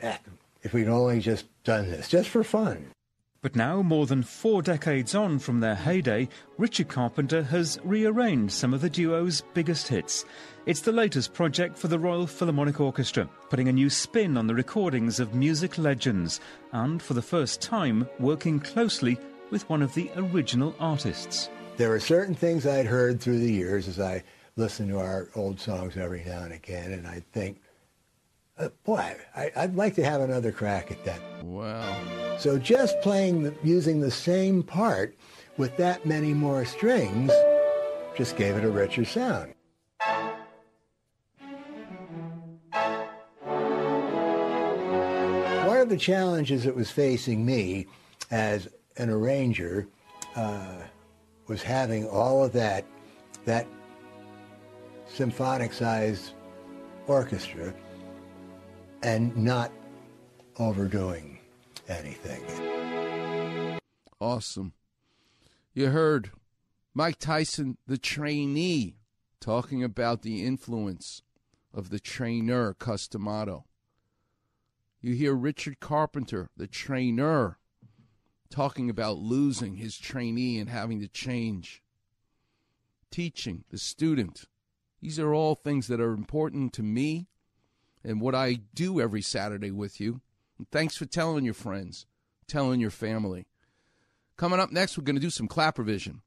eh, 0.00 0.16
if 0.62 0.72
we'd 0.72 0.88
only 0.88 1.20
just 1.20 1.46
done 1.64 1.90
this, 1.90 2.08
just 2.08 2.28
for 2.28 2.42
fun. 2.42 2.86
But 3.40 3.54
now, 3.54 3.82
more 3.82 4.06
than 4.06 4.24
four 4.24 4.62
decades 4.62 5.14
on 5.14 5.38
from 5.38 5.60
their 5.60 5.76
heyday, 5.76 6.28
Richard 6.56 6.88
Carpenter 6.88 7.44
has 7.44 7.78
rearranged 7.84 8.52
some 8.52 8.74
of 8.74 8.80
the 8.80 8.90
duo's 8.90 9.42
biggest 9.54 9.86
hits. 9.86 10.24
It's 10.66 10.80
the 10.80 10.90
latest 10.90 11.34
project 11.34 11.78
for 11.78 11.86
the 11.86 12.00
Royal 12.00 12.26
Philharmonic 12.26 12.80
Orchestra, 12.80 13.28
putting 13.48 13.68
a 13.68 13.72
new 13.72 13.88
spin 13.90 14.36
on 14.36 14.48
the 14.48 14.56
recordings 14.56 15.20
of 15.20 15.36
music 15.36 15.78
legends, 15.78 16.40
and 16.72 17.00
for 17.00 17.14
the 17.14 17.22
first 17.22 17.60
time, 17.60 18.08
working 18.18 18.58
closely 18.58 19.16
with 19.50 19.68
one 19.68 19.82
of 19.82 19.94
the 19.94 20.10
original 20.16 20.74
artists. 20.80 21.48
There 21.76 21.90
were 21.90 22.00
certain 22.00 22.34
things 22.34 22.66
I'd 22.66 22.86
heard 22.86 23.20
through 23.20 23.38
the 23.38 23.52
years 23.52 23.86
as 23.86 24.00
I 24.00 24.24
listened 24.58 24.90
to 24.90 24.98
our 24.98 25.28
old 25.36 25.60
songs 25.60 25.96
every 25.96 26.22
now 26.26 26.42
and 26.42 26.52
again, 26.52 26.92
and 26.92 27.06
I'd 27.06 27.30
think, 27.32 27.62
uh, 28.58 28.68
boy, 28.84 29.16
I, 29.36 29.52
would 29.56 29.76
like 29.76 29.94
to 29.94 30.04
have 30.04 30.20
another 30.20 30.50
crack 30.50 30.90
at 30.90 31.04
that. 31.04 31.20
Wow. 31.44 32.36
So 32.38 32.58
just 32.58 33.00
playing, 33.00 33.44
the, 33.44 33.54
using 33.62 34.00
the 34.00 34.10
same 34.10 34.64
part 34.64 35.16
with 35.56 35.76
that 35.76 36.04
many 36.04 36.34
more 36.34 36.64
strings 36.64 37.32
just 38.16 38.36
gave 38.36 38.56
it 38.56 38.64
a 38.64 38.68
richer 38.68 39.04
sound. 39.04 39.54
One 45.66 45.78
of 45.78 45.88
the 45.88 45.96
challenges 45.96 46.64
that 46.64 46.74
was 46.74 46.90
facing 46.90 47.46
me 47.46 47.86
as 48.32 48.66
an 48.96 49.08
arranger 49.08 49.86
uh, 50.34 50.82
was 51.46 51.62
having 51.62 52.08
all 52.08 52.44
of 52.44 52.52
that, 52.54 52.84
that 53.44 53.68
symphonic-sized 55.08 56.32
orchestra 57.06 57.74
and 59.02 59.36
not 59.36 59.72
overdoing 60.58 61.38
anything. 61.88 62.42
Awesome. 64.20 64.72
You 65.72 65.88
heard 65.90 66.32
Mike 66.94 67.18
Tyson, 67.18 67.78
the 67.86 67.98
trainee, 67.98 68.96
talking 69.40 69.84
about 69.84 70.22
the 70.22 70.44
influence 70.44 71.22
of 71.72 71.90
the 71.90 72.00
trainer 72.00 72.74
Cus 72.74 73.06
D'Amato. 73.06 73.64
You 75.00 75.14
hear 75.14 75.34
Richard 75.34 75.78
Carpenter, 75.78 76.50
the 76.56 76.66
trainer, 76.66 77.58
talking 78.50 78.90
about 78.90 79.18
losing 79.18 79.76
his 79.76 79.96
trainee 79.96 80.58
and 80.58 80.68
having 80.68 81.00
to 81.00 81.08
change. 81.08 81.82
Teaching 83.10 83.64
the 83.70 83.78
student. 83.78 84.46
These 85.00 85.18
are 85.18 85.32
all 85.32 85.54
things 85.54 85.86
that 85.88 86.00
are 86.00 86.12
important 86.12 86.72
to 86.74 86.82
me 86.82 87.28
and 88.04 88.20
what 88.20 88.34
I 88.34 88.58
do 88.74 89.00
every 89.00 89.22
Saturday 89.22 89.70
with 89.70 90.00
you. 90.00 90.20
And 90.58 90.68
thanks 90.70 90.96
for 90.96 91.06
telling 91.06 91.44
your 91.44 91.54
friends, 91.54 92.06
telling 92.46 92.80
your 92.80 92.90
family. 92.90 93.46
Coming 94.36 94.60
up 94.60 94.72
next, 94.72 94.96
we're 94.96 95.04
going 95.04 95.16
to 95.16 95.22
do 95.22 95.30
some 95.30 95.48
Klapper 95.48 95.82
vision. 95.82 96.22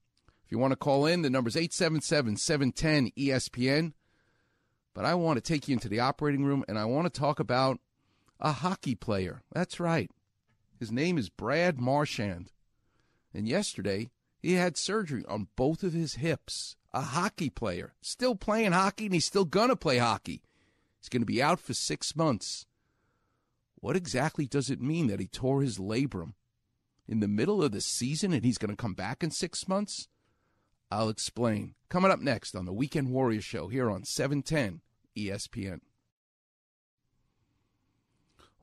If 0.45 0.51
you 0.51 0.57
want 0.57 0.71
to 0.71 0.77
call 0.77 1.05
in, 1.05 1.21
the 1.21 1.29
number's 1.29 1.55
877 1.55 2.37
710 2.37 3.11
ESPN. 3.17 3.93
But 4.93 5.05
I 5.05 5.15
want 5.15 5.37
to 5.37 5.41
take 5.41 5.67
you 5.67 5.73
into 5.73 5.89
the 5.89 5.99
operating 5.99 6.43
room 6.43 6.65
and 6.67 6.77
I 6.77 6.85
want 6.85 7.11
to 7.11 7.19
talk 7.19 7.39
about 7.39 7.79
a 8.39 8.51
hockey 8.51 8.95
player. 8.95 9.43
That's 9.53 9.79
right. 9.79 10.11
His 10.79 10.91
name 10.91 11.17
is 11.17 11.29
Brad 11.29 11.79
Marchand. 11.79 12.51
And 13.33 13.47
yesterday, 13.47 14.09
he 14.41 14.53
had 14.53 14.77
surgery 14.77 15.23
on 15.27 15.47
both 15.55 15.83
of 15.83 15.93
his 15.93 16.15
hips. 16.15 16.75
A 16.93 17.01
hockey 17.01 17.49
player, 17.49 17.93
still 18.01 18.35
playing 18.35 18.73
hockey, 18.73 19.05
and 19.05 19.13
he's 19.13 19.25
still 19.25 19.45
going 19.45 19.69
to 19.69 19.75
play 19.75 19.97
hockey. 19.97 20.43
He's 20.99 21.09
going 21.09 21.21
to 21.21 21.25
be 21.25 21.41
out 21.41 21.59
for 21.59 21.73
six 21.73 22.15
months. 22.15 22.65
What 23.75 23.95
exactly 23.95 24.45
does 24.45 24.69
it 24.69 24.81
mean 24.81 25.07
that 25.07 25.19
he 25.19 25.27
tore 25.27 25.61
his 25.61 25.79
labrum 25.79 26.33
in 27.07 27.19
the 27.19 27.27
middle 27.27 27.63
of 27.63 27.71
the 27.71 27.81
season 27.81 28.31
and 28.33 28.45
he's 28.45 28.59
going 28.59 28.69
to 28.69 28.75
come 28.75 28.93
back 28.93 29.23
in 29.23 29.31
six 29.31 29.67
months? 29.67 30.07
I'll 30.91 31.09
explain. 31.09 31.75
Coming 31.89 32.11
up 32.11 32.19
next 32.19 32.55
on 32.55 32.65
the 32.65 32.73
Weekend 32.73 33.11
Warrior 33.11 33.41
Show 33.41 33.69
here 33.69 33.89
on 33.89 34.03
710 34.03 34.81
ESPN. 35.17 35.79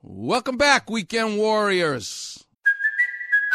Welcome 0.01 0.55
back, 0.55 0.89
Weekend 0.89 1.37
Warriors. 1.37 2.45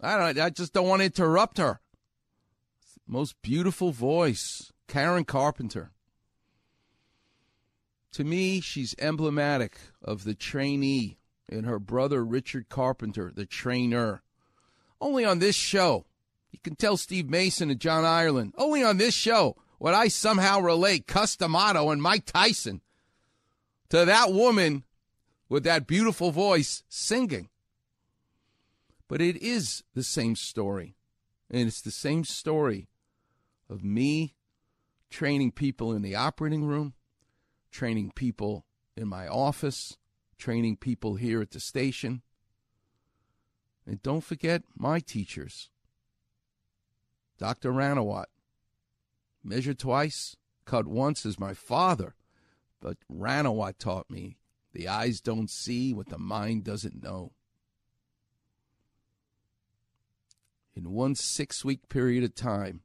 I 0.00 0.16
don't. 0.16 0.38
I 0.38 0.50
just 0.50 0.72
don't 0.72 0.88
want 0.88 1.00
to 1.00 1.06
interrupt 1.06 1.58
her. 1.58 1.80
Most 3.06 3.40
beautiful 3.40 3.92
voice, 3.92 4.72
Karen 4.88 5.24
Carpenter. 5.24 5.92
To 8.12 8.24
me, 8.24 8.60
she's 8.60 8.94
emblematic 8.98 9.78
of 10.02 10.24
the 10.24 10.34
trainee 10.34 11.18
and 11.48 11.66
her 11.66 11.78
brother 11.78 12.24
Richard 12.24 12.68
Carpenter, 12.68 13.30
the 13.34 13.46
trainer. 13.46 14.22
Only 15.00 15.24
on 15.24 15.38
this 15.38 15.54
show, 15.54 16.06
you 16.50 16.58
can 16.62 16.76
tell 16.76 16.96
Steve 16.96 17.28
Mason 17.28 17.70
and 17.70 17.80
John 17.80 18.04
Ireland. 18.04 18.54
Only 18.56 18.82
on 18.82 18.96
this 18.96 19.14
show 19.14 19.56
would 19.78 19.94
I 19.94 20.08
somehow 20.08 20.60
relate 20.60 21.06
Cus 21.06 21.36
D'Amato 21.36 21.90
and 21.90 22.02
Mike 22.02 22.24
Tyson 22.24 22.80
to 23.90 24.04
that 24.04 24.32
woman 24.32 24.84
with 25.48 25.64
that 25.64 25.86
beautiful 25.86 26.30
voice 26.30 26.82
singing. 26.88 27.50
But 29.08 29.20
it 29.20 29.36
is 29.36 29.84
the 29.94 30.02
same 30.02 30.36
story. 30.36 30.96
And 31.50 31.68
it's 31.68 31.80
the 31.80 31.90
same 31.90 32.24
story 32.24 32.88
of 33.70 33.84
me 33.84 34.34
training 35.10 35.52
people 35.52 35.92
in 35.92 36.02
the 36.02 36.14
operating 36.14 36.64
room, 36.64 36.94
training 37.70 38.12
people 38.14 38.64
in 38.96 39.08
my 39.08 39.28
office, 39.28 39.96
training 40.38 40.76
people 40.76 41.14
here 41.14 41.40
at 41.40 41.52
the 41.52 41.60
station. 41.60 42.22
And 43.86 44.02
don't 44.02 44.24
forget 44.24 44.62
my 44.76 44.98
teachers. 44.98 45.70
Dr. 47.38 47.72
Ranawat. 47.72 48.26
Measure 49.44 49.74
twice, 49.74 50.36
cut 50.64 50.88
once 50.88 51.24
is 51.24 51.38
my 51.38 51.54
father. 51.54 52.16
But 52.80 52.96
Ranawat 53.12 53.78
taught 53.78 54.10
me 54.10 54.38
the 54.72 54.88
eyes 54.88 55.20
don't 55.20 55.48
see 55.48 55.94
what 55.94 56.08
the 56.08 56.18
mind 56.18 56.64
doesn't 56.64 57.02
know. 57.02 57.32
In 60.76 60.92
one 60.92 61.14
six 61.14 61.64
week 61.64 61.88
period 61.88 62.22
of 62.22 62.34
time 62.34 62.82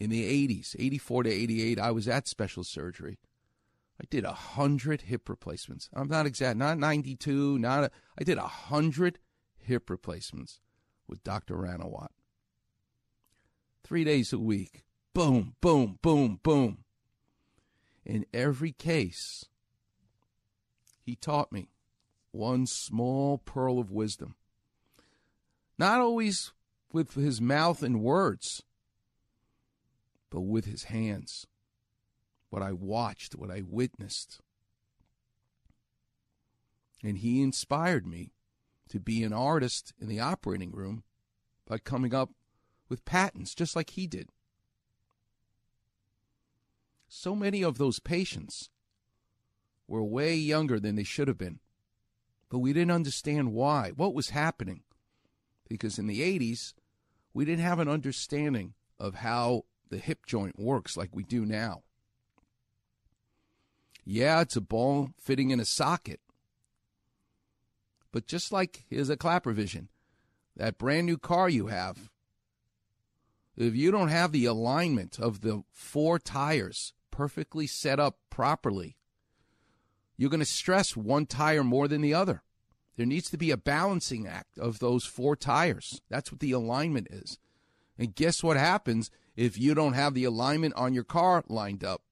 in 0.00 0.10
the 0.10 0.48
80s, 0.48 0.74
84 0.78 1.24
to 1.24 1.30
88, 1.30 1.78
I 1.78 1.90
was 1.90 2.08
at 2.08 2.26
special 2.26 2.64
surgery. 2.64 3.18
I 4.00 4.04
did 4.08 4.24
a 4.24 4.32
hundred 4.32 5.02
hip 5.02 5.28
replacements. 5.28 5.90
I'm 5.92 6.08
not 6.08 6.26
exact, 6.26 6.56
not 6.56 6.78
92, 6.78 7.58
not 7.58 7.84
a, 7.84 7.90
I 8.18 8.24
did 8.24 8.38
a 8.38 8.46
hundred 8.46 9.18
hip 9.58 9.90
replacements 9.90 10.60
with 11.06 11.22
Dr. 11.22 11.56
Ranawat. 11.56 12.08
Three 13.84 14.04
days 14.04 14.32
a 14.32 14.38
week. 14.38 14.84
Boom, 15.12 15.54
boom, 15.60 15.98
boom, 16.00 16.40
boom. 16.42 16.84
In 18.06 18.24
every 18.32 18.72
case, 18.72 19.44
he 21.02 21.14
taught 21.14 21.52
me 21.52 21.68
one 22.30 22.66
small 22.66 23.36
pearl 23.36 23.78
of 23.78 23.90
wisdom. 23.90 24.34
Not 25.80 26.02
always 26.02 26.52
with 26.92 27.14
his 27.14 27.40
mouth 27.40 27.82
and 27.82 28.02
words, 28.02 28.62
but 30.28 30.42
with 30.42 30.66
his 30.66 30.84
hands. 30.84 31.46
What 32.50 32.60
I 32.60 32.72
watched, 32.72 33.34
what 33.34 33.50
I 33.50 33.62
witnessed. 33.66 34.42
And 37.02 37.16
he 37.16 37.40
inspired 37.40 38.06
me 38.06 38.34
to 38.90 39.00
be 39.00 39.24
an 39.24 39.32
artist 39.32 39.94
in 39.98 40.08
the 40.08 40.20
operating 40.20 40.70
room 40.70 41.02
by 41.66 41.78
coming 41.78 42.14
up 42.14 42.28
with 42.90 43.06
patents 43.06 43.54
just 43.54 43.74
like 43.74 43.88
he 43.88 44.06
did. 44.06 44.28
So 47.08 47.34
many 47.34 47.64
of 47.64 47.78
those 47.78 48.00
patients 48.00 48.68
were 49.88 50.04
way 50.04 50.34
younger 50.34 50.78
than 50.78 50.96
they 50.96 51.04
should 51.04 51.28
have 51.28 51.38
been. 51.38 51.58
But 52.50 52.58
we 52.58 52.74
didn't 52.74 52.90
understand 52.90 53.54
why, 53.54 53.92
what 53.96 54.12
was 54.12 54.28
happening. 54.28 54.82
Because 55.70 56.00
in 56.00 56.08
the 56.08 56.20
80s, 56.20 56.74
we 57.32 57.44
didn't 57.44 57.64
have 57.64 57.78
an 57.78 57.88
understanding 57.88 58.74
of 58.98 59.14
how 59.14 59.64
the 59.88 59.98
hip 59.98 60.26
joint 60.26 60.58
works 60.58 60.96
like 60.96 61.14
we 61.14 61.22
do 61.22 61.46
now. 61.46 61.84
Yeah, 64.04 64.40
it's 64.40 64.56
a 64.56 64.60
ball 64.60 65.10
fitting 65.16 65.50
in 65.50 65.60
a 65.60 65.64
socket. 65.64 66.20
But 68.10 68.26
just 68.26 68.50
like 68.50 68.84
here's 68.90 69.08
a 69.08 69.16
Klapper 69.16 69.52
vision, 69.52 69.88
that 70.56 70.76
brand 70.76 71.06
new 71.06 71.16
car 71.16 71.48
you 71.48 71.68
have, 71.68 72.10
if 73.56 73.76
you 73.76 73.92
don't 73.92 74.08
have 74.08 74.32
the 74.32 74.46
alignment 74.46 75.20
of 75.20 75.42
the 75.42 75.62
four 75.72 76.18
tires 76.18 76.92
perfectly 77.12 77.68
set 77.68 78.00
up 78.00 78.18
properly, 78.28 78.96
you're 80.16 80.30
going 80.30 80.40
to 80.40 80.46
stress 80.46 80.96
one 80.96 81.26
tire 81.26 81.62
more 81.62 81.86
than 81.86 82.00
the 82.00 82.14
other. 82.14 82.42
There 83.00 83.06
needs 83.06 83.30
to 83.30 83.38
be 83.38 83.50
a 83.50 83.56
balancing 83.56 84.26
act 84.26 84.58
of 84.58 84.78
those 84.78 85.06
four 85.06 85.34
tires. 85.34 86.02
That's 86.10 86.30
what 86.30 86.40
the 86.40 86.52
alignment 86.52 87.06
is. 87.10 87.38
And 87.98 88.14
guess 88.14 88.42
what 88.42 88.58
happens 88.58 89.10
if 89.36 89.58
you 89.58 89.74
don't 89.74 89.94
have 89.94 90.12
the 90.12 90.24
alignment 90.24 90.74
on 90.74 90.92
your 90.92 91.04
car 91.04 91.42
lined 91.48 91.82
up? 91.82 92.02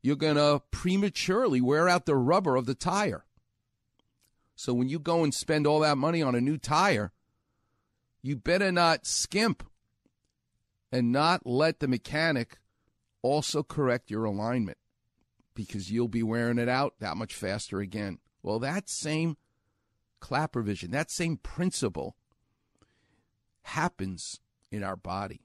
You're 0.00 0.16
going 0.16 0.36
to 0.36 0.62
prematurely 0.70 1.60
wear 1.60 1.90
out 1.90 2.06
the 2.06 2.16
rubber 2.16 2.56
of 2.56 2.64
the 2.64 2.74
tire. 2.74 3.26
So 4.56 4.72
when 4.72 4.88
you 4.88 4.98
go 4.98 5.22
and 5.22 5.34
spend 5.34 5.66
all 5.66 5.80
that 5.80 5.98
money 5.98 6.22
on 6.22 6.34
a 6.34 6.40
new 6.40 6.56
tire, 6.56 7.12
you 8.22 8.34
better 8.34 8.72
not 8.72 9.04
skimp 9.04 9.62
and 10.90 11.12
not 11.12 11.46
let 11.46 11.80
the 11.80 11.86
mechanic 11.86 12.56
also 13.20 13.62
correct 13.62 14.10
your 14.10 14.24
alignment 14.24 14.78
because 15.54 15.90
you'll 15.90 16.08
be 16.08 16.22
wearing 16.22 16.56
it 16.56 16.70
out 16.70 16.94
that 17.00 17.18
much 17.18 17.34
faster 17.34 17.80
again. 17.80 18.20
Well, 18.44 18.58
that 18.60 18.90
same 18.90 19.38
Klapper 20.20 20.62
vision, 20.62 20.90
that 20.92 21.10
same 21.10 21.38
principle 21.38 22.14
happens 23.62 24.40
in 24.70 24.82
our 24.82 24.96
body. 24.96 25.40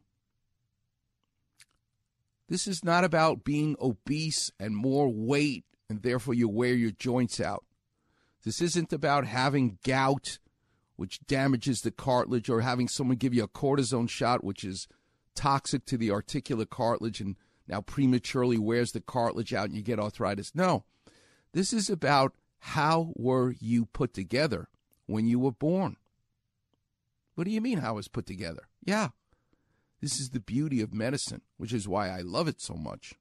This 2.50 2.68
is 2.68 2.84
not 2.84 3.04
about 3.04 3.43
being 3.43 3.76
obese 3.82 4.52
and 4.60 4.76
more 4.76 5.10
weight 5.10 5.66
and 5.89 6.02
therefore 6.02 6.34
you 6.34 6.50
wear 6.50 6.74
your 6.74 6.91
joints 6.91 7.39
out. 7.39 7.66
This 8.43 8.62
isn't 8.62 8.93
about 8.93 9.26
having 9.26 9.80
gout, 9.84 10.39
which 10.95 11.26
damages 11.26 11.82
the 11.82 11.91
cartilage, 11.91 12.50
or 12.50 12.62
having 12.62 12.88
someone 12.88 13.18
give 13.18 13.34
you 13.34 13.43
a 13.43 13.47
cortisone 13.47 14.10
shot, 14.10 14.43
which 14.43 14.64
is 14.64 14.88
toxic 15.36 15.86
to 15.86 15.97
the 15.97 16.12
articular 16.12 16.66
cartilage 16.66 17.22
and 17.22 17.38
now 17.68 17.82
prematurely 17.82 18.58
wears 18.58 18.91
the 18.91 19.02
cartilage 19.02 19.54
out 19.54 19.68
and 19.68 19.76
you 19.76 19.82
get 19.82 20.00
arthritis. 20.00 20.54
No, 20.54 20.84
this 21.54 21.74
is 21.74 21.89
about 21.89 22.34
how 22.60 23.14
were 23.16 23.53
you 23.60 23.86
put 23.86 24.14
together 24.14 24.70
when 25.10 25.26
you 25.26 25.39
were 25.39 25.51
born. 25.51 25.97
What 27.34 27.45
do 27.45 27.51
you 27.51 27.62
mean 27.62 27.80
how 27.80 27.95
was 27.95 28.07
put 28.07 28.28
together? 28.28 28.64
Yeah. 28.84 29.10
This 30.01 30.20
is 30.20 30.30
the 30.30 30.39
beauty 30.39 30.82
of 30.82 30.93
medicine, 30.93 31.41
which 31.57 31.74
is 31.74 31.88
why 31.88 32.10
I 32.10 32.22
love 32.22 32.47
it 32.47 32.62
so 32.62 32.76
much. 32.76 33.16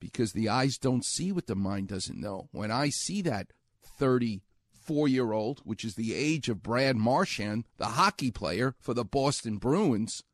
Because 0.00 0.32
the 0.32 0.48
eyes 0.48 0.76
don't 0.76 1.04
see 1.04 1.30
what 1.30 1.46
the 1.46 1.54
mind 1.54 1.88
doesn't 1.88 2.20
know. 2.20 2.48
When 2.50 2.72
I 2.72 2.88
see 2.88 3.22
that 3.22 3.52
34 3.84 5.06
year 5.06 5.32
old, 5.32 5.60
which 5.64 5.84
is 5.84 5.94
the 5.94 6.14
age 6.14 6.48
of 6.48 6.62
Brad 6.62 6.96
Marchand, 6.96 7.64
the 7.76 7.86
hockey 7.86 8.32
player 8.32 8.74
for 8.80 8.92
the 8.92 9.04
Boston 9.04 9.58
Bruins, 9.58 10.24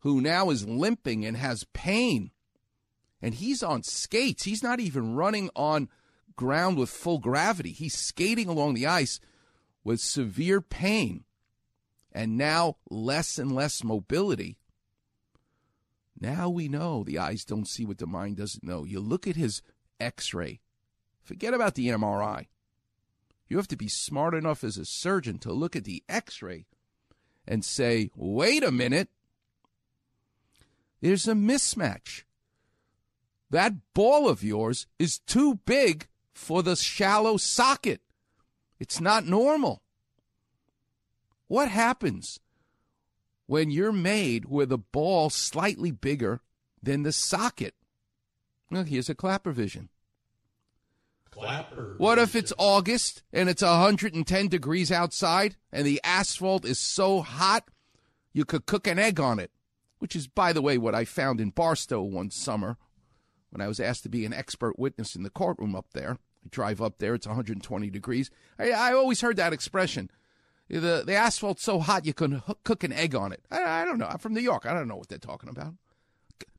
who 0.00 0.20
now 0.20 0.50
is 0.50 0.68
limping 0.68 1.24
and 1.24 1.36
has 1.36 1.64
pain. 1.72 2.30
And 3.22 3.34
he's 3.34 3.62
on 3.62 3.82
skates. 3.82 4.44
He's 4.44 4.62
not 4.62 4.80
even 4.80 5.14
running 5.14 5.50
on 5.54 5.88
ground 6.36 6.78
with 6.78 6.88
full 6.88 7.18
gravity. 7.18 7.72
He's 7.72 7.96
skating 7.96 8.48
along 8.48 8.74
the 8.74 8.86
ice 8.86 9.20
with 9.84 10.00
severe 10.00 10.60
pain 10.60 11.24
and 12.12 12.36
now 12.36 12.76
less 12.90 13.38
and 13.38 13.52
less 13.52 13.84
mobility. 13.84 14.56
Now 16.18 16.50
we 16.50 16.68
know 16.68 17.02
the 17.02 17.18
eyes 17.18 17.44
don't 17.44 17.68
see 17.68 17.84
what 17.84 17.98
the 17.98 18.06
mind 18.06 18.36
doesn't 18.36 18.64
know. 18.64 18.84
You 18.84 19.00
look 19.00 19.26
at 19.26 19.36
his 19.36 19.62
x 19.98 20.34
ray, 20.34 20.60
forget 21.22 21.54
about 21.54 21.74
the 21.74 21.88
MRI. 21.88 22.46
You 23.48 23.56
have 23.56 23.68
to 23.68 23.76
be 23.76 23.88
smart 23.88 24.34
enough 24.34 24.62
as 24.62 24.76
a 24.76 24.84
surgeon 24.84 25.38
to 25.40 25.52
look 25.52 25.74
at 25.74 25.84
the 25.84 26.02
x 26.08 26.42
ray 26.42 26.66
and 27.46 27.64
say, 27.64 28.10
wait 28.14 28.62
a 28.62 28.70
minute, 28.70 29.08
there's 31.00 31.26
a 31.26 31.32
mismatch. 31.32 32.22
That 33.50 33.74
ball 33.94 34.28
of 34.28 34.44
yours 34.44 34.86
is 34.98 35.18
too 35.18 35.56
big 35.66 36.06
for 36.32 36.62
the 36.62 36.76
shallow 36.76 37.36
socket. 37.36 38.00
It's 38.78 39.00
not 39.00 39.26
normal. 39.26 39.82
What 41.48 41.68
happens 41.68 42.38
when 43.46 43.70
you're 43.70 43.92
made 43.92 44.44
with 44.44 44.70
a 44.70 44.78
ball 44.78 45.30
slightly 45.30 45.90
bigger 45.90 46.40
than 46.82 47.02
the 47.02 47.12
socket? 47.12 47.74
Well, 48.70 48.84
here's 48.84 49.08
a 49.08 49.14
Klapper 49.16 49.50
vision. 49.50 49.88
Klapper. 51.32 51.94
What 51.98 52.18
if 52.18 52.36
it's 52.36 52.52
August 52.56 53.22
and 53.32 53.48
it's 53.48 53.62
110 53.62 54.48
degrees 54.48 54.92
outside 54.92 55.56
and 55.72 55.84
the 55.86 56.00
asphalt 56.04 56.64
is 56.64 56.78
so 56.78 57.20
hot 57.20 57.68
you 58.32 58.44
could 58.44 58.66
cook 58.66 58.86
an 58.86 58.98
egg 58.98 59.18
on 59.18 59.40
it? 59.40 59.50
which 60.00 60.16
is, 60.16 60.26
by 60.26 60.52
the 60.52 60.62
way, 60.62 60.76
what 60.76 60.94
I 60.94 61.04
found 61.04 61.40
in 61.40 61.50
Barstow 61.50 62.02
one 62.02 62.30
summer 62.30 62.76
when 63.50 63.60
I 63.60 63.68
was 63.68 63.80
asked 63.80 64.02
to 64.04 64.08
be 64.08 64.24
an 64.24 64.32
expert 64.32 64.78
witness 64.78 65.14
in 65.14 65.22
the 65.22 65.30
courtroom 65.30 65.74
up 65.74 65.86
there. 65.92 66.18
I 66.44 66.48
drive 66.50 66.80
up 66.80 66.98
there, 66.98 67.14
it's 67.14 67.26
120 67.26 67.90
degrees. 67.90 68.30
I, 68.58 68.70
I 68.70 68.92
always 68.94 69.20
heard 69.20 69.36
that 69.36 69.52
expression. 69.52 70.10
The, 70.68 71.02
the 71.04 71.14
asphalt's 71.14 71.64
so 71.64 71.80
hot 71.80 72.06
you 72.06 72.14
can 72.14 72.42
cook 72.62 72.84
an 72.84 72.92
egg 72.92 73.14
on 73.14 73.32
it. 73.32 73.44
I, 73.50 73.82
I 73.82 73.84
don't 73.84 73.98
know. 73.98 74.06
I'm 74.06 74.18
from 74.18 74.34
New 74.34 74.40
York. 74.40 74.66
I 74.66 74.72
don't 74.72 74.86
know 74.86 74.96
what 74.96 75.08
they're 75.08 75.18
talking 75.18 75.50
about. 75.50 75.74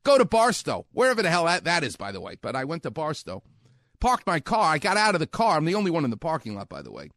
Go 0.04 0.18
to 0.18 0.24
Barstow, 0.24 0.86
wherever 0.92 1.22
the 1.22 1.30
hell 1.30 1.46
that, 1.46 1.64
that 1.64 1.82
is, 1.82 1.96
by 1.96 2.12
the 2.12 2.20
way. 2.20 2.36
But 2.40 2.54
I 2.54 2.64
went 2.64 2.82
to 2.82 2.90
Barstow, 2.90 3.42
parked 4.00 4.26
my 4.26 4.38
car. 4.38 4.74
I 4.74 4.78
got 4.78 4.96
out 4.96 5.14
of 5.14 5.20
the 5.20 5.26
car. 5.26 5.56
I'm 5.56 5.64
the 5.64 5.74
only 5.74 5.90
one 5.90 6.04
in 6.04 6.10
the 6.10 6.16
parking 6.16 6.54
lot, 6.54 6.68
by 6.68 6.82
the 6.82 6.92
way. 6.92 7.10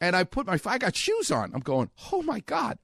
And 0.00 0.16
I 0.16 0.24
put 0.24 0.46
my, 0.46 0.58
I 0.64 0.78
got 0.78 0.96
shoes 0.96 1.30
on. 1.30 1.52
I'm 1.54 1.60
going, 1.60 1.90
oh 2.10 2.22
my 2.22 2.40
God 2.40 2.78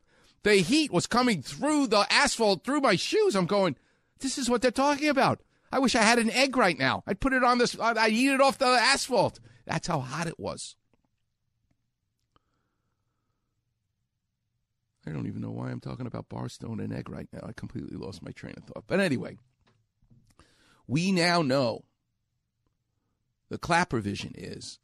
the 0.47 0.57
heat 0.59 0.93
was 0.93 1.09
coming 1.09 1.43
through 1.43 1.89
the 1.89 2.07
asphalt 2.09 2.63
through 2.63 2.81
my 2.81 2.95
shoes. 2.95 3.35
I'm 3.35 3.47
going, 3.47 3.75
this 4.21 4.39
is 4.39 4.49
what 4.49 4.63
they're 4.63 4.71
talking 4.71 5.09
about. 5.09 5.41
I 5.71 5.79
wish 5.79 5.95
I 5.95 6.03
had 6.03 6.19
an 6.19 6.31
egg 6.31 6.57
right 6.57 6.79
now. 6.79 7.03
I'd 7.07 7.21
put 7.21 7.33
it 7.33 7.45
on 7.45 7.59
this, 7.59 7.79
I'd 7.79 8.13
eat 8.13 8.31
it 8.31 8.41
off 8.41 8.59
the 8.59 8.67
asphalt. 8.67 9.41
That's 9.67 9.89
how 9.89 10.01
hot 10.01 10.27
it 10.27 10.39
was. 10.39 10.77
I 15.07 15.13
don't 15.13 15.27
even 15.27 15.41
know 15.41 15.51
why 15.51 15.71
I'm 15.71 15.81
talking 15.81 16.07
about 16.07 16.29
Barstow 16.29 16.73
and 16.73 16.93
egg 16.93 17.09
right 17.09 17.29
now. 17.33 17.41
I 17.49 17.53
completely 17.53 17.97
lost 17.97 18.23
my 18.23 18.33
train 18.33 18.55
of 18.57 18.65
thought. 18.65 18.85
But 18.89 18.99
anyway, 18.99 19.39
we 20.89 21.13
now 21.13 21.43
know 21.43 21.85
the 23.49 23.59
Klapper 23.59 24.01
vision 24.01 24.33
is 24.35 24.81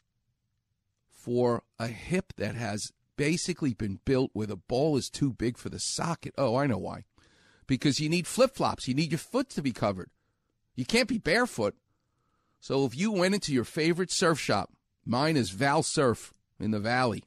for 1.11 1.65
a 1.79 1.89
hip 1.89 2.33
that 2.37 2.55
has 2.55 2.93
basically 3.17 3.75
been 3.75 3.99
built 4.05 4.31
where 4.33 4.47
the 4.47 4.57
ball 4.57 4.97
is 4.97 5.11
too 5.11 5.33
big 5.33 5.59
for 5.59 5.69
the 5.69 5.81
socket. 5.81 6.35
Oh, 6.39 6.57
I 6.57 6.67
know 6.67 6.79
why. 6.79 7.05
Because 7.67 8.01
you 8.01 8.09
need 8.09 8.27
flip 8.27 8.55
flops. 8.55 8.87
You 8.87 8.95
need 8.95 9.11
your 9.11 9.19
foot 9.19 9.49
to 9.51 9.63
be 9.63 9.73
covered. 9.73 10.11
You 10.75 10.85
can't 10.85 11.09
be 11.09 11.19
barefoot. 11.19 11.75
So 12.61 12.85
if 12.85 12.97
you 12.97 13.13
went 13.13 13.35
into 13.35 13.53
your 13.53 13.65
favorite 13.65 14.11
surf 14.11 14.39
shop, 14.39 14.71
mine 15.05 15.37
is 15.37 15.51
Val 15.51 15.83
Surf 15.83 16.33
in 16.61 16.71
the 16.71 16.79
Valley, 16.79 17.25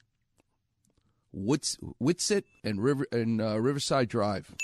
Wits, 1.34 1.78
Whitsett 2.00 2.46
and 2.64 2.82
River 2.82 3.06
and 3.12 3.42
uh, 3.42 3.60
Riverside 3.60 4.08
Drive. 4.08 4.56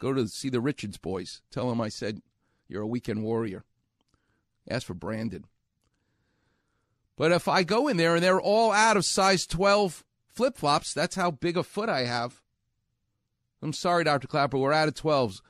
Go 0.00 0.12
to 0.12 0.28
see 0.28 0.48
the 0.48 0.60
Richards 0.60 0.98
boys. 0.98 1.42
Tell 1.50 1.68
them 1.68 1.80
I 1.80 1.88
said 1.88 2.22
you're 2.68 2.82
a 2.82 2.86
weekend 2.86 3.22
warrior. 3.22 3.64
Ask 4.68 4.86
for 4.86 4.94
Brandon. 4.94 5.44
But 7.16 7.32
if 7.32 7.48
I 7.48 7.62
go 7.62 7.88
in 7.88 7.96
there 7.96 8.14
and 8.14 8.22
they're 8.22 8.40
all 8.40 8.72
out 8.72 8.96
of 8.96 9.04
size 9.04 9.46
12 9.46 10.04
flip 10.36 10.56
flops. 10.56 10.92
That's 10.92 11.16
how 11.16 11.30
big 11.32 11.56
a 11.56 11.62
foot 11.62 11.88
I 11.88 12.04
have. 12.04 12.42
I'm 13.62 13.72
sorry, 13.72 14.04
Dr. 14.04 14.28
Klapper, 14.28 14.58
we're 14.58 14.72
out 14.72 14.86
of 14.86 14.94
12s, 14.94 15.40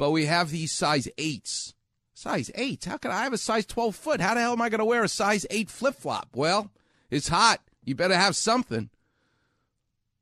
but 0.00 0.12
we 0.12 0.24
have 0.24 0.50
these 0.50 0.72
size 0.72 1.08
8s. 1.18 1.74
Size 2.14 2.50
8? 2.54 2.86
How 2.86 2.96
can 2.96 3.10
I 3.10 3.24
have 3.24 3.34
a 3.34 3.38
size 3.38 3.66
12 3.66 3.94
foot? 3.94 4.22
How 4.22 4.32
the 4.32 4.40
hell 4.40 4.52
am 4.52 4.62
I 4.62 4.70
going 4.70 4.78
to 4.78 4.84
wear 4.86 5.04
a 5.04 5.08
size 5.08 5.44
8 5.50 5.68
flip 5.68 5.94
flop? 5.94 6.30
Well, 6.34 6.70
it's 7.10 7.28
hot. 7.28 7.60
You 7.84 7.94
better 7.94 8.16
have 8.16 8.34
something. 8.34 8.88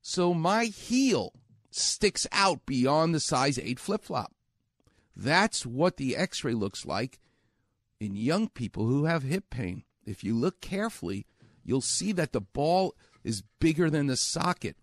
So 0.03 0.35
my 0.35 0.65
heel 0.65 1.33
sticks 1.71 2.27
out 2.33 2.67
beyond 2.67 3.15
the 3.15 3.21
size 3.21 3.57
8 3.57 3.79
flip 3.79 4.05
flop. 4.05 4.35
That's 5.15 5.65
what 5.65 5.97
the 5.97 6.17
x 6.17 6.43
ray 6.43 6.55
looks 6.55 6.85
like 6.85 7.21
in 8.01 8.17
young 8.17 8.49
people 8.49 8.85
who 8.85 9.05
have 9.05 9.23
hip 9.23 9.49
pain. 9.49 9.85
If 10.05 10.25
you 10.25 10.35
look 10.35 10.61
carefully, 10.61 11.25
you'll 11.63 11.83
see 11.83 12.11
that 12.15 12.33
the 12.33 12.41
ball 12.41 12.97
is 13.23 13.45
bigger 13.61 13.91
than 13.91 14.09
the 14.09 14.17
socket. 14.17 14.75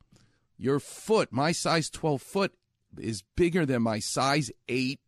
Your 0.57 0.79
foot, 0.79 1.33
my 1.33 1.51
size 1.51 1.89
12 1.89 2.21
foot, 2.21 2.53
is 2.99 3.23
bigger 3.35 3.65
than 3.65 3.81
my 3.81 3.99
size 3.99 4.51
8 4.67 4.99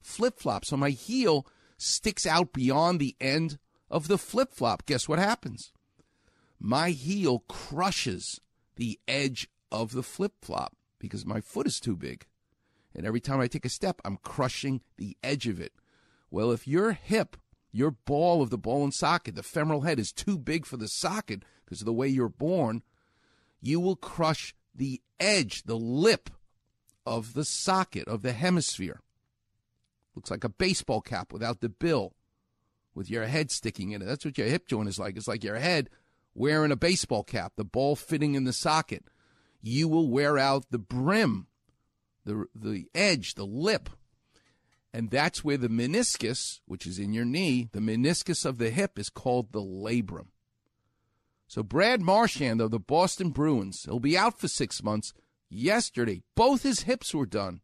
flip 0.00 0.38
flop. 0.38 0.64
So 0.64 0.76
my 0.76 0.90
heel 0.90 1.46
sticks 1.76 2.26
out 2.26 2.52
beyond 2.52 3.00
the 3.00 3.16
end 3.20 3.58
of 3.90 4.08
the 4.08 4.18
flip 4.18 4.52
flop. 4.52 4.86
Guess 4.86 5.08
what 5.08 5.18
happens? 5.18 5.72
My 6.58 6.90
heel 6.90 7.40
crushes 7.48 8.40
the 8.76 8.98
edge 9.06 9.48
of 9.70 9.92
the 9.92 10.02
flip 10.02 10.32
flop 10.42 10.74
because 10.98 11.26
my 11.26 11.40
foot 11.40 11.66
is 11.66 11.80
too 11.80 11.96
big. 11.96 12.26
And 12.94 13.06
every 13.06 13.20
time 13.20 13.40
I 13.40 13.46
take 13.46 13.66
a 13.66 13.70
step, 13.70 14.00
I'm 14.04 14.16
crushing 14.16 14.80
the 14.96 15.16
edge 15.22 15.46
of 15.46 15.60
it. 15.60 15.72
Well, 16.30 16.50
if 16.50 16.66
your 16.66 16.92
hip, 16.92 17.36
your 17.72 17.90
ball 17.90 18.40
of 18.40 18.50
the 18.50 18.58
ball 18.58 18.84
and 18.84 18.94
socket, 18.94 19.34
the 19.34 19.42
femoral 19.42 19.82
head 19.82 19.98
is 19.98 20.12
too 20.12 20.38
big 20.38 20.64
for 20.64 20.78
the 20.78 20.88
socket 20.88 21.42
because 21.64 21.82
of 21.82 21.86
the 21.86 21.92
way 21.92 22.08
you're 22.08 22.28
born, 22.28 22.82
you 23.60 23.80
will 23.80 23.96
crush 23.96 24.54
the 24.74 25.02
edge, 25.20 25.64
the 25.64 25.76
lip 25.76 26.30
of 27.06 27.34
the 27.34 27.44
socket 27.44 28.08
of 28.08 28.22
the 28.22 28.32
hemisphere. 28.32 29.00
Looks 30.14 30.30
like 30.30 30.44
a 30.44 30.48
baseball 30.48 31.00
cap 31.00 31.32
without 31.32 31.60
the 31.60 31.68
bill, 31.68 32.14
with 32.94 33.10
your 33.10 33.26
head 33.26 33.50
sticking 33.50 33.92
in 33.92 34.02
it. 34.02 34.06
That's 34.06 34.24
what 34.24 34.38
your 34.38 34.46
hip 34.46 34.66
joint 34.66 34.88
is 34.88 34.98
like. 34.98 35.16
It's 35.16 35.28
like 35.28 35.44
your 35.44 35.56
head 35.56 35.90
wearing 36.34 36.72
a 36.72 36.76
baseball 36.76 37.22
cap, 37.22 37.52
the 37.56 37.64
ball 37.64 37.96
fitting 37.96 38.34
in 38.34 38.44
the 38.44 38.52
socket. 38.52 39.04
You 39.62 39.88
will 39.88 40.08
wear 40.08 40.38
out 40.38 40.70
the 40.70 40.78
brim, 40.78 41.46
the, 42.24 42.46
the 42.54 42.86
edge, 42.94 43.34
the 43.34 43.46
lip. 43.46 43.90
And 44.92 45.10
that's 45.10 45.44
where 45.44 45.58
the 45.58 45.68
meniscus, 45.68 46.60
which 46.66 46.86
is 46.86 46.98
in 46.98 47.12
your 47.12 47.24
knee, 47.24 47.68
the 47.72 47.80
meniscus 47.80 48.46
of 48.46 48.58
the 48.58 48.70
hip 48.70 48.98
is 48.98 49.10
called 49.10 49.52
the 49.52 49.60
labrum. 49.60 50.28
So 51.48 51.62
Brad 51.62 52.00
Marchand 52.00 52.60
of 52.60 52.70
the 52.70 52.80
Boston 52.80 53.30
Bruins, 53.30 53.84
he'll 53.84 54.00
be 54.00 54.16
out 54.16 54.40
for 54.40 54.48
six 54.48 54.82
months. 54.82 55.12
Yesterday, 55.48 56.22
both 56.34 56.62
his 56.62 56.80
hips 56.80 57.14
were 57.14 57.26
done 57.26 57.60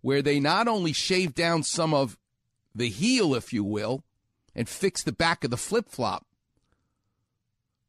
where 0.00 0.22
they 0.22 0.38
not 0.38 0.68
only 0.68 0.92
shave 0.92 1.34
down 1.34 1.62
some 1.62 1.92
of 1.92 2.16
the 2.74 2.88
heel, 2.88 3.34
if 3.34 3.52
you 3.52 3.64
will, 3.64 4.04
and 4.54 4.68
fix 4.68 5.02
the 5.02 5.12
back 5.12 5.42
of 5.44 5.50
the 5.50 5.56
flip 5.56 5.88
flop, 5.88 6.26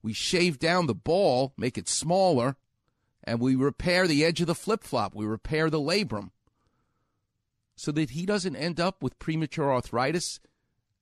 we 0.01 0.13
shave 0.13 0.59
down 0.59 0.87
the 0.87 0.95
ball, 0.95 1.53
make 1.57 1.77
it 1.77 1.89
smaller, 1.89 2.55
and 3.23 3.39
we 3.39 3.55
repair 3.55 4.07
the 4.07 4.23
edge 4.23 4.41
of 4.41 4.47
the 4.47 4.55
flip 4.55 4.83
flop. 4.83 5.13
We 5.13 5.25
repair 5.25 5.69
the 5.69 5.79
labrum 5.79 6.31
so 7.75 7.91
that 7.91 8.11
he 8.11 8.25
doesn't 8.25 8.55
end 8.55 8.79
up 8.79 9.03
with 9.03 9.19
premature 9.19 9.73
arthritis 9.73 10.39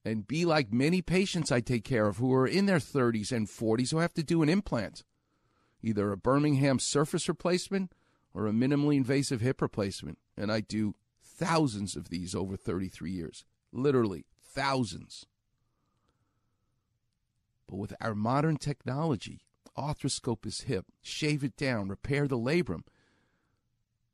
and 0.03 0.27
be 0.27 0.45
like 0.45 0.73
many 0.73 1.01
patients 1.01 1.51
I 1.51 1.59
take 1.59 1.83
care 1.83 2.07
of 2.07 2.17
who 2.17 2.33
are 2.33 2.47
in 2.47 2.65
their 2.65 2.79
30s 2.79 3.31
and 3.31 3.47
40s 3.47 3.91
who 3.91 3.97
have 3.97 4.13
to 4.15 4.23
do 4.23 4.41
an 4.41 4.49
implant, 4.49 5.03
either 5.87 6.11
a 6.11 6.17
Birmingham 6.17 6.79
surface 6.79 7.27
replacement 7.27 7.93
or 8.33 8.45
a 8.45 8.51
minimally 8.51 8.97
invasive 8.97 9.41
hip 9.41 9.61
replacement. 9.61 10.19
And 10.35 10.51
I 10.51 10.61
do 10.61 10.95
thousands 11.23 11.95
of 11.95 12.09
these 12.09 12.35
over 12.35 12.57
33 12.57 13.11
years. 13.11 13.45
Literally, 13.71 14.25
thousands. 14.43 15.25
But 17.67 17.77
with 17.77 17.93
our 17.99 18.15
modern 18.15 18.57
technology, 18.57 19.41
arthroscope 19.77 20.43
his 20.45 20.61
hip, 20.61 20.85
shave 21.01 21.43
it 21.43 21.55
down, 21.55 21.89
repair 21.89 22.27
the 22.27 22.37
labrum, 22.37 22.83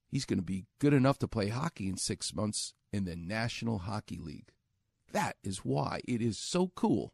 he's 0.07 0.25
going 0.25 0.39
to 0.39 0.43
be 0.43 0.65
good 0.79 0.93
enough 0.93 1.19
to 1.19 1.27
play 1.27 1.49
hockey 1.49 1.87
in 1.87 1.97
six 1.97 2.33
months 2.33 2.73
in 2.91 3.05
the 3.05 3.15
National 3.15 3.79
Hockey 3.79 4.17
League. 4.17 4.51
That 5.11 5.37
is 5.43 5.59
why 5.59 6.01
it 6.07 6.21
is 6.21 6.37
so 6.37 6.71
cool 6.75 7.13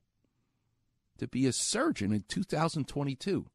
to 1.17 1.27
be 1.27 1.45
a 1.45 1.53
surgeon 1.53 2.13
in 2.13 2.23
2022 2.27 3.47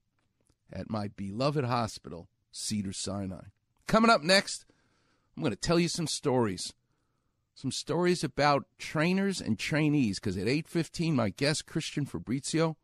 at 0.72 0.90
my 0.90 1.08
beloved 1.08 1.64
hospital, 1.64 2.28
Cedar 2.50 2.92
Sinai. 2.92 3.46
Coming 3.86 4.10
up 4.10 4.22
next, 4.22 4.64
I'm 5.36 5.42
going 5.42 5.52
to 5.52 5.60
tell 5.60 5.78
you 5.78 5.88
some 5.88 6.06
stories. 6.06 6.72
Some 7.54 7.70
stories 7.70 8.24
about 8.24 8.66
trainers 8.78 9.40
and 9.40 9.58
trainees 9.58 10.18
because 10.18 10.36
at 10.36 10.48
8:15 10.48 11.14
my 11.14 11.30
guest 11.30 11.66
Christian 11.66 12.04
Fabrizio 12.04 12.76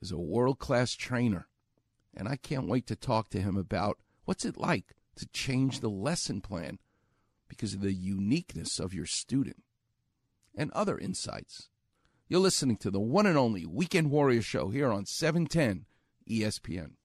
is 0.00 0.12
a 0.12 0.18
world-class 0.18 0.94
trainer. 0.94 1.48
And 2.14 2.28
I 2.28 2.36
can't 2.36 2.68
wait 2.68 2.86
to 2.88 2.96
talk 2.96 3.30
to 3.30 3.40
him 3.40 3.56
about 3.56 3.98
what's 4.24 4.44
it 4.44 4.58
like 4.58 4.94
to 5.16 5.26
change 5.28 5.80
the 5.80 5.88
lesson 5.88 6.40
plan 6.40 6.78
because 7.48 7.74
of 7.74 7.80
the 7.80 7.94
uniqueness 7.94 8.78
of 8.78 8.92
your 8.92 9.06
student 9.06 9.62
and 10.54 10.70
other 10.72 10.98
insights. 10.98 11.68
You're 12.28 12.40
listening 12.40 12.76
to 12.78 12.90
the 12.90 13.00
one 13.00 13.26
and 13.26 13.38
only 13.38 13.64
Weekend 13.66 14.10
Warrior 14.10 14.42
Show 14.42 14.68
here 14.68 14.90
on 14.90 15.06
710 15.06 15.86
ESPN. 16.28 16.96